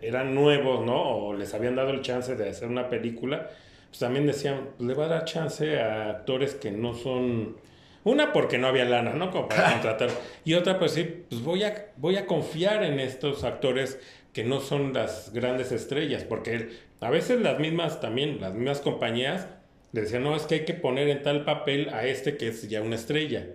[0.01, 1.01] eran nuevos, ¿no?
[1.01, 3.49] O les habían dado el chance de hacer una película,
[3.88, 7.57] pues también decían, pues le va a dar chance a actores que no son
[8.05, 9.30] una porque no había lana, ¿no?
[9.30, 10.11] Como para contratar.
[10.44, 13.99] Y otra, pues sí, pues voy a, voy a confiar en estos actores
[14.32, 16.70] que no son las grandes estrellas, porque
[17.01, 19.49] a veces las mismas también, las mismas compañías
[19.92, 22.68] le decían, no, es que hay que poner en tal papel a este que es
[22.68, 23.46] ya una estrella.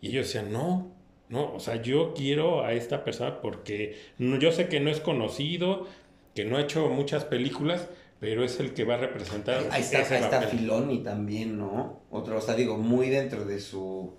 [0.00, 0.92] Y ellos decían, no,
[1.28, 5.86] no, o sea, yo quiero a esta persona porque yo sé que no es conocido,
[6.34, 7.88] que no ha hecho muchas películas,
[8.20, 9.64] pero es el que va a representar.
[9.70, 12.02] Ahí está, ahí está Filoni también, ¿no?
[12.10, 14.14] Otro, o sea, digo, muy dentro de su,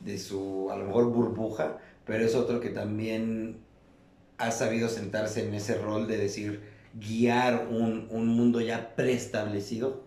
[0.00, 3.60] de su, a lo mejor burbuja, pero es otro que también
[4.38, 6.62] ha sabido sentarse en ese rol de decir,
[6.94, 10.04] guiar un, un mundo ya preestablecido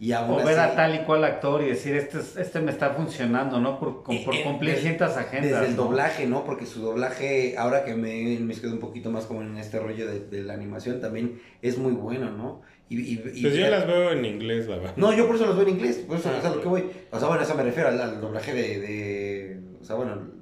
[0.00, 3.60] y o ver a tal y cual actor y decir, este, este me está funcionando,
[3.60, 3.80] ¿no?
[3.80, 5.50] Por, por eh, cumplir ciertas agendas.
[5.50, 6.44] Desde el doblaje, ¿no?
[6.44, 10.06] Porque su doblaje, ahora que me, me quedo un poquito más como en este rollo
[10.06, 12.62] de, de, la animación, también es muy bueno, ¿no?
[12.90, 14.94] Y, pues yo las veo en inglés, la verdad.
[14.96, 16.90] No, yo por eso las veo en inglés, por eso es a lo que voy.
[17.10, 20.38] O sea, bueno, eso me refiero al, doblaje de, de, O sea, bueno.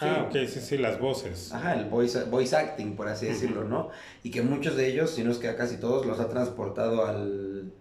[0.00, 1.50] Ah, ok, sí, sí, las voces.
[1.52, 3.88] Ajá, el voice, voice acting, por así decirlo, ¿no?
[4.22, 7.04] Y que muchos de ellos, si no es que a casi todos, los ha transportado
[7.06, 7.72] al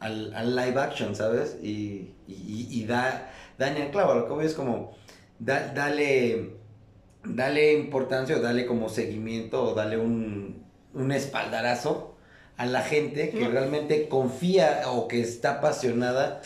[0.00, 1.58] al, al live action, ¿sabes?
[1.62, 4.14] Y, y, y da, daña el clavo.
[4.14, 4.94] Lo que voy es como,
[5.38, 6.56] dale,
[7.24, 10.64] dale importancia o dale como seguimiento o dale un,
[10.94, 12.15] un espaldarazo
[12.56, 16.40] a la gente que realmente confía o que está apasionada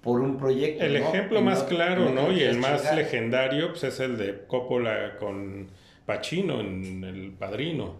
[0.00, 0.84] por un proyecto.
[0.84, 2.30] El ejemplo más claro, ¿no?
[2.30, 5.68] Y el más legendario pues, es el de Coppola con
[6.04, 7.96] Pacino en El Padrino.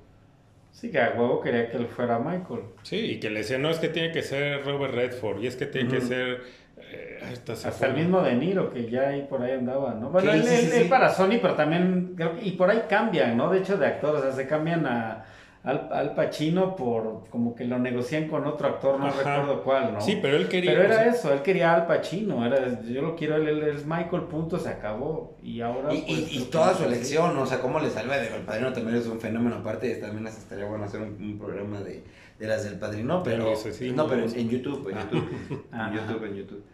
[0.70, 2.60] Sí, que a huevo quería que él fuera Michael.
[2.82, 5.56] Sí, y que le decía, no, es que tiene que ser Robert Redford, y es
[5.56, 6.42] que tiene que ser...
[6.78, 10.10] Eh, Hasta el mismo De Niro, que ya ahí por ahí andaba, ¿no?
[10.10, 13.50] Bueno, él, para Sony, pero también, y por ahí cambian, ¿no?
[13.50, 15.24] De hecho, de actores, o sea, se cambian a
[15.66, 20.00] al, al Pacino por como que lo negocian con otro actor, no recuerdo cuál, ¿no?
[20.00, 20.70] Sí, pero él quería.
[20.70, 24.60] Pero era eso, él quería Al Pacino, era, yo lo quiero, él, es Michael, punto,
[24.60, 25.36] se acabó.
[25.42, 25.92] Y ahora.
[25.92, 28.96] Y, y, pues, toda su elección, o sea, cómo le salva de El Padrino también
[28.96, 32.04] es un fenómeno aparte, también estaría bueno hacer un, programa de,
[32.38, 33.52] de, las del Padrino, pero.
[33.92, 35.30] no, pero en, YouTube, en YouTube.
[35.72, 36.64] en YouTube, en YouTube.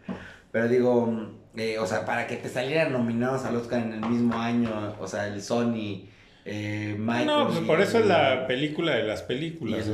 [0.51, 4.35] Pero digo, eh, o sea, para que te salieran nominados al Oscar en el mismo
[4.35, 6.12] año, o sea, el Sony
[6.45, 9.85] eh, no, pues por eso es la película de las películas.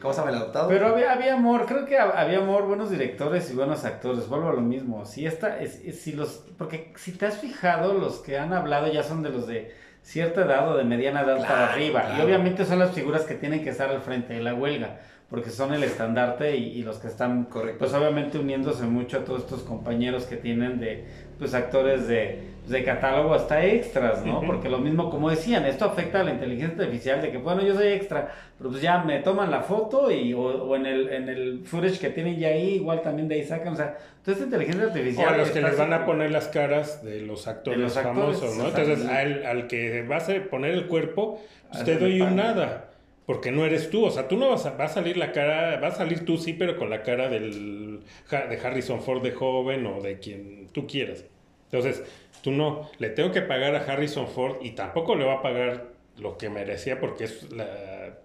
[0.00, 0.68] ¿Cómo se llama el adoptado?
[0.68, 4.28] Pero había, había, amor, creo que había amor, buenos directores y buenos actores.
[4.28, 5.04] Vuelvo a lo mismo.
[5.04, 9.02] Si esta, es, si los, porque si te has fijado, los que han hablado ya
[9.02, 12.14] son de los de cierta edad o de mediana edad para arriba.
[12.16, 15.50] Y obviamente son las figuras que tienen que estar al frente de la huelga porque
[15.50, 17.46] son el estandarte y, los que están,
[17.78, 21.04] pues obviamente uniéndose mucho a todos estos compañeros que tienen de,
[21.38, 24.40] pues actores de, de catálogo hasta extras, ¿no?
[24.40, 27.76] Porque lo mismo, como decían, esto afecta a la inteligencia artificial de que, bueno, yo
[27.76, 28.28] soy extra,
[28.58, 32.10] pero pues ya me toman la foto y, o, en, el, en el footage que
[32.10, 35.28] tienen ya ahí, igual también de ahí sacan, o sea, toda esta inteligencia artificial...
[35.28, 38.66] O a los que les van a poner las caras de los actores, famosos, ¿no?
[38.66, 41.40] Entonces, al, al que vas a poner el cuerpo,
[41.70, 42.89] pues te doy un nada
[43.30, 45.92] porque no eres tú, o sea, tú no vas a, salir la cara, va a
[45.92, 50.18] salir tú sí, pero con la cara del, de Harrison Ford de joven o de
[50.18, 51.24] quien tú quieras.
[51.66, 52.02] Entonces,
[52.42, 55.92] tú no, le tengo que pagar a Harrison Ford y tampoco le va a pagar
[56.18, 57.46] lo que merecía porque es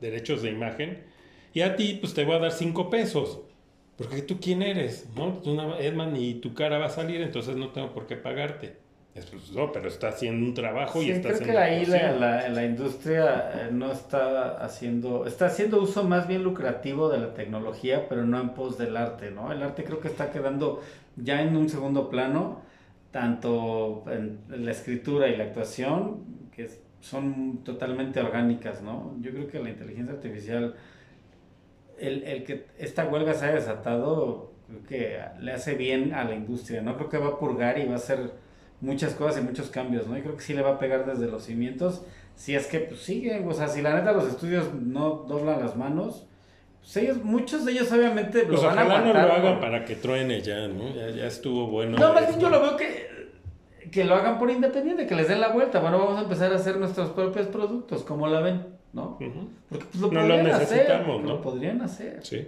[0.02, 1.04] derechos de imagen.
[1.54, 3.42] Y a ti, pues te voy a dar cinco pesos.
[3.98, 5.34] Porque tú quién eres, ¿no?
[5.34, 8.78] Tú, Edman, y tu cara va a salir, entonces no tengo por qué pagarte.
[9.54, 13.70] No, pero está haciendo un trabajo y está creo que ahí la, la, industria eh,
[13.72, 18.50] no está haciendo, está haciendo uso más bien lucrativo de la tecnología, pero no en
[18.50, 19.54] pos del arte, ¿no?
[19.54, 20.82] El arte creo que está quedando
[21.16, 22.62] ya en un segundo plano,
[23.12, 26.70] tanto en la escritura y la actuación, que
[27.00, 29.16] son totalmente orgánicas, ¿no?
[29.22, 30.76] Yo creo que la inteligencia artificial,
[31.98, 36.36] el, el que esta huelga se haya desatado, creo que le hace bien a la
[36.36, 36.98] industria, ¿no?
[36.98, 38.44] Creo que va a purgar y va a ser
[38.86, 40.18] muchas cosas y muchos cambios, ¿no?
[40.18, 42.04] Y creo que sí le va a pegar desde los cimientos.
[42.36, 45.76] Si es que pues, sigue, o sea, si la neta los estudios no doblan las
[45.76, 46.28] manos,
[46.82, 49.96] pues ellos, muchos de ellos obviamente pues lo van a no lo hagan para que
[49.96, 50.94] truene ya, ¿no?
[50.94, 51.98] Ya, ya estuvo bueno.
[51.98, 53.08] No, más bien yo lo veo que,
[53.92, 55.80] que lo hagan por independiente, que les den la vuelta.
[55.80, 59.18] Bueno, vamos a empezar a hacer nuestros propios productos, como la ven, ¿no?
[59.70, 61.20] Porque pues, lo no podrían lo hacer, ¿no?
[61.20, 62.20] Lo podrían hacer.
[62.24, 62.48] Sí.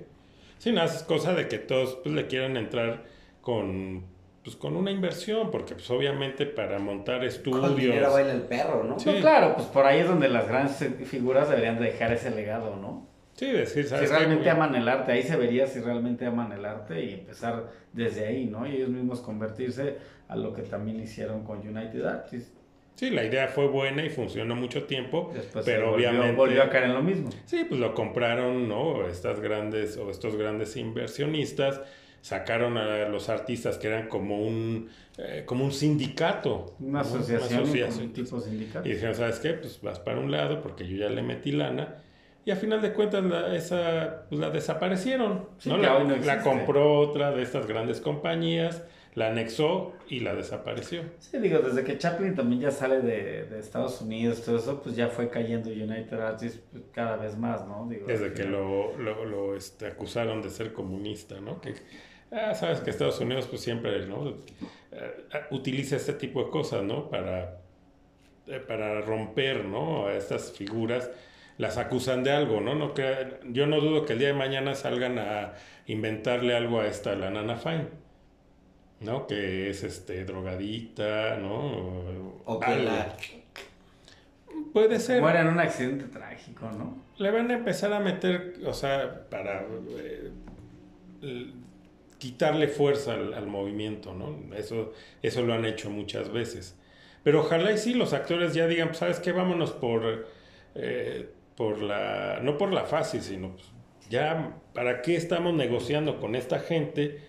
[0.60, 3.06] Sí, nada, es cosa de que todos pues, le quieran entrar
[3.42, 4.04] con
[4.48, 7.60] pues con una inversión, porque pues obviamente para montar estudios...
[7.60, 8.98] Con dinero baila el perro, ¿no?
[8.98, 9.18] Sí.
[9.20, 13.06] claro, pues por ahí es donde las grandes figuras deberían dejar ese legado, ¿no?
[13.34, 14.08] Sí, decir, ¿sabes?
[14.08, 17.72] Si realmente aman el arte, ahí se vería si realmente aman el arte y empezar
[17.92, 18.66] desde ahí, ¿no?
[18.66, 19.98] Y ellos mismos convertirse
[20.30, 22.54] a lo que también hicieron con United Artists.
[22.96, 25.30] Sí, la idea fue buena y funcionó mucho tiempo,
[25.66, 27.32] pero obviamente volvió a caer en lo mismo.
[27.44, 29.06] Sí, pues lo compraron, ¿no?
[29.10, 31.82] Estas grandes o estos grandes inversionistas
[32.28, 36.76] sacaron a los artistas que eran como un, eh, como un sindicato.
[36.78, 38.86] Una asociación, Un tipo sindicato.
[38.86, 39.54] Y dijeron, ¿sabes qué?
[39.54, 41.96] Pues vas para un lado porque yo ya le metí lana.
[42.44, 45.48] Y a final de cuentas la, esa, pues la desaparecieron.
[45.64, 45.78] ¿no?
[45.78, 48.84] La, compró otra de estas grandes compañías,
[49.16, 51.04] la anexó y la desapareció.
[51.20, 54.98] Sí, digo, desde que Chaplin también ya sale de, de Estados Unidos, todo eso, pues
[54.98, 57.88] ya fue cayendo United Artists pues, cada vez más, ¿no?
[57.90, 61.62] Digo, desde que lo, lo, lo este, acusaron de ser comunista, ¿no?
[61.62, 61.74] Que,
[62.32, 64.36] Ah, sabes que Estados Unidos pues siempre ¿no?
[64.92, 67.10] Eh, utiliza este tipo de cosas, ¿no?
[67.10, 67.60] Para,
[68.48, 70.08] eh, para romper, ¿no?
[70.08, 71.10] A estas figuras,
[71.58, 72.76] las acusan de algo, ¿no?
[72.76, 75.54] no que, yo no dudo que el día de mañana salgan a
[75.88, 77.88] inventarle algo a esta, la Nana Fine,
[79.02, 79.26] ¿no?
[79.28, 82.42] Que es este drogadita, ¿no?
[82.46, 83.16] O que la...
[84.74, 85.22] Puede ser.
[85.22, 87.04] Muera en un accidente trágico, ¿no?
[87.18, 89.66] Le van a empezar a meter, o sea, para...
[90.00, 90.32] Eh,
[92.18, 94.56] quitarle fuerza al, movimiento, ¿no?
[94.56, 96.78] Eso, eso lo han hecho muchas veces.
[97.24, 99.32] Pero ojalá y sí los actores ya digan, pues, ¿sabes qué?
[99.32, 100.28] Vámonos por,
[100.76, 103.66] eh, por la, no por la fácil, sino pues,
[104.10, 107.22] ya, ¿para qué estamos negociando con esta gente?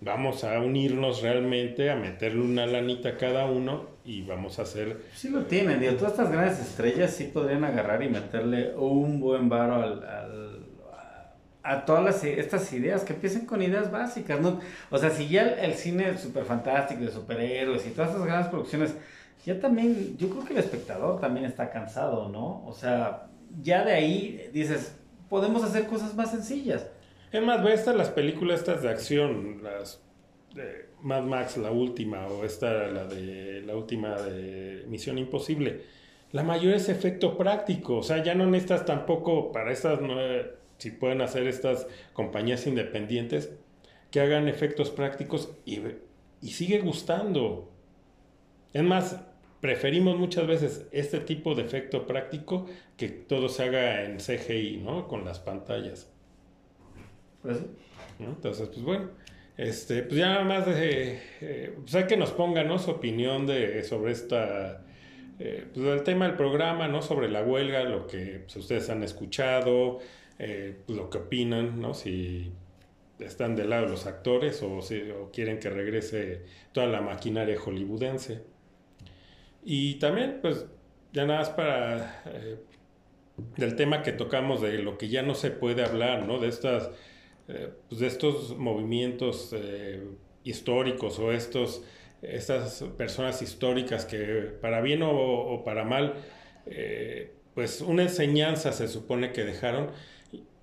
[0.00, 5.02] Vamos a unirnos realmente, a meterle una lanita a cada uno y vamos a hacer...
[5.12, 9.48] Sí lo tienen, digo, todas estas grandes estrellas sí podrían agarrar y meterle un buen
[9.48, 10.47] varo al
[11.62, 14.60] a todas estas ideas, que empiecen con ideas básicas, ¿no?
[14.90, 18.94] O sea, si ya el, cine súper fantástico de superhéroes y todas esas grandes producciones,
[19.44, 22.64] ya también, yo creo que el espectador también está cansado, ¿no?
[22.66, 23.28] O sea,
[23.62, 24.96] ya de ahí dices,
[25.28, 26.86] podemos hacer cosas más sencillas.
[27.32, 30.00] Es más, ve estas las películas estas de acción, las
[30.54, 35.82] de Mad Max, la última, o esta, la de la última de Misión Imposible.
[36.32, 40.90] La mayor es efecto práctico, o sea, ya no necesitas tampoco para estas nueve si
[40.90, 43.50] pueden hacer estas compañías independientes
[44.10, 45.80] que hagan efectos prácticos y,
[46.40, 47.70] y sigue gustando.
[48.72, 49.20] Es más,
[49.60, 55.08] preferimos muchas veces este tipo de efecto práctico que todo se haga en CGI, ¿no?
[55.08, 56.10] Con las pantallas.
[57.42, 57.58] Pues,
[58.18, 59.10] Entonces, pues bueno,
[59.56, 62.78] este, pues ya nada más de, eh, pues hay que nos pongan, ¿no?
[62.78, 64.84] Su opinión de, sobre esta,
[65.38, 67.02] eh, pues el tema del programa, ¿no?
[67.02, 69.98] Sobre la huelga, lo que pues, ustedes han escuchado,
[70.38, 71.94] eh, lo que opinan, ¿no?
[71.94, 72.52] Si
[73.18, 75.02] están del lado de los actores o, si,
[75.32, 76.42] quieren que regrese
[76.72, 78.42] toda la maquinaria hollywoodense.
[79.64, 80.66] Y también, pues,
[81.12, 82.22] ya nada más para...
[82.26, 82.56] Eh,
[83.56, 86.38] del tema que tocamos de lo que ya no se puede hablar, ¿no?
[86.38, 86.90] De estas...
[87.48, 89.54] Eh, pues de estos movimientos
[90.44, 91.82] históricos o estos,
[92.20, 96.16] estas personas históricas que para bien o, para mal,
[97.54, 99.90] pues una enseñanza se supone que dejaron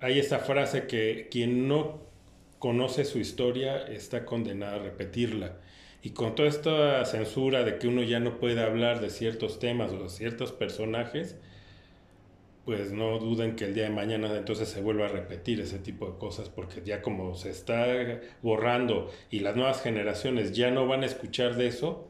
[0.00, 2.00] hay esta frase que quien no
[2.58, 5.56] conoce su historia está condenado a repetirla.
[6.02, 9.92] Y con toda esta censura de que uno ya no puede hablar de ciertos temas
[9.92, 11.36] o de ciertos personajes,
[12.64, 16.10] pues no duden que el día de mañana entonces se vuelva a repetir ese tipo
[16.10, 17.86] de cosas, porque ya como se está
[18.42, 22.05] borrando y las nuevas generaciones ya no van a escuchar de eso,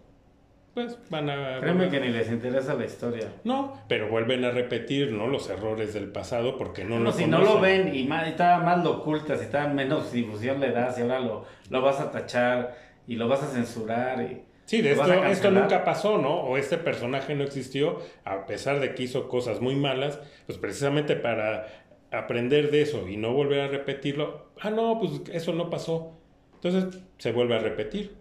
[0.76, 1.58] pues van a...
[1.58, 3.32] Créeme que ni les interesa la historia.
[3.44, 5.26] No, pero vuelven a repetir, ¿no?
[5.26, 8.84] Los errores del pasado porque no, lo Si no lo ven y, más, y más
[8.84, 12.76] lo ocultas y está menos difusión le das y ahora lo, lo vas a tachar
[13.06, 14.42] y lo vas a censurar y...
[14.66, 16.40] Sí, de esto, esto nunca pasó, ¿no?
[16.40, 21.16] O este personaje no existió, a pesar de que hizo cosas muy malas, pues precisamente
[21.16, 21.68] para
[22.10, 24.50] aprender de eso y no volver a repetirlo.
[24.60, 26.12] Ah, no, pues eso no pasó.
[26.56, 28.14] Entonces se vuelve a repetir.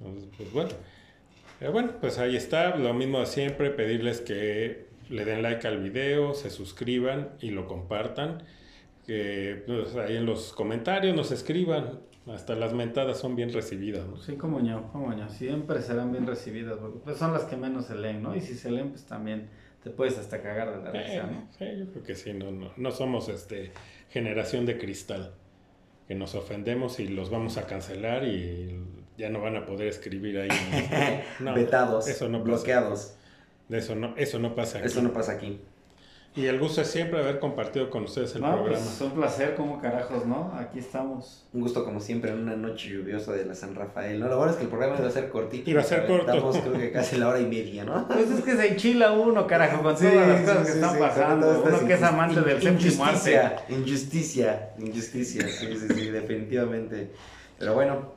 [0.00, 0.70] Entonces, pues bueno.
[1.64, 5.82] Pero bueno, pues ahí está, lo mismo de siempre, pedirles que le den like al
[5.82, 8.42] video, se suscriban y lo compartan.
[9.06, 14.18] Que pues, ahí en los comentarios nos escriban hasta las mentadas son bien recibidas, ¿no?
[14.18, 15.26] Sí, como yo, como yo.
[15.30, 18.36] Siempre serán bien recibidas, pues son las que menos se leen, ¿no?
[18.36, 19.48] Y si se leen, pues también
[19.82, 21.48] te puedes hasta cagar de la risa, ¿no?
[21.58, 23.72] Sí, yo creo que sí, no, no, no somos este
[24.10, 25.32] generación de cristal,
[26.08, 28.84] que nos ofendemos y los vamos a cancelar y
[29.16, 30.48] ya no van a poder escribir ahí.
[31.54, 33.14] Vetados, eso no bloqueados.
[33.70, 34.86] eso no, eso no pasa aquí.
[34.86, 35.60] Eso no pasa aquí.
[36.36, 38.76] Y el gusto es siempre haber compartido con ustedes el no, programa.
[38.76, 40.52] Pues, es un placer, como carajos, ¿no?
[40.58, 41.46] Aquí estamos.
[41.52, 44.18] Un gusto, como siempre, en una noche lluviosa de la San Rafael.
[44.18, 45.70] No, lo bueno es que el programa iba a ser cortito.
[45.70, 46.32] Iba a ser corto.
[46.32, 48.08] Estamos, creo que casi la hora y media, ¿no?
[48.14, 51.64] Pues es que se enchila uno, carajo, con todas las cosas que están pasando.
[51.64, 53.50] Uno que es amante del séptimo arte.
[53.68, 55.46] Injusticia, injusticia.
[55.46, 57.12] Sí, sí, sí, definitivamente.
[57.60, 58.14] Pero bueno,